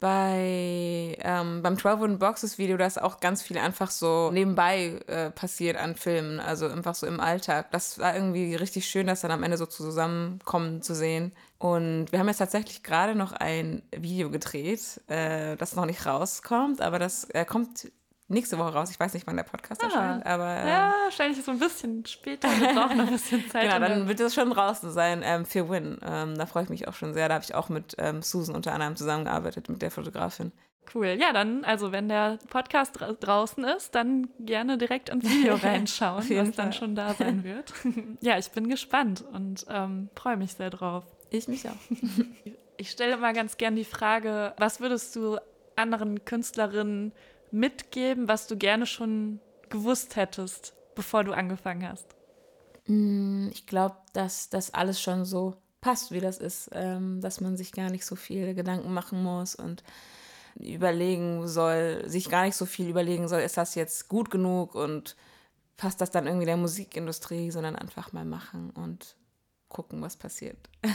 bei 0.00 1.16
ähm, 1.20 1.62
beim 1.62 1.76
12 1.76 2.00
Wooden 2.00 2.18
Boxes 2.18 2.58
Video, 2.58 2.76
da 2.76 2.86
ist 2.86 3.00
auch 3.00 3.20
ganz 3.20 3.42
viel 3.42 3.58
einfach 3.58 3.90
so 3.90 4.30
nebenbei 4.30 5.00
äh, 5.06 5.30
passiert 5.30 5.76
an 5.76 5.96
Filmen, 5.96 6.40
also 6.40 6.68
einfach 6.68 6.94
so 6.94 7.06
im 7.06 7.20
Alltag. 7.20 7.70
Das 7.72 7.98
war 7.98 8.14
irgendwie 8.14 8.54
richtig 8.54 8.86
schön, 8.86 9.06
das 9.06 9.22
dann 9.22 9.30
am 9.30 9.42
Ende 9.42 9.56
so 9.56 9.66
zusammenkommen 9.66 10.82
zu 10.82 10.94
sehen. 10.94 11.32
Und 11.58 12.12
wir 12.12 12.20
haben 12.20 12.28
jetzt 12.28 12.38
tatsächlich 12.38 12.84
gerade 12.84 13.16
noch 13.16 13.32
ein 13.32 13.82
Video 13.90 14.30
gedreht, 14.30 15.00
äh, 15.08 15.56
das 15.56 15.74
noch 15.74 15.86
nicht 15.86 16.06
rauskommt, 16.06 16.80
aber 16.80 17.00
das 17.00 17.24
äh, 17.30 17.44
kommt 17.44 17.90
nächste 18.28 18.58
Woche 18.58 18.74
raus. 18.74 18.90
Ich 18.90 19.00
weiß 19.00 19.14
nicht, 19.14 19.26
wann 19.26 19.36
der 19.36 19.44
Podcast 19.44 19.82
ah, 19.82 19.86
erscheint, 19.86 20.26
aber. 20.26 20.56
Ähm, 20.56 20.68
ja, 20.68 20.94
wahrscheinlich 21.04 21.44
so 21.44 21.50
ein 21.50 21.58
bisschen 21.58 22.04
später. 22.06 22.48
Wir 22.48 22.74
brauchen 22.74 22.98
noch 22.98 23.06
ein 23.06 23.12
bisschen 23.12 23.48
Zeit. 23.50 23.62
genau, 23.64 23.78
dann 23.78 24.08
wird 24.08 24.20
es 24.20 24.34
schon 24.34 24.50
draußen 24.50 24.90
sein 24.92 25.22
ähm, 25.24 25.44
für 25.44 25.68
Win. 25.68 25.98
Ähm, 26.04 26.36
da 26.36 26.46
freue 26.46 26.64
ich 26.64 26.68
mich 26.68 26.88
auch 26.88 26.94
schon 26.94 27.14
sehr. 27.14 27.28
Da 27.28 27.34
habe 27.34 27.44
ich 27.44 27.54
auch 27.54 27.68
mit 27.68 27.94
ähm, 27.98 28.22
Susan 28.22 28.54
unter 28.54 28.72
anderem 28.72 28.96
zusammengearbeitet, 28.96 29.68
mit 29.68 29.82
der 29.82 29.90
Fotografin. 29.90 30.52
Cool. 30.94 31.16
Ja, 31.20 31.32
dann, 31.32 31.64
also 31.64 31.92
wenn 31.92 32.08
der 32.08 32.38
Podcast 32.48 32.98
dra 32.98 33.12
draußen 33.12 33.64
ist, 33.64 33.94
dann 33.94 34.28
gerne 34.40 34.78
direkt 34.78 35.08
ins 35.08 35.24
Video 35.24 35.54
reinschauen, 35.62 36.28
was 36.30 36.50
dann 36.52 36.72
schon 36.72 36.94
da 36.94 37.14
sein 37.14 37.44
wird. 37.44 37.72
ja, 38.20 38.38
ich 38.38 38.50
bin 38.50 38.68
gespannt 38.68 39.24
und 39.32 39.66
ähm, 39.68 40.08
freue 40.14 40.36
mich 40.36 40.54
sehr 40.54 40.70
drauf. 40.70 41.04
Ich 41.30 41.48
mich 41.48 41.68
auch. 41.68 41.76
ich 42.76 42.90
stelle 42.90 43.14
immer 43.14 43.32
ganz 43.32 43.58
gern 43.58 43.76
die 43.76 43.84
Frage, 43.84 44.54
was 44.56 44.80
würdest 44.80 45.14
du 45.16 45.38
anderen 45.76 46.24
Künstlerinnen 46.24 47.12
mitgeben, 47.50 48.28
was 48.28 48.46
du 48.46 48.56
gerne 48.56 48.86
schon 48.86 49.40
gewusst 49.68 50.16
hättest, 50.16 50.74
bevor 50.94 51.24
du 51.24 51.32
angefangen 51.32 51.88
hast? 51.88 52.14
Mm, 52.86 53.48
ich 53.52 53.66
glaube, 53.66 53.96
dass 54.12 54.48
das 54.48 54.74
alles 54.74 55.00
schon 55.00 55.24
so 55.24 55.56
passt, 55.80 56.10
wie 56.10 56.20
das 56.20 56.38
ist, 56.38 56.70
ähm, 56.72 57.20
dass 57.20 57.40
man 57.40 57.56
sich 57.56 57.72
gar 57.72 57.90
nicht 57.90 58.04
so 58.04 58.16
viele 58.16 58.54
Gedanken 58.54 58.92
machen 58.92 59.22
muss 59.22 59.54
und 59.54 59.82
überlegen 60.58 61.46
soll, 61.46 62.02
sich 62.06 62.28
gar 62.30 62.44
nicht 62.44 62.56
so 62.56 62.66
viel 62.66 62.88
überlegen 62.88 63.28
soll, 63.28 63.40
ist 63.40 63.56
das 63.56 63.74
jetzt 63.74 64.08
gut 64.08 64.30
genug 64.30 64.74
und 64.74 65.16
passt 65.76 66.00
das 66.00 66.10
dann 66.10 66.26
irgendwie 66.26 66.46
der 66.46 66.56
Musikindustrie, 66.56 67.50
sondern 67.50 67.76
einfach 67.76 68.12
mal 68.12 68.24
machen 68.24 68.70
und 68.70 69.16
gucken, 69.68 70.02
was 70.02 70.16
passiert. 70.16 70.58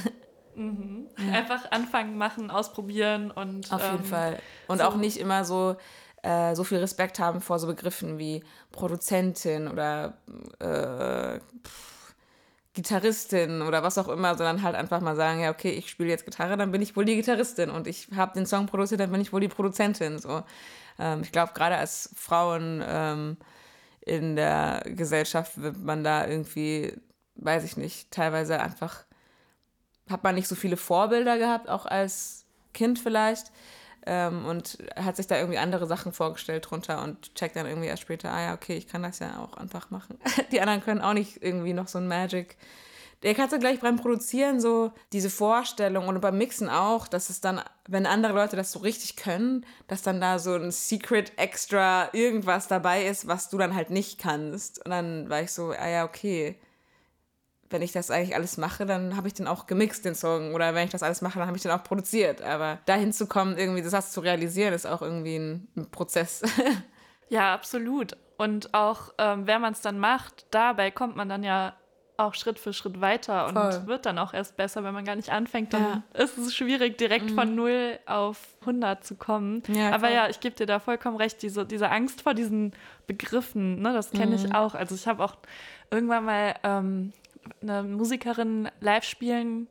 Mhm. 0.55 1.07
Ja. 1.17 1.33
Einfach 1.33 1.71
anfangen, 1.71 2.15
machen, 2.15 2.51
ausprobieren 2.51 3.31
und. 3.31 3.71
Auf 3.73 3.81
jeden 3.83 4.03
ähm, 4.03 4.03
Fall. 4.03 4.39
Und 4.67 4.79
so 4.79 4.83
auch 4.83 4.97
nicht 4.97 5.17
immer 5.17 5.45
so, 5.45 5.77
äh, 6.23 6.55
so 6.55 6.63
viel 6.63 6.79
Respekt 6.79 7.19
haben 7.19 7.41
vor 7.41 7.59
so 7.59 7.67
Begriffen 7.67 8.17
wie 8.17 8.43
Produzentin 8.71 9.67
oder 9.67 10.17
äh, 10.59 11.39
Gitarristin 12.73 13.61
oder 13.61 13.83
was 13.83 13.97
auch 13.97 14.07
immer, 14.07 14.35
sondern 14.35 14.63
halt 14.63 14.75
einfach 14.75 14.99
mal 15.01 15.15
sagen, 15.15 15.41
ja, 15.41 15.51
okay, 15.51 15.71
ich 15.71 15.89
spiele 15.89 16.09
jetzt 16.09 16.25
Gitarre, 16.25 16.57
dann 16.57 16.71
bin 16.71 16.81
ich 16.81 16.95
wohl 16.95 17.05
die 17.05 17.15
Gitarristin 17.15 17.69
und 17.69 17.87
ich 17.87 18.07
habe 18.15 18.33
den 18.33 18.47
Song 18.47 18.65
produziert, 18.65 19.01
dann 19.01 19.11
bin 19.11 19.21
ich 19.21 19.31
wohl 19.31 19.41
die 19.41 19.47
Produzentin. 19.47 20.17
So. 20.17 20.43
Ähm, 20.97 21.21
ich 21.21 21.31
glaube, 21.31 21.51
gerade 21.53 21.75
als 21.77 22.09
Frauen 22.15 22.83
ähm, 22.87 23.37
in 24.01 24.35
der 24.35 24.81
Gesellschaft 24.85 25.61
wird 25.61 25.77
man 25.77 26.03
da 26.03 26.25
irgendwie, 26.25 26.93
weiß 27.35 27.63
ich 27.63 27.77
nicht, 27.77 28.09
teilweise 28.11 28.59
einfach, 28.59 29.03
hat 30.09 30.23
man 30.23 30.35
nicht 30.35 30.47
so 30.47 30.55
viele 30.55 30.77
Vorbilder 30.77 31.37
gehabt, 31.37 31.69
auch 31.69 31.85
als 31.85 32.45
Kind 32.73 32.97
vielleicht. 32.97 33.51
Ähm, 34.05 34.45
und 34.45 34.77
hat 34.95 35.15
sich 35.15 35.27
da 35.27 35.37
irgendwie 35.37 35.57
andere 35.57 35.87
Sachen 35.87 36.11
vorgestellt 36.11 36.69
drunter 36.69 37.03
und 37.03 37.35
checkt 37.35 37.55
dann 37.55 37.65
irgendwie 37.65 37.87
erst 37.87 38.01
später, 38.01 38.31
ah 38.31 38.41
ja, 38.41 38.53
okay, 38.53 38.75
ich 38.75 38.87
kann 38.87 39.03
das 39.03 39.19
ja 39.19 39.39
auch 39.39 39.57
einfach 39.57 39.91
machen. 39.91 40.17
Die 40.51 40.59
anderen 40.59 40.81
können 40.81 41.01
auch 41.01 41.13
nicht 41.13 41.41
irgendwie 41.41 41.73
noch 41.73 41.87
so 41.87 41.99
ein 41.99 42.07
Magic. 42.07 42.57
Der 43.23 43.37
hat 43.37 43.51
so 43.51 43.57
gleich 43.57 43.79
beim 43.79 43.95
Produzieren 43.95 44.59
so 44.59 44.91
diese 45.13 45.29
Vorstellung 45.29 46.09
und 46.09 46.19
beim 46.19 46.37
Mixen 46.37 46.69
auch, 46.69 47.07
dass 47.07 47.29
es 47.29 47.39
dann, 47.39 47.61
wenn 47.87 48.05
andere 48.05 48.33
Leute 48.33 48.57
das 48.57 48.73
so 48.73 48.79
richtig 48.79 49.15
können, 49.15 49.65
dass 49.87 50.01
dann 50.01 50.19
da 50.19 50.39
so 50.39 50.53
ein 50.55 50.71
Secret 50.71 51.31
Extra 51.37 52.09
irgendwas 52.11 52.67
dabei 52.67 53.05
ist, 53.05 53.25
was 53.25 53.49
du 53.49 53.57
dann 53.57 53.73
halt 53.73 53.89
nicht 53.91 54.19
kannst. 54.19 54.83
Und 54.83 54.91
dann 54.91 55.29
war 55.29 55.41
ich 55.41 55.53
so, 55.53 55.71
ah 55.71 55.87
ja, 55.87 56.03
okay 56.03 56.57
wenn 57.73 57.81
ich 57.81 57.91
das 57.91 58.11
eigentlich 58.11 58.35
alles 58.35 58.57
mache, 58.57 58.85
dann 58.85 59.17
habe 59.17 59.27
ich 59.27 59.33
den 59.33 59.47
auch 59.47 59.65
gemixt, 59.65 60.05
den 60.05 60.15
Song. 60.15 60.53
Oder 60.53 60.75
wenn 60.75 60.85
ich 60.85 60.91
das 60.91 61.03
alles 61.03 61.21
mache, 61.21 61.39
dann 61.39 61.47
habe 61.47 61.57
ich 61.57 61.63
den 61.63 61.71
auch 61.71 61.83
produziert. 61.83 62.41
Aber 62.41 62.77
dahin 62.85 63.11
zu 63.11 63.27
kommen, 63.27 63.57
irgendwie 63.57 63.81
das 63.81 64.11
zu 64.11 64.21
realisieren, 64.21 64.73
ist 64.73 64.85
auch 64.85 65.01
irgendwie 65.01 65.37
ein, 65.37 65.67
ein 65.75 65.89
Prozess. 65.89 66.43
ja, 67.29 67.53
absolut. 67.53 68.15
Und 68.37 68.73
auch, 68.73 69.13
ähm, 69.17 69.47
wenn 69.47 69.59
man 69.59 69.73
es 69.73 69.81
dann 69.81 69.99
macht, 69.99 70.45
dabei 70.51 70.91
kommt 70.91 71.15
man 71.15 71.27
dann 71.29 71.43
ja 71.43 71.75
auch 72.15 72.35
Schritt 72.35 72.59
für 72.59 72.73
Schritt 72.73 73.01
weiter 73.01 73.47
und 73.47 73.53
Voll. 73.53 73.87
wird 73.87 74.05
dann 74.05 74.19
auch 74.19 74.33
erst 74.33 74.55
besser, 74.55 74.83
wenn 74.83 74.93
man 74.93 75.03
gar 75.03 75.15
nicht 75.15 75.31
anfängt. 75.31 75.73
Dann 75.73 76.03
ja. 76.13 76.23
ist 76.23 76.37
es 76.37 76.55
schwierig, 76.55 76.97
direkt 76.97 77.31
mhm. 77.31 77.35
von 77.35 77.55
0 77.55 77.99
auf 78.05 78.37
100 78.61 79.03
zu 79.03 79.15
kommen. 79.15 79.63
Ja, 79.67 79.91
Aber 79.91 80.11
ja, 80.11 80.29
ich 80.29 80.39
gebe 80.39 80.55
dir 80.55 80.67
da 80.67 80.79
vollkommen 80.79 81.17
recht, 81.17 81.41
diese, 81.41 81.65
diese 81.65 81.89
Angst 81.89 82.21
vor 82.21 82.35
diesen 82.35 82.73
Begriffen, 83.07 83.81
ne, 83.81 83.93
das 83.93 84.11
kenne 84.11 84.37
mhm. 84.37 84.45
ich 84.45 84.53
auch. 84.53 84.75
Also 84.75 84.93
ich 84.93 85.07
habe 85.07 85.23
auch 85.23 85.35
irgendwann 85.89 86.25
mal 86.25 86.55
ähm, 86.63 87.13
eine 87.61 87.83
Musikerin 87.83 88.69
live 88.79 89.03
spielen 89.03 89.67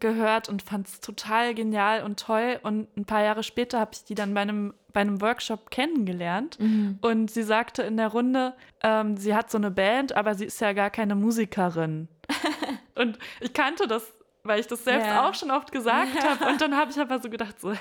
gehört 0.00 0.48
und 0.48 0.62
fand 0.62 0.88
es 0.88 1.00
total 1.00 1.54
genial 1.54 2.02
und 2.02 2.20
toll. 2.20 2.58
Und 2.62 2.94
ein 2.96 3.04
paar 3.04 3.22
Jahre 3.22 3.42
später 3.42 3.80
habe 3.80 3.92
ich 3.94 4.04
die 4.04 4.14
dann 4.14 4.34
bei 4.34 4.42
einem, 4.42 4.74
bei 4.92 5.00
einem 5.00 5.20
Workshop 5.20 5.70
kennengelernt. 5.70 6.58
Mhm. 6.60 6.98
Und 7.00 7.30
sie 7.30 7.42
sagte 7.42 7.82
in 7.82 7.96
der 7.96 8.08
Runde, 8.08 8.54
ähm, 8.82 9.16
sie 9.16 9.34
hat 9.34 9.50
so 9.50 9.58
eine 9.58 9.70
Band, 9.70 10.14
aber 10.14 10.34
sie 10.34 10.46
ist 10.46 10.60
ja 10.60 10.72
gar 10.72 10.90
keine 10.90 11.14
Musikerin. 11.14 12.08
und 12.94 13.18
ich 13.40 13.52
kannte 13.52 13.86
das, 13.86 14.12
weil 14.42 14.60
ich 14.60 14.66
das 14.66 14.84
selbst 14.84 15.06
ja. 15.06 15.28
auch 15.28 15.34
schon 15.34 15.50
oft 15.50 15.72
gesagt 15.72 16.14
ja. 16.14 16.30
habe. 16.30 16.46
Und 16.46 16.60
dann 16.60 16.76
habe 16.76 16.90
ich 16.90 17.00
aber 17.00 17.20
so 17.20 17.30
gedacht, 17.30 17.60
so, 17.60 17.72
hä? 17.72 17.78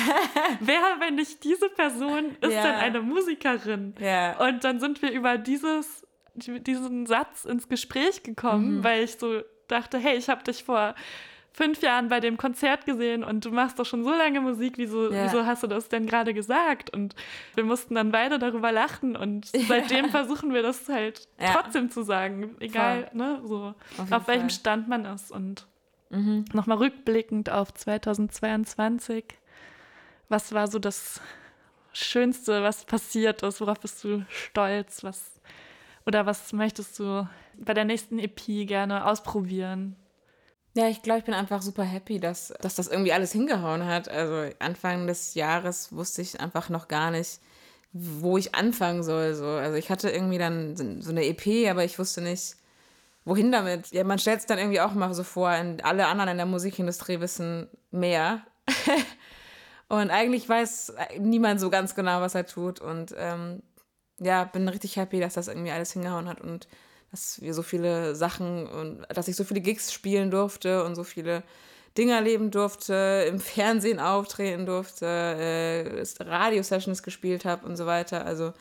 Wer, 0.61 0.81
wenn 0.99 1.15
nicht 1.15 1.45
diese 1.45 1.69
Person, 1.69 2.37
ist 2.41 2.53
ja. 2.53 2.63
denn 2.63 2.75
eine 2.75 3.01
Musikerin? 3.01 3.95
Und 4.39 4.65
dann 4.65 4.81
sind 4.81 5.01
wir 5.03 5.11
über 5.13 5.39
dieses 5.39 6.07
diesen 6.35 7.07
Satz 7.07 7.45
ins 7.45 7.69
Gespräch 7.69 8.23
gekommen, 8.23 8.79
mhm. 8.79 8.85
weil 8.85 9.05
ich 9.05 9.19
so 9.19 9.43
dachte, 9.69 9.99
hey, 9.99 10.17
ich 10.17 10.29
habe 10.29 10.43
dich 10.43 10.65
vor 10.65 10.95
fünf 11.53 11.83
Jahren 11.83 12.09
bei 12.09 12.21
dem 12.21 12.37
Konzert 12.37 12.87
gesehen 12.87 13.25
und 13.25 13.45
du 13.45 13.51
machst 13.51 13.79
doch 13.79 13.85
schon 13.85 14.05
so 14.05 14.11
lange 14.11 14.41
Musik, 14.41 14.75
wieso, 14.77 15.13
ja. 15.13 15.25
wieso 15.25 15.47
hast 15.47 15.63
du 15.63 15.67
das 15.67 15.89
denn 15.89 16.07
gerade 16.07 16.33
gesagt? 16.33 16.91
Und 16.91 17.15
wir 17.55 17.65
mussten 17.65 17.95
dann 17.95 18.13
beide 18.13 18.39
darüber 18.39 18.73
lachen 18.73 19.17
und 19.17 19.47
seitdem 19.69 20.07
ja. 20.07 20.11
versuchen 20.11 20.55
wir 20.55 20.63
das 20.63 20.89
halt 20.89 21.29
ja. 21.41 21.53
trotzdem 21.53 21.91
zu 21.91 22.03
sagen, 22.03 22.57
egal, 22.61 23.11
ne, 23.13 23.41
so, 23.45 23.75
auf, 23.99 24.13
auf 24.13 24.29
welchem 24.29 24.43
Fall. 24.43 24.51
Stand 24.51 24.89
man 24.89 25.05
ist. 25.05 25.33
Und 25.33 25.67
mhm. 26.11 26.45
nochmal 26.53 26.79
rückblickend 26.79 27.51
auf 27.51 27.75
2022, 27.75 29.25
was 30.29 30.53
war 30.53 30.69
so 30.69 30.79
das 30.79 31.21
Schönste, 31.93 32.63
was 32.63 32.85
passiert 32.85 33.43
ist, 33.43 33.61
worauf 33.61 33.81
bist 33.81 34.05
du 34.05 34.25
stolz, 34.29 35.03
was 35.03 35.40
oder 36.07 36.27
was 36.27 36.53
möchtest 36.53 36.99
du 36.99 37.29
bei 37.59 37.75
der 37.75 37.85
nächsten 37.85 38.19
EP 38.19 38.67
gerne 38.67 39.07
ausprobieren? 39.07 39.97
Ja, 40.75 40.89
ich 40.89 41.03
glaube, 41.03 41.19
ich 41.19 41.25
bin 41.25 41.35
einfach 41.35 41.63
super 41.63 41.83
happy, 41.83 42.21
dass, 42.21 42.55
dass 42.61 42.77
das 42.77 42.87
irgendwie 42.87 43.13
alles 43.13 43.33
hingehauen 43.33 43.85
hat. 43.87 44.09
Also 44.09 44.55
Anfang 44.61 45.07
des 45.07 45.35
Jahres 45.35 45.93
wusste 45.93 46.23
ich 46.23 46.41
einfach 46.41 46.69
noch 46.69 46.87
gar 46.87 47.11
nicht, 47.11 47.41
wo 47.93 48.39
ich 48.39 48.55
anfangen 48.55 49.03
soll. 49.03 49.35
So. 49.35 49.47
Also 49.47 49.77
ich 49.77 49.91
hatte 49.91 50.11
irgendwie 50.11 50.39
dann 50.39 50.77
so 51.01 51.11
eine 51.11 51.25
EP, 51.27 51.69
aber 51.69 51.85
ich 51.85 51.99
wusste 51.99 52.21
nicht, 52.21 52.57
wohin 53.25 53.51
damit. 53.51 53.91
Ja, 53.91 54.05
man 54.05 54.21
stellt 54.21 54.41
es 54.41 54.47
dann 54.47 54.59
irgendwie 54.59 54.81
auch 54.81 54.95
mal 54.95 55.13
so 55.13 55.25
vor, 55.25 55.49
alle 55.49 56.07
anderen 56.07 56.31
in 56.31 56.37
der 56.37 56.47
Musikindustrie 56.47 57.19
wissen 57.19 57.69
mehr. 57.91 58.43
und 59.89 60.11
eigentlich 60.11 60.49
weiß 60.49 60.95
niemand 61.19 61.61
so 61.61 61.69
ganz 61.69 61.97
genau, 61.97 62.21
was 62.21 62.37
er 62.37 62.47
tut. 62.47 62.81
Und 62.81 63.13
ähm, 63.19 63.61
ja, 64.21 64.45
bin 64.45 64.69
richtig 64.69 64.97
happy, 64.97 65.21
dass 65.21 65.35
das 65.35 65.49
irgendwie 65.49 65.71
alles 65.71 65.93
hingehauen 65.93 66.29
hat 66.29 66.41
und 66.41 66.69
dass 67.11 67.41
wir 67.41 67.55
so 67.55 67.63
viele 67.63 68.15
Sachen 68.15 68.67
und 68.67 69.05
dass 69.09 69.27
ich 69.29 69.35
so 69.37 69.45
viele 69.45 69.61
Gigs 69.61 69.93
spielen 69.93 70.31
durfte 70.31 70.85
und 70.85 70.95
so 70.95 71.03
viele 71.03 71.43
Dinge 71.99 72.13
erleben 72.13 72.51
durfte, 72.51 73.27
im 73.29 73.41
Fernsehen 73.41 73.99
auftreten 73.99 74.65
durfte, 74.65 75.07
äh, 75.07 76.23
Radio-Sessions 76.23 77.03
gespielt 77.03 77.45
habe 77.45 77.67
und 77.67 77.77
so 77.77 77.87
weiter. 77.87 78.25
Also 78.25 78.53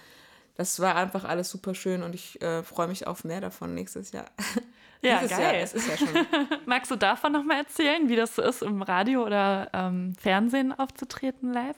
das 0.55 0.79
war 0.79 0.95
einfach 0.95 1.25
alles 1.25 1.49
super 1.49 1.75
schön 1.75 2.01
und 2.01 2.15
ich 2.15 2.41
äh, 2.41 2.63
freue 2.63 2.87
mich 2.87 3.05
auf 3.05 3.23
mehr 3.23 3.41
davon 3.41 3.73
nächstes 3.73 4.11
Jahr. 4.11 4.25
Ja, 5.01 5.19
Dieses 5.19 5.37
geil. 5.37 5.53
Jahr, 5.55 5.63
es 5.63 5.73
ist 5.73 5.87
ja 5.87 5.95
schon. 5.95 6.09
Magst 6.65 6.91
du 6.91 6.97
davon 6.97 7.31
nochmal 7.31 7.59
erzählen, 7.59 8.09
wie 8.09 8.17
das 8.17 8.35
so 8.35 8.41
ist, 8.41 8.61
im 8.61 8.81
Radio 8.81 9.25
oder 9.25 9.69
ähm, 9.71 10.13
Fernsehen 10.19 10.77
aufzutreten 10.77 11.53
live? 11.53 11.77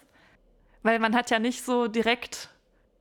Weil 0.82 0.98
man 0.98 1.16
hat 1.16 1.30
ja 1.30 1.38
nicht 1.38 1.64
so 1.64 1.88
direkt 1.88 2.50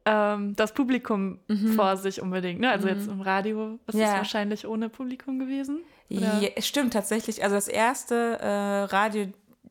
ähm, 0.05 0.57
das 0.57 0.73
Publikum 0.73 1.39
mhm. 1.49 1.75
vor 1.75 1.97
sich 1.97 2.23
unbedingt. 2.23 2.61
Ne? 2.61 2.71
Also 2.71 2.89
mhm. 2.89 2.95
jetzt 2.95 3.09
im 3.09 3.21
Radio 3.21 3.79
ist 3.87 3.95
ja. 3.95 4.07
es 4.07 4.13
wahrscheinlich 4.15 4.67
ohne 4.67 4.89
Publikum 4.89 5.39
gewesen. 5.39 5.81
Ja, 6.09 6.41
stimmt 6.59 6.93
tatsächlich. 6.93 7.45
Also 7.45 7.55
das 7.55 7.69
erste 7.69 8.39
äh, 8.41 8.83
Radio 8.85 9.29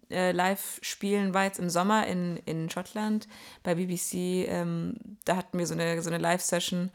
äh, 0.10 0.32
Live-Spielen 0.32 1.34
war 1.34 1.44
jetzt 1.44 1.60
im 1.60 1.70
Sommer 1.70 2.08
in, 2.08 2.38
in 2.46 2.70
Schottland 2.70 3.28
bei 3.64 3.76
BBC. 3.76 4.48
Ähm, 4.48 4.96
da 5.26 5.36
hatten 5.36 5.58
wir 5.58 5.68
so 5.68 5.74
eine, 5.74 6.02
so 6.02 6.10
eine 6.10 6.18
Live-Session. 6.18 6.92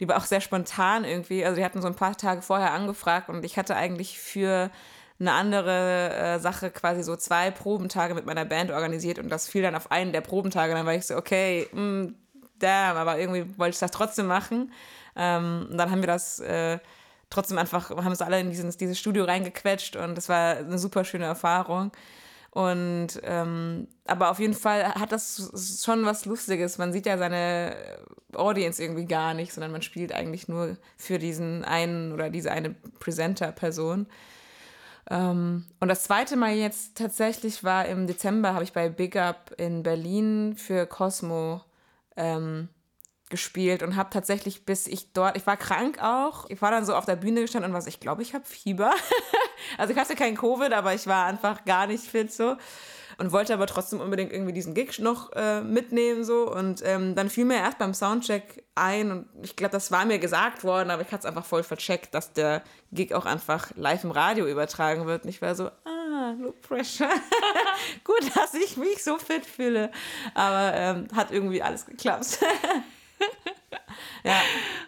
Die 0.00 0.08
war 0.08 0.16
auch 0.16 0.24
sehr 0.24 0.40
spontan 0.40 1.04
irgendwie. 1.04 1.44
Also 1.44 1.56
die 1.56 1.64
hatten 1.64 1.82
so 1.82 1.88
ein 1.88 1.94
paar 1.94 2.16
Tage 2.16 2.42
vorher 2.42 2.72
angefragt 2.72 3.28
und 3.28 3.44
ich 3.44 3.58
hatte 3.58 3.76
eigentlich 3.76 4.18
für 4.18 4.70
eine 5.18 5.32
andere 5.32 6.14
äh, 6.14 6.38
Sache 6.38 6.70
quasi 6.70 7.02
so 7.02 7.16
zwei 7.16 7.50
Probentage 7.50 8.14
mit 8.14 8.26
meiner 8.26 8.44
Band 8.44 8.70
organisiert 8.70 9.18
und 9.18 9.30
das 9.30 9.48
fiel 9.48 9.62
dann 9.62 9.74
auf 9.74 9.90
einen 9.90 10.12
der 10.12 10.20
Probentage. 10.20 10.74
Dann 10.74 10.86
war 10.86 10.94
ich 10.94 11.06
so, 11.06 11.16
okay, 11.16 11.68
mh, 11.72 11.78
hm, 11.80 12.14
damn, 12.58 12.96
aber 12.96 13.18
irgendwie 13.18 13.46
wollte 13.58 13.74
ich 13.74 13.80
das 13.80 13.90
trotzdem 13.90 14.26
machen. 14.26 14.72
Ähm, 15.16 15.68
und 15.70 15.78
dann 15.78 15.90
haben 15.90 16.02
wir 16.02 16.06
das 16.06 16.40
äh, 16.40 16.78
trotzdem 17.30 17.58
einfach, 17.58 17.90
haben 17.90 18.12
es 18.12 18.22
alle 18.22 18.40
in 18.40 18.50
dieses, 18.50 18.76
dieses 18.76 18.98
Studio 18.98 19.24
reingequetscht 19.24 19.96
und 19.96 20.14
das 20.16 20.28
war 20.28 20.56
eine 20.56 20.78
super 20.78 21.04
schöne 21.04 21.24
Erfahrung. 21.24 21.92
Und 22.50 23.20
ähm, 23.22 23.86
aber 24.06 24.30
auf 24.30 24.38
jeden 24.38 24.54
Fall 24.54 24.94
hat 24.94 25.12
das 25.12 25.82
schon 25.84 26.06
was 26.06 26.24
Lustiges. 26.24 26.78
Man 26.78 26.90
sieht 26.90 27.04
ja 27.04 27.18
seine 27.18 27.76
Audience 28.34 28.82
irgendwie 28.82 29.04
gar 29.04 29.34
nicht, 29.34 29.52
sondern 29.52 29.72
man 29.72 29.82
spielt 29.82 30.12
eigentlich 30.12 30.48
nur 30.48 30.78
für 30.96 31.18
diesen 31.18 31.66
einen 31.66 32.12
oder 32.12 32.30
diese 32.30 32.50
eine 32.50 32.70
Presenter-Person. 32.98 34.06
Ähm, 35.10 35.66
und 35.80 35.88
das 35.88 36.04
zweite 36.04 36.36
Mal 36.36 36.54
jetzt 36.54 36.96
tatsächlich 36.96 37.62
war 37.62 37.84
im 37.86 38.06
Dezember, 38.06 38.54
habe 38.54 38.64
ich 38.64 38.72
bei 38.72 38.88
Big 38.88 39.16
Up 39.16 39.52
in 39.58 39.82
Berlin 39.82 40.54
für 40.56 40.86
Cosmo 40.86 41.60
ähm, 42.16 42.68
gespielt 43.28 43.82
und 43.82 43.96
habe 43.96 44.10
tatsächlich 44.10 44.64
bis 44.64 44.86
ich 44.86 45.12
dort, 45.12 45.36
ich 45.36 45.46
war 45.46 45.56
krank 45.56 45.98
auch, 46.00 46.48
ich 46.48 46.62
war 46.62 46.70
dann 46.70 46.84
so 46.84 46.94
auf 46.94 47.06
der 47.06 47.16
Bühne 47.16 47.40
gestanden 47.40 47.72
und 47.72 47.76
was, 47.76 47.86
ich 47.86 47.98
glaube, 47.98 48.22
ich 48.22 48.34
habe 48.34 48.44
Fieber. 48.44 48.92
also 49.78 49.92
ich 49.92 49.98
hatte 49.98 50.14
kein 50.14 50.36
Covid, 50.36 50.72
aber 50.72 50.94
ich 50.94 51.06
war 51.08 51.26
einfach 51.26 51.64
gar 51.64 51.88
nicht 51.88 52.04
fit 52.04 52.32
so. 52.32 52.56
und 53.18 53.32
wollte 53.32 53.52
aber 53.52 53.66
trotzdem 53.66 54.00
unbedingt 54.00 54.32
irgendwie 54.32 54.52
diesen 54.52 54.74
Gig 54.74 55.00
noch 55.00 55.32
äh, 55.32 55.60
mitnehmen 55.60 56.22
so 56.24 56.52
und 56.52 56.82
ähm, 56.84 57.16
dann 57.16 57.28
fiel 57.28 57.46
mir 57.46 57.56
erst 57.56 57.78
beim 57.78 57.94
Soundcheck 57.94 58.64
ein 58.76 59.10
und 59.10 59.26
ich 59.42 59.56
glaube, 59.56 59.72
das 59.72 59.90
war 59.90 60.04
mir 60.04 60.20
gesagt 60.20 60.62
worden, 60.62 60.90
aber 60.90 61.02
ich 61.02 61.08
hatte 61.08 61.20
es 61.20 61.24
einfach 61.26 61.44
voll 61.44 61.64
vercheckt, 61.64 62.14
dass 62.14 62.32
der 62.32 62.62
Gig 62.92 63.12
auch 63.12 63.26
einfach 63.26 63.72
live 63.74 64.04
im 64.04 64.12
Radio 64.12 64.46
übertragen 64.46 65.06
wird 65.06 65.24
und 65.24 65.30
ich 65.30 65.42
war 65.42 65.56
so, 65.56 65.66
ah, 65.66 65.95
no 66.38 66.52
pressure. 66.52 67.08
Gut, 68.04 68.34
dass 68.34 68.54
ich 68.54 68.76
mich 68.76 69.02
so 69.02 69.18
fit 69.18 69.44
fühle, 69.44 69.90
aber 70.34 70.72
ähm, 70.74 71.08
hat 71.14 71.30
irgendwie 71.30 71.62
alles 71.62 71.86
geklappt. 71.86 72.38
ja. 74.24 74.40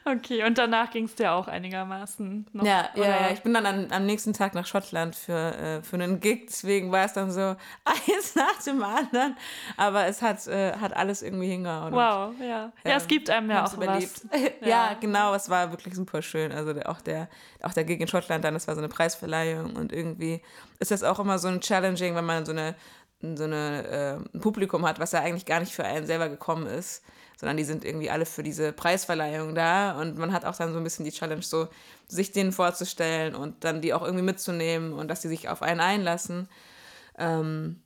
Okay, 0.05 0.45
und 0.45 0.59
danach 0.59 0.91
ging 0.91 1.05
es 1.05 1.15
dir 1.15 1.33
auch 1.33 1.49
einigermaßen 1.49 2.47
noch, 2.53 2.65
ja, 2.65 2.89
ja, 2.95 3.05
ja, 3.05 3.31
ich 3.31 3.43
bin 3.43 3.55
dann 3.55 3.67
am, 3.67 3.87
am 3.91 4.07
nächsten 4.07 4.33
Tag 4.33 4.55
nach 4.55 4.67
Schottland 4.67 5.15
für, 5.15 5.55
äh, 5.55 5.83
für 5.83 5.97
einen 5.97 6.21
Gig, 6.21 6.47
deswegen 6.47 6.91
war 6.93 7.05
es 7.05 7.13
dann 7.13 7.31
so 7.31 7.41
eins 7.85 8.35
nach 8.35 8.63
dem 8.63 8.83
anderen, 8.83 9.37
aber 9.77 10.07
es 10.07 10.23
hat, 10.23 10.47
äh, 10.47 10.73
hat 10.75 10.97
alles 10.97 11.23
irgendwie 11.23 11.49
hingehauen. 11.49 11.93
Wow, 11.93 12.31
und, 12.31 12.41
ja. 12.41 12.73
Ja, 12.85 12.97
es 12.97 13.07
gibt 13.07 13.31
einem 13.31 13.51
ja 13.51 13.67
auch 13.67 13.75
überlebt. 13.75 14.23
was. 14.31 14.41
ja. 14.61 14.69
ja, 14.69 14.97
genau, 15.01 15.35
es 15.35 15.49
war 15.51 15.71
wirklich 15.71 15.95
super 15.95 16.23
schön, 16.23 16.53
also 16.53 16.73
auch 16.83 17.01
der, 17.01 17.29
auch 17.63 17.73
der 17.73 17.85
Gig 17.85 18.01
in 18.01 18.09
Schottland 18.09 18.45
dann, 18.45 18.55
das 18.55 18.69
war 18.69 18.75
so 18.75 18.81
eine 18.81 18.89
Preisverleihung 18.89 19.77
und 19.77 19.93
irgendwie 19.93 20.43
ist 20.79 20.91
das 20.91 21.03
auch 21.03 21.19
immer 21.19 21.39
so 21.39 21.49
ein 21.49 21.61
Challenging, 21.61 22.15
wenn 22.15 22.25
man 22.27 22.47
so 22.47 22.53
eine 22.53 22.75
so 23.21 23.45
eine, 23.45 23.85
äh, 24.33 24.37
ein 24.37 24.41
Publikum 24.41 24.87
hat, 24.87 25.01
was 25.01 25.11
ja 25.11 25.21
eigentlich 25.21 25.45
gar 25.45 25.59
nicht 25.59 25.73
für 25.73 25.85
einen 25.85 26.07
selber 26.07 26.29
gekommen 26.29 26.67
ist 26.67 27.03
sondern 27.39 27.57
die 27.57 27.65
sind 27.65 27.85
irgendwie 27.85 28.11
alle 28.11 28.27
für 28.27 28.43
diese 28.43 28.73
Preisverleihung 28.73 29.55
da 29.55 29.99
und 30.01 30.19
man 30.19 30.33
hat 30.33 30.45
auch 30.45 30.57
dann 30.57 30.73
so 30.73 30.79
ein 30.79 30.85
bisschen 30.85 31.05
die 31.05 31.13
Challenge, 31.13 31.43
so 31.43 31.69
sich 32.09 32.33
denen 32.33 32.53
vorzustellen 32.53 33.35
und 33.35 33.63
dann 33.63 33.81
die 33.81 33.95
auch 33.95 34.03
irgendwie 34.03 34.25
mitzunehmen 34.25 34.93
und 34.93 35.09
dass 35.09 35.23
sie 35.23 35.29
sich 35.29 35.49
auf 35.49 35.63
einen 35.63 35.81
einlassen. 35.81 36.49
Ähm, 37.17 37.81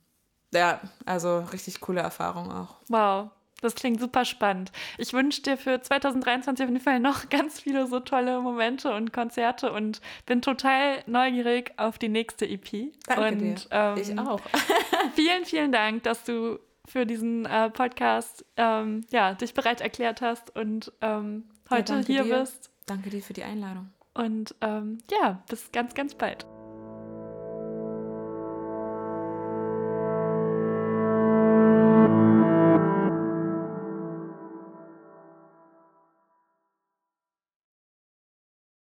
ja, 0.51 0.81
also 1.05 1.39
richtig 1.51 1.81
coole 1.81 2.01
Erfahrung 2.01 2.51
auch. 2.51 2.77
Wow. 2.89 3.29
Das 3.61 3.75
klingt 3.75 4.01
super 4.01 4.25
spannend. 4.25 4.73
Ich 4.97 5.13
wünsche 5.13 5.41
dir 5.41 5.55
für 5.57 5.81
2023 5.81 6.65
auf 6.65 6.69
jeden 6.69 6.83
Fall 6.83 6.99
noch 6.99 7.29
ganz 7.29 7.61
viele 7.61 7.87
so 7.87 8.01
tolle 8.01 8.41
Momente 8.41 8.93
und 8.93 9.13
Konzerte 9.13 9.71
und 9.71 10.01
bin 10.25 10.41
total 10.41 11.01
neugierig 11.05 11.71
auf 11.77 11.97
die 11.97 12.09
nächste 12.09 12.45
EP. 12.45 12.91
Danke 13.07 13.27
und, 13.27 13.39
dir. 13.39 13.55
Ähm, 13.71 13.97
ich 13.97 14.19
auch. 14.19 14.41
vielen, 15.15 15.45
vielen 15.45 15.71
Dank, 15.71 16.03
dass 16.03 16.23
du 16.25 16.59
für 16.87 17.05
diesen 17.05 17.45
äh, 17.45 17.69
Podcast 17.69 18.45
ähm, 18.57 19.05
ja, 19.11 19.33
dich 19.33 19.53
bereit 19.53 19.81
erklärt 19.81 20.21
hast 20.21 20.55
und 20.55 20.91
ähm, 21.01 21.45
heute 21.69 21.93
ja, 21.93 21.99
hier 22.05 22.23
dir. 22.23 22.39
bist. 22.39 22.71
Danke 22.85 23.09
dir 23.09 23.21
für 23.21 23.33
die 23.33 23.43
Einladung. 23.43 23.89
Und 24.13 24.53
ähm, 24.61 24.99
ja, 25.09 25.41
bis 25.49 25.71
ganz, 25.71 25.95
ganz 25.95 26.15
bald. 26.15 26.45